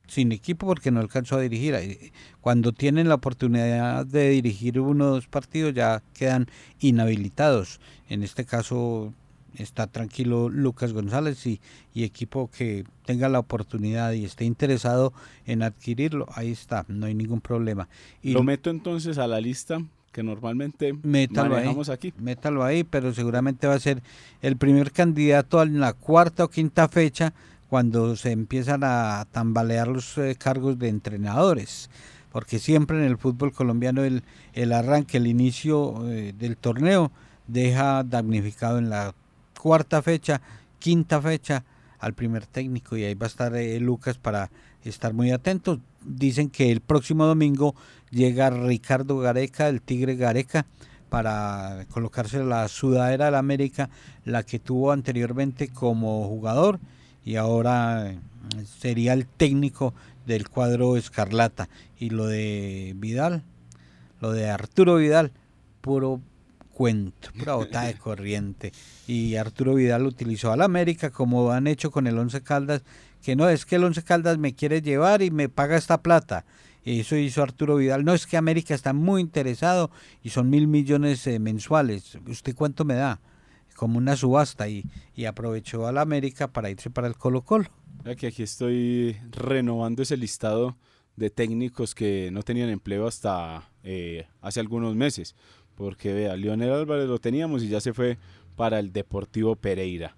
sin 0.06 0.32
equipo 0.32 0.66
porque 0.66 0.90
no 0.90 1.00
alcanzó 1.00 1.36
a 1.36 1.40
dirigir. 1.40 2.12
Cuando 2.40 2.72
tienen 2.72 3.08
la 3.08 3.16
oportunidad 3.16 4.06
de 4.06 4.30
dirigir 4.30 4.78
uno 4.80 5.06
o 5.06 5.10
dos 5.14 5.26
partidos 5.26 5.74
ya 5.74 6.02
quedan 6.14 6.46
inhabilitados. 6.80 7.80
En 8.08 8.22
este 8.22 8.44
caso 8.44 9.12
está 9.56 9.86
tranquilo 9.86 10.48
Lucas 10.48 10.92
González 10.92 11.46
y, 11.46 11.60
y, 11.94 12.04
equipo 12.04 12.50
que 12.50 12.84
tenga 13.04 13.28
la 13.28 13.38
oportunidad 13.38 14.12
y 14.12 14.24
esté 14.24 14.44
interesado 14.44 15.14
en 15.46 15.62
adquirirlo, 15.62 16.26
ahí 16.34 16.52
está, 16.52 16.84
no 16.88 17.06
hay 17.06 17.14
ningún 17.14 17.40
problema. 17.40 17.88
Y 18.22 18.32
lo 18.32 18.42
meto 18.42 18.68
entonces 18.68 19.16
a 19.16 19.26
la 19.26 19.40
lista 19.40 19.82
que 20.16 20.22
normalmente 20.22 20.94
Métalo 21.02 21.50
manejamos 21.50 21.90
ahí, 21.90 21.94
aquí. 21.94 22.14
Métalo 22.16 22.64
ahí, 22.64 22.84
pero 22.84 23.12
seguramente 23.12 23.66
va 23.66 23.74
a 23.74 23.78
ser 23.78 24.02
el 24.40 24.56
primer 24.56 24.90
candidato 24.90 25.62
en 25.62 25.78
la 25.78 25.92
cuarta 25.92 26.44
o 26.44 26.48
quinta 26.48 26.88
fecha 26.88 27.34
cuando 27.68 28.16
se 28.16 28.32
empiezan 28.32 28.80
a 28.82 29.26
tambalear 29.30 29.88
los 29.88 30.16
eh, 30.16 30.34
cargos 30.38 30.78
de 30.78 30.88
entrenadores. 30.88 31.90
Porque 32.32 32.58
siempre 32.58 32.96
en 32.96 33.04
el 33.04 33.18
fútbol 33.18 33.52
colombiano 33.52 34.04
el, 34.04 34.22
el 34.54 34.72
arranque, 34.72 35.18
el 35.18 35.26
inicio 35.26 36.08
eh, 36.08 36.32
del 36.38 36.56
torneo 36.56 37.12
deja 37.46 38.02
damnificado 38.02 38.78
en 38.78 38.88
la 38.88 39.14
cuarta 39.60 40.00
fecha, 40.00 40.40
quinta 40.78 41.20
fecha 41.20 41.62
al 41.98 42.14
primer 42.14 42.46
técnico 42.46 42.96
y 42.96 43.04
ahí 43.04 43.12
va 43.12 43.26
a 43.26 43.28
estar 43.28 43.54
eh, 43.54 43.78
Lucas 43.80 44.16
para 44.16 44.50
estar 44.82 45.12
muy 45.12 45.30
atentos. 45.30 45.78
Dicen 46.02 46.48
que 46.48 46.72
el 46.72 46.80
próximo 46.80 47.26
domingo 47.26 47.74
llega 48.10 48.50
Ricardo 48.50 49.18
Gareca, 49.18 49.68
el 49.68 49.82
Tigre 49.82 50.16
Gareca, 50.16 50.66
para 51.08 51.86
colocarse 51.90 52.42
la 52.44 52.68
sudadera 52.68 53.26
de 53.26 53.30
la 53.30 53.38
América, 53.38 53.90
la 54.24 54.42
que 54.42 54.58
tuvo 54.58 54.92
anteriormente 54.92 55.68
como 55.68 56.26
jugador 56.28 56.80
y 57.26 57.34
ahora 57.34 58.08
eh, 58.08 58.18
sería 58.78 59.12
el 59.12 59.26
técnico 59.26 59.92
del 60.26 60.48
cuadro 60.48 60.96
Escarlata. 60.96 61.68
Y 61.98 62.10
lo 62.10 62.26
de 62.26 62.94
Vidal, 62.96 63.42
lo 64.20 64.30
de 64.30 64.48
Arturo 64.48 64.96
Vidal, 64.96 65.32
puro 65.80 66.20
cuento, 66.72 67.30
pura 67.36 67.54
bota 67.54 67.82
de 67.82 67.94
corriente. 67.98 68.72
Y 69.08 69.34
Arturo 69.34 69.74
Vidal 69.74 70.06
utilizó 70.06 70.52
al 70.52 70.62
América 70.62 71.10
como 71.10 71.50
han 71.50 71.66
hecho 71.66 71.90
con 71.90 72.06
el 72.06 72.16
Once 72.16 72.40
Caldas, 72.42 72.82
que 73.22 73.34
no 73.34 73.48
es 73.48 73.66
que 73.66 73.74
el 73.74 73.84
Once 73.84 74.04
Caldas 74.04 74.38
me 74.38 74.54
quiere 74.54 74.80
llevar 74.80 75.20
y 75.20 75.32
me 75.32 75.48
paga 75.48 75.76
esta 75.76 76.02
plata. 76.02 76.44
Eso 76.86 77.16
hizo 77.16 77.42
Arturo 77.42 77.76
Vidal. 77.76 78.04
No 78.04 78.14
es 78.14 78.26
que 78.26 78.36
América 78.36 78.72
está 78.72 78.92
muy 78.92 79.20
interesado 79.20 79.90
y 80.22 80.30
son 80.30 80.48
mil 80.48 80.68
millones 80.68 81.26
eh, 81.26 81.40
mensuales. 81.40 82.16
¿Usted 82.28 82.54
cuánto 82.54 82.84
me 82.84 82.94
da? 82.94 83.20
Como 83.74 83.98
una 83.98 84.14
subasta 84.14 84.68
y, 84.68 84.84
y 85.14 85.24
aprovechó 85.24 85.88
al 85.88 85.98
América 85.98 86.52
para 86.52 86.70
irse 86.70 86.88
para 86.88 87.08
el 87.08 87.16
Colo 87.16 87.42
Colo. 87.42 87.68
Ya 88.04 88.14
que 88.14 88.28
aquí 88.28 88.44
estoy 88.44 89.16
renovando 89.32 90.02
ese 90.02 90.16
listado 90.16 90.76
de 91.16 91.28
técnicos 91.28 91.92
que 91.92 92.30
no 92.30 92.44
tenían 92.44 92.68
empleo 92.68 93.08
hasta 93.08 93.68
eh, 93.82 94.28
hace 94.40 94.60
algunos 94.60 94.94
meses. 94.94 95.34
Porque 95.74 96.12
vea, 96.12 96.36
Leonel 96.36 96.70
Álvarez 96.70 97.08
lo 97.08 97.18
teníamos 97.18 97.64
y 97.64 97.68
ya 97.68 97.80
se 97.80 97.92
fue 97.92 98.16
para 98.54 98.78
el 98.78 98.92
Deportivo 98.92 99.56
Pereira. 99.56 100.16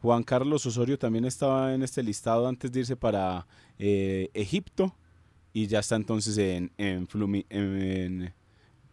Juan 0.00 0.22
Carlos 0.22 0.64
Osorio 0.64 0.98
también 0.98 1.26
estaba 1.26 1.74
en 1.74 1.82
este 1.82 2.02
listado 2.02 2.48
antes 2.48 2.72
de 2.72 2.80
irse 2.80 2.96
para 2.96 3.46
eh, 3.78 4.30
Egipto 4.32 4.96
y 5.52 5.66
ya 5.66 5.80
está 5.80 5.96
entonces 5.96 6.36
en, 6.38 6.72
en, 6.78 7.06
Flumi, 7.08 7.44
en, 7.48 7.76
en 7.82 8.34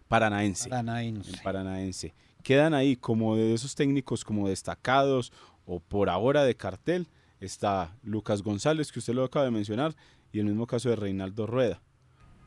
Paranaense, 0.07 0.69
Paranaense. 0.69 1.29
en 1.31 1.43
Paranaense. 1.43 2.13
Quedan 2.43 2.73
ahí 2.73 2.95
como 2.95 3.35
de 3.35 3.53
esos 3.53 3.75
técnicos 3.75 4.23
como 4.23 4.47
destacados 4.47 5.31
o 5.65 5.79
por 5.79 6.09
ahora 6.09 6.43
de 6.43 6.55
cartel. 6.55 7.07
Está 7.39 7.95
Lucas 8.03 8.41
González, 8.41 8.91
que 8.91 8.99
usted 8.99 9.13
lo 9.13 9.23
acaba 9.23 9.45
de 9.45 9.51
mencionar, 9.51 9.95
y 10.31 10.39
el 10.39 10.45
mismo 10.45 10.65
caso 10.65 10.89
de 10.89 10.95
Reinaldo 10.95 11.45
Rueda, 11.45 11.81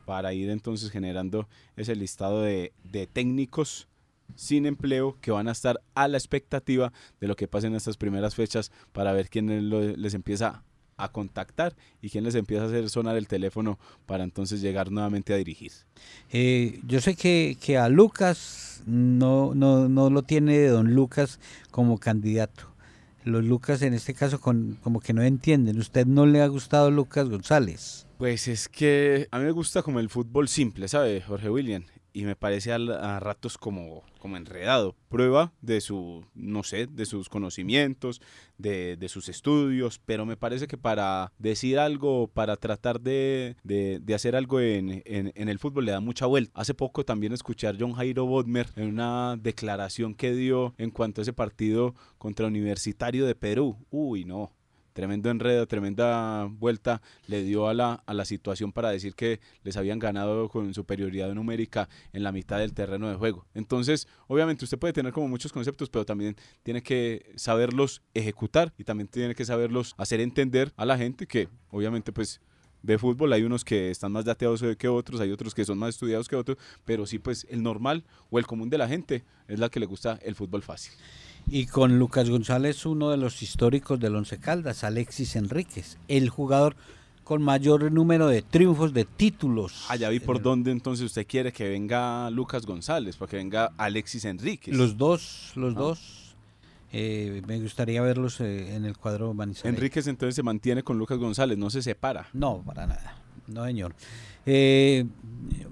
para 0.05 0.33
ir 0.33 0.49
entonces 0.49 0.89
generando 0.91 1.47
ese 1.75 1.95
listado 1.95 2.41
de, 2.41 2.73
de 2.83 3.07
técnicos 3.07 3.87
sin 4.35 4.65
empleo 4.65 5.17
que 5.21 5.31
van 5.31 5.47
a 5.47 5.51
estar 5.51 5.79
a 5.93 6.07
la 6.07 6.17
expectativa 6.17 6.91
de 7.19 7.27
lo 7.27 7.35
que 7.35 7.47
pase 7.47 7.67
en 7.67 7.75
estas 7.75 7.97
primeras 7.97 8.33
fechas 8.35 8.71
para 8.91 9.13
ver 9.13 9.29
quién 9.29 9.69
lo- 9.69 9.81
les 9.81 10.13
empieza 10.13 10.63
a 11.03 11.11
contactar 11.11 11.75
y 12.01 12.09
quién 12.09 12.23
les 12.23 12.35
empieza 12.35 12.63
a 12.63 12.67
hacer 12.67 12.89
sonar 12.89 13.17
el 13.17 13.27
teléfono 13.27 13.79
para 14.05 14.23
entonces 14.23 14.61
llegar 14.61 14.91
nuevamente 14.91 15.33
a 15.33 15.37
dirigir. 15.37 15.71
Eh, 16.31 16.79
yo 16.85 17.01
sé 17.01 17.15
que, 17.15 17.57
que 17.59 17.77
a 17.77 17.89
Lucas 17.89 18.83
no, 18.85 19.53
no, 19.55 19.89
no 19.89 20.09
lo 20.09 20.23
tiene 20.23 20.57
de 20.57 20.69
don 20.69 20.93
Lucas 20.93 21.39
como 21.71 21.97
candidato. 21.97 22.71
Los 23.23 23.43
Lucas 23.45 23.81
en 23.83 23.93
este 23.93 24.13
caso 24.13 24.41
con, 24.41 24.77
como 24.81 24.99
que 24.99 25.13
no 25.13 25.21
entienden. 25.21 25.77
¿Usted 25.77 26.07
no 26.07 26.25
le 26.25 26.41
ha 26.41 26.47
gustado 26.47 26.89
Lucas 26.89 27.29
González? 27.29 28.07
Pues 28.17 28.47
es 28.47 28.67
que 28.67 29.27
a 29.31 29.39
mí 29.39 29.45
me 29.45 29.51
gusta 29.51 29.83
como 29.83 29.99
el 29.99 30.09
fútbol 30.09 30.47
simple, 30.47 30.87
¿sabe, 30.87 31.21
Jorge 31.21 31.49
William? 31.49 31.83
Y 32.13 32.25
me 32.25 32.35
parece 32.35 32.73
a, 32.73 33.19
ratos 33.21 33.57
como, 33.57 34.03
como 34.19 34.35
enredado. 34.35 34.95
Prueba 35.07 35.53
de 35.61 35.79
su, 35.79 36.25
no 36.35 36.61
sé, 36.63 36.87
de 36.87 37.05
sus 37.05 37.29
conocimientos, 37.29 38.21
de, 38.57 38.97
de 38.97 39.07
sus 39.07 39.29
estudios, 39.29 40.01
pero 40.05 40.25
me 40.25 40.35
parece 40.35 40.67
que 40.67 40.77
para 40.77 41.31
decir 41.37 41.79
algo, 41.79 42.27
para 42.27 42.57
tratar 42.57 42.99
de, 42.99 43.55
de- 43.63 43.99
de 44.01 44.13
hacer 44.13 44.35
algo 44.35 44.59
en, 44.59 45.01
en- 45.05 45.31
en 45.35 45.47
el 45.49 45.57
fútbol 45.57 45.85
le 45.85 45.93
da 45.93 46.01
mucha 46.01 46.25
vuelta. 46.25 46.51
Hace 46.59 46.73
poco 46.73 47.05
también 47.05 47.31
escuché 47.31 47.67
a 47.67 47.75
John 47.79 47.93
Jairo 47.93 48.25
Bodmer 48.25 48.67
en 48.75 48.87
una 48.89 49.37
declaración 49.41 50.13
que 50.13 50.33
dio 50.33 50.73
en 50.77 50.91
cuanto 50.91 51.21
a 51.21 51.23
ese 51.23 51.33
partido 51.33 51.95
contra 52.17 52.47
Universitario 52.47 53.25
de 53.25 53.35
Perú. 53.35 53.77
Uy, 53.89 54.25
no. 54.25 54.51
Tremendo 54.93 55.29
enredo, 55.29 55.67
tremenda 55.67 56.45
vuelta 56.45 57.01
le 57.27 57.43
dio 57.43 57.67
a 57.67 57.73
la, 57.73 58.03
a 58.05 58.13
la 58.13 58.25
situación 58.25 58.71
para 58.71 58.89
decir 58.89 59.15
que 59.15 59.39
les 59.63 59.77
habían 59.77 59.99
ganado 59.99 60.49
con 60.49 60.73
superioridad 60.73 61.33
numérica 61.33 61.87
en 62.13 62.23
la 62.23 62.31
mitad 62.31 62.59
del 62.59 62.73
terreno 62.73 63.09
de 63.09 63.15
juego. 63.15 63.45
Entonces, 63.53 64.07
obviamente 64.27 64.65
usted 64.65 64.77
puede 64.77 64.93
tener 64.93 65.13
como 65.13 65.27
muchos 65.27 65.53
conceptos, 65.53 65.89
pero 65.89 66.05
también 66.05 66.35
tiene 66.63 66.83
que 66.83 67.31
saberlos 67.35 68.01
ejecutar 68.13 68.73
y 68.77 68.83
también 68.83 69.07
tiene 69.07 69.35
que 69.35 69.45
saberlos 69.45 69.95
hacer 69.97 70.19
entender 70.19 70.73
a 70.75 70.85
la 70.85 70.97
gente 70.97 71.25
que 71.25 71.49
obviamente 71.69 72.11
pues 72.11 72.41
de 72.81 72.97
fútbol 72.97 73.31
hay 73.33 73.43
unos 73.43 73.63
que 73.63 73.91
están 73.91 74.11
más 74.11 74.25
dateados 74.25 74.63
que 74.77 74.87
otros, 74.87 75.21
hay 75.21 75.31
otros 75.31 75.53
que 75.53 75.65
son 75.65 75.77
más 75.77 75.89
estudiados 75.89 76.27
que 76.27 76.35
otros, 76.35 76.57
pero 76.85 77.05
sí 77.05 77.19
pues 77.19 77.45
el 77.49 77.61
normal 77.61 78.03
o 78.29 78.39
el 78.39 78.47
común 78.47 78.69
de 78.69 78.77
la 78.77 78.87
gente 78.87 79.23
es 79.47 79.59
la 79.59 79.69
que 79.69 79.79
le 79.79 79.85
gusta 79.85 80.19
el 80.23 80.35
fútbol 80.35 80.63
fácil. 80.63 80.93
Y 81.47 81.65
con 81.65 81.99
Lucas 81.99 82.29
González, 82.29 82.85
uno 82.85 83.09
de 83.09 83.17
los 83.17 83.41
históricos 83.41 83.99
del 83.99 84.15
Once 84.15 84.37
Caldas, 84.39 84.83
Alexis 84.83 85.35
Enríquez, 85.35 85.97
el 86.07 86.29
jugador 86.29 86.75
con 87.23 87.41
mayor 87.41 87.91
número 87.91 88.27
de 88.27 88.41
triunfos, 88.41 88.93
de 88.93 89.05
títulos. 89.05 89.85
Allá 89.89 90.09
vi 90.09 90.17
en 90.17 90.23
por 90.23 90.37
el- 90.37 90.43
dónde 90.43 90.71
entonces 90.71 91.05
usted 91.05 91.25
quiere 91.27 91.51
que 91.51 91.67
venga 91.69 92.29
Lucas 92.29 92.65
González, 92.65 93.15
para 93.17 93.29
que 93.29 93.37
venga 93.37 93.71
Alexis 93.77 94.25
Enríquez. 94.25 94.75
Los 94.75 94.97
dos, 94.97 95.51
los 95.55 95.75
Ah. 95.75 95.79
dos. 95.79 96.17
eh, 96.93 97.41
me 97.47 97.57
gustaría 97.61 98.01
verlos 98.01 98.41
eh, 98.41 98.75
en 98.75 98.83
el 98.83 98.97
cuadro 98.97 99.33
manizaleño. 99.33 99.77
Enríquez 99.77 100.07
entonces 100.07 100.35
se 100.35 100.43
mantiene 100.43 100.83
con 100.83 100.97
Lucas 100.97 101.17
González, 101.19 101.57
no 101.57 101.69
se 101.69 101.81
separa. 101.81 102.27
No, 102.33 102.61
para 102.65 102.85
nada. 102.85 103.15
No, 103.47 103.63
señor. 103.65 103.95
Eh, 104.45 105.05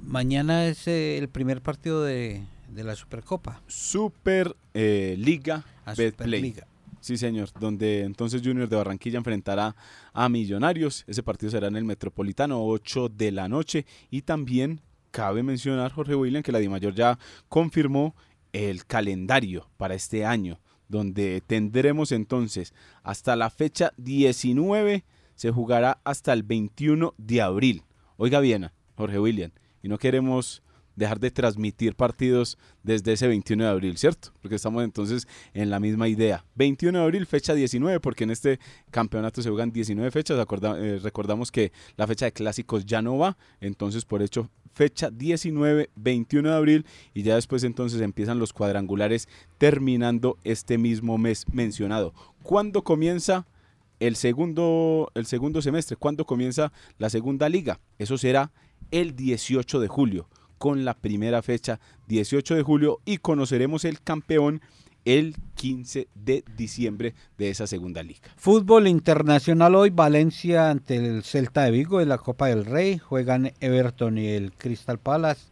mañana 0.02 0.66
es 0.68 0.88
eh, 0.88 1.18
el 1.18 1.28
primer 1.28 1.62
partido 1.62 2.04
de, 2.04 2.44
de 2.70 2.84
la 2.84 2.96
Supercopa. 2.96 3.62
Super 3.68 4.56
eh, 4.74 5.16
Liga 5.18 5.66
La 5.86 5.94
Betplay. 5.94 6.56
Sí, 7.02 7.18
señor, 7.18 7.50
donde 7.60 8.02
entonces 8.04 8.42
Junior 8.44 8.68
de 8.68 8.76
Barranquilla 8.76 9.18
enfrentará 9.18 9.76
a 10.14 10.28
Millonarios. 10.28 11.06
Ese 11.08 11.24
partido 11.24 11.52
será 11.52 11.68
en 11.68 11.78
el 11.78 11.86
Metropolitano, 11.86 12.66
8 12.66 13.10
de 13.10 13.32
la 13.32 13.48
noche. 13.48 13.86
Y 14.12 14.24
también 14.24 14.82
cabe 15.12 15.42
mencionar, 15.42 15.92
Jorge 15.92 16.16
William, 16.16 16.44
que 16.44 16.52
la 16.52 16.60
DIMAYOR 16.60 16.94
ya 16.94 17.18
confirmó 17.48 18.16
el 18.52 18.86
calendario 18.86 19.70
para 19.78 19.94
este 19.94 20.26
año, 20.26 20.60
donde 20.88 21.42
tendremos 21.46 22.12
entonces 22.12 22.74
hasta 23.04 23.36
la 23.36 23.50
fecha 23.50 23.94
19, 23.98 25.06
se 25.36 25.52
jugará 25.52 26.00
hasta 26.04 26.34
el 26.34 26.44
21 26.44 27.14
de 27.18 27.42
abril. 27.42 27.84
Oiga 28.18 28.40
bien, 28.40 28.72
Jorge 28.96 29.20
William, 29.20 29.52
y 29.82 29.88
no 29.88 29.98
queremos 29.98 30.62
dejar 31.00 31.20
de 31.20 31.32
transmitir 31.32 31.96
partidos 31.96 32.58
desde 32.84 33.14
ese 33.14 33.28
21 33.28 33.64
de 33.64 33.70
abril, 33.70 33.98
¿cierto? 33.98 34.30
Porque 34.42 34.56
estamos 34.56 34.84
entonces 34.84 35.28
en 35.54 35.70
la 35.70 35.80
misma 35.80 36.08
idea. 36.08 36.46
21 36.56 37.00
de 37.00 37.04
abril, 37.04 37.26
fecha 37.26 37.54
19, 37.56 38.00
porque 38.00 38.26
en 38.26 38.32
este 38.32 38.60
campeonato 38.92 39.42
se 39.42 39.50
juegan 39.50 39.72
19 39.72 40.12
fechas. 40.12 40.38
Eh, 40.38 41.00
recordamos 41.02 41.52
que 41.52 41.72
la 41.96 42.06
fecha 42.06 42.26
de 42.26 42.34
clásicos 42.34 42.86
ya 42.86 43.02
no 43.02 43.18
va, 43.18 43.38
entonces 43.62 44.06
por 44.06 44.22
hecho 44.22 44.50
fecha 44.74 45.10
19, 45.10 45.90
21 45.96 46.50
de 46.50 46.56
abril 46.56 46.86
y 47.14 47.24
ya 47.24 47.36
después 47.36 47.64
entonces 47.64 48.02
empiezan 48.02 48.40
los 48.40 48.54
cuadrangulares 48.54 49.28
terminando 49.58 50.38
este 50.44 50.78
mismo 50.78 51.18
mes 51.18 51.46
mencionado. 51.52 52.14
¿Cuándo 52.44 52.84
comienza 52.84 53.48
el 54.00 54.16
segundo, 54.16 55.12
el 55.16 55.26
segundo 55.26 55.62
semestre? 55.62 55.96
¿Cuándo 55.96 56.26
comienza 56.26 56.72
la 56.98 57.10
segunda 57.10 57.50
liga? 57.50 57.80
Eso 57.98 58.18
será 58.18 58.52
el 58.92 59.16
18 59.16 59.80
de 59.80 59.88
julio 59.88 60.30
con 60.60 60.86
la 60.86 60.94
primera 60.94 61.42
fecha 61.42 61.80
18 62.08 62.54
de 62.54 62.62
julio 62.62 63.00
y 63.06 63.18
conoceremos 63.18 63.86
el 63.86 64.02
campeón 64.02 64.62
el 65.06 65.36
15 65.56 66.08
de 66.14 66.44
diciembre 66.56 67.16
de 67.38 67.50
esa 67.50 67.66
segunda 67.66 68.04
liga. 68.04 68.20
Fútbol 68.36 68.88
internacional 68.88 69.74
hoy, 69.74 69.90
Valencia 69.90 70.70
ante 70.70 70.98
el 70.98 71.24
Celta 71.24 71.64
de 71.64 71.72
Vigo 71.72 72.02
en 72.02 72.10
la 72.10 72.18
Copa 72.18 72.48
del 72.48 72.66
Rey. 72.66 72.98
Juegan 73.00 73.52
Everton 73.60 74.18
y 74.18 74.28
el 74.28 74.52
Crystal 74.52 75.00
Palace. 75.00 75.48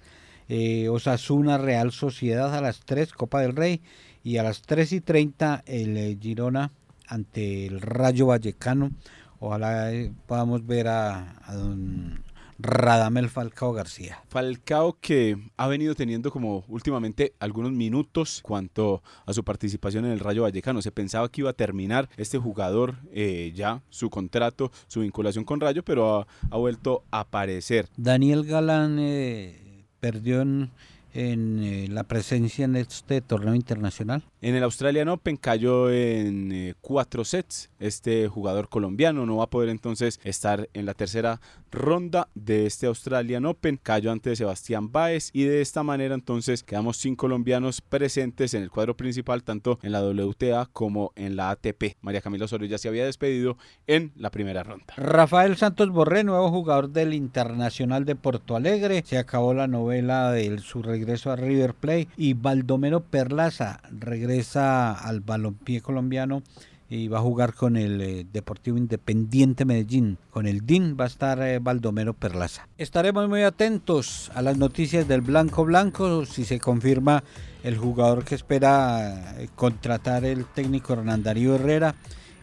Eh, 0.49 0.89
Osasuna 0.89 1.57
Real 1.57 1.91
Sociedad 1.91 2.53
a 2.53 2.61
las 2.61 2.81
3, 2.81 3.13
Copa 3.13 3.41
del 3.41 3.55
Rey. 3.55 3.81
Y 4.23 4.37
a 4.37 4.43
las 4.43 4.61
3 4.61 4.93
y 4.93 5.01
30 5.01 5.63
el 5.65 5.97
eh, 5.97 6.17
Girona 6.21 6.71
ante 7.07 7.65
el 7.65 7.81
Rayo 7.81 8.27
Vallecano. 8.27 8.91
Ojalá 9.39 9.93
eh, 9.93 10.11
podamos 10.25 10.65
ver 10.65 10.87
a, 10.87 11.35
a 11.43 11.55
don 11.55 12.26
Radamel 12.59 13.29
Falcao 13.29 13.73
García. 13.73 14.23
Falcao 14.27 14.97
que 14.99 15.37
ha 15.57 15.67
venido 15.67 15.95
teniendo 15.95 16.31
como 16.31 16.63
últimamente 16.67 17.33
algunos 17.39 17.71
minutos 17.71 18.41
cuanto 18.43 19.03
a 19.25 19.33
su 19.33 19.43
participación 19.43 20.05
en 20.05 20.11
el 20.11 20.19
Rayo 20.19 20.43
Vallecano. 20.43 20.81
Se 20.81 20.91
pensaba 20.91 21.29
que 21.29 21.41
iba 21.41 21.51
a 21.51 21.53
terminar 21.53 22.09
este 22.17 22.37
jugador 22.37 22.95
eh, 23.11 23.51
ya 23.55 23.81
su 23.89 24.09
contrato, 24.09 24.71
su 24.87 25.01
vinculación 25.01 25.45
con 25.45 25.59
Rayo, 25.59 25.83
pero 25.83 26.19
ha, 26.19 26.27
ha 26.49 26.57
vuelto 26.57 27.03
a 27.11 27.21
aparecer. 27.21 27.89
Daniel 27.97 28.45
Galán 28.45 28.97
eh, 28.99 29.85
perdió 29.99 30.41
en 30.41 30.71
en 31.17 31.63
eh, 31.63 31.87
la 31.89 32.03
presencia 32.03 32.65
en 32.65 32.75
este 32.75 33.21
torneo 33.21 33.55
internacional? 33.55 34.23
En 34.39 34.53
el 34.53 34.63
Australian 34.63 35.07
Open 35.09 35.35
cayó 35.35 35.89
en 35.89 36.51
eh, 36.51 36.75
cuatro 36.79 37.25
sets. 37.25 37.71
Este 37.79 38.27
jugador 38.27 38.69
colombiano 38.69 39.25
no 39.25 39.37
va 39.37 39.45
a 39.45 39.49
poder 39.49 39.69
entonces 39.69 40.19
estar 40.23 40.69
en 40.73 40.85
la 40.85 40.93
tercera 40.93 41.41
ronda 41.71 42.29
de 42.35 42.67
este 42.67 42.85
Australian 42.85 43.47
Open. 43.47 43.79
Cayó 43.81 44.11
ante 44.11 44.35
Sebastián 44.35 44.91
Báez 44.91 45.31
y 45.33 45.45
de 45.45 45.61
esta 45.61 45.81
manera 45.81 46.13
entonces 46.13 46.61
quedamos 46.61 46.97
sin 46.97 47.15
colombianos 47.15 47.81
presentes 47.81 48.53
en 48.53 48.61
el 48.61 48.69
cuadro 48.69 48.95
principal 48.95 49.41
tanto 49.41 49.79
en 49.81 49.91
la 49.91 50.03
WTA 50.03 50.69
como 50.71 51.13
en 51.15 51.35
la 51.35 51.49
ATP. 51.49 51.97
María 52.01 52.21
Camila 52.21 52.45
Osorio 52.45 52.67
ya 52.67 52.77
se 52.77 52.89
había 52.89 53.05
despedido 53.05 53.57
en 53.87 54.11
la 54.15 54.29
primera 54.29 54.61
ronda. 54.61 54.93
Rafael 54.97 55.57
Santos 55.57 55.89
Borré, 55.89 56.23
nuevo 56.23 56.51
jugador 56.51 56.91
del 56.91 57.15
Internacional 57.15 58.05
de 58.05 58.15
Porto 58.15 58.55
Alegre. 58.55 59.03
Se 59.03 59.17
acabó 59.17 59.55
la 59.55 59.67
novela 59.67 60.31
del 60.31 60.59
su 60.59 60.83
regreso 60.83 61.31
a 61.31 61.35
River 61.35 61.73
Plate 61.73 62.09
y 62.17 62.33
Baldomero 62.33 62.99
Perlaza 62.99 63.81
regresa 64.27 64.91
al 64.91 65.21
balompié 65.21 65.81
colombiano 65.81 66.43
y 66.89 67.07
va 67.07 67.19
a 67.19 67.21
jugar 67.21 67.53
con 67.53 67.75
el 67.75 68.01
eh, 68.01 68.25
Deportivo 68.31 68.77
Independiente 68.77 69.65
Medellín. 69.65 70.17
Con 70.29 70.47
el 70.47 70.65
DIN 70.65 70.95
va 70.99 71.05
a 71.05 71.07
estar 71.07 71.41
eh, 71.41 71.59
Baldomero 71.59 72.13
Perlaza. 72.13 72.67
Estaremos 72.77 73.27
muy 73.27 73.43
atentos 73.43 74.31
a 74.35 74.41
las 74.41 74.57
noticias 74.57 75.07
del 75.07 75.21
Blanco 75.21 75.65
Blanco 75.65 76.25
si 76.25 76.45
se 76.45 76.59
confirma 76.59 77.23
el 77.63 77.77
jugador 77.77 78.23
que 78.23 78.35
espera 78.35 79.35
eh, 79.37 79.49
contratar 79.55 80.23
el 80.23 80.45
técnico 80.45 80.93
Hernán 80.93 81.23
Darío 81.23 81.55
Herrera 81.55 81.95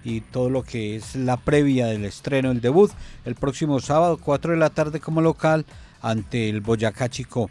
y 0.04 0.20
todo 0.20 0.50
lo 0.50 0.62
que 0.62 0.96
es 0.96 1.16
la 1.16 1.38
previa 1.38 1.86
del 1.86 2.04
estreno, 2.04 2.50
el 2.50 2.60
debut, 2.60 2.90
el 3.24 3.34
próximo 3.34 3.80
sábado, 3.80 4.18
4 4.22 4.52
de 4.52 4.58
la 4.58 4.68
tarde 4.68 5.00
como 5.00 5.22
local 5.22 5.64
ante 6.02 6.50
el 6.50 6.60
Boyacá 6.60 7.08
Chico. 7.08 7.50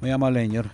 Muy 0.00 0.10
amable, 0.10 0.40
señor. 0.40 0.66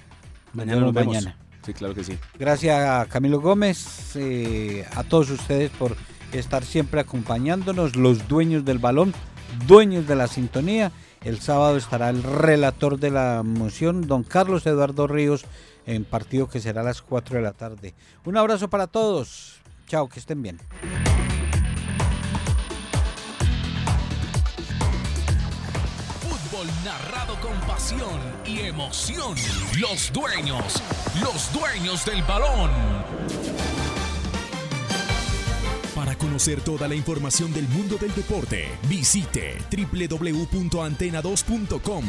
Mañana 0.54 0.80
nos 0.80 0.94
vemos. 0.94 1.14
Mañana. 1.14 1.47
Sí, 1.68 1.74
claro 1.74 1.94
que 1.94 2.02
sí. 2.02 2.18
Gracias 2.38 3.08
Camilo 3.08 3.42
Gómez, 3.42 4.16
eh, 4.16 4.86
a 4.96 5.04
todos 5.04 5.28
ustedes 5.28 5.70
por 5.70 5.96
estar 6.32 6.64
siempre 6.64 6.98
acompañándonos, 6.98 7.94
los 7.94 8.26
dueños 8.26 8.64
del 8.64 8.78
balón, 8.78 9.12
dueños 9.66 10.06
de 10.06 10.16
la 10.16 10.28
sintonía. 10.28 10.92
El 11.22 11.40
sábado 11.40 11.76
estará 11.76 12.08
el 12.08 12.22
relator 12.22 12.98
de 12.98 13.10
la 13.10 13.42
moción, 13.44 14.06
don 14.06 14.22
Carlos 14.22 14.64
Eduardo 14.64 15.06
Ríos, 15.06 15.44
en 15.84 16.06
partido 16.06 16.48
que 16.48 16.60
será 16.60 16.80
a 16.80 16.84
las 16.84 17.02
4 17.02 17.36
de 17.36 17.42
la 17.42 17.52
tarde. 17.52 17.92
Un 18.24 18.38
abrazo 18.38 18.70
para 18.70 18.86
todos. 18.86 19.60
Chao, 19.86 20.08
que 20.08 20.20
estén 20.20 20.42
bien. 20.42 20.58
Y 28.44 28.58
emoción. 28.60 29.34
Los 29.78 30.12
dueños, 30.12 30.82
los 31.22 31.50
dueños 31.52 32.04
del 32.04 32.22
balón. 32.22 32.70
Para 35.94 36.14
conocer 36.16 36.60
toda 36.60 36.86
la 36.86 36.94
información 36.94 37.54
del 37.54 37.66
mundo 37.68 37.96
del 37.96 38.14
deporte, 38.14 38.68
visite 38.88 39.56
www.antena2.com. 39.70 42.04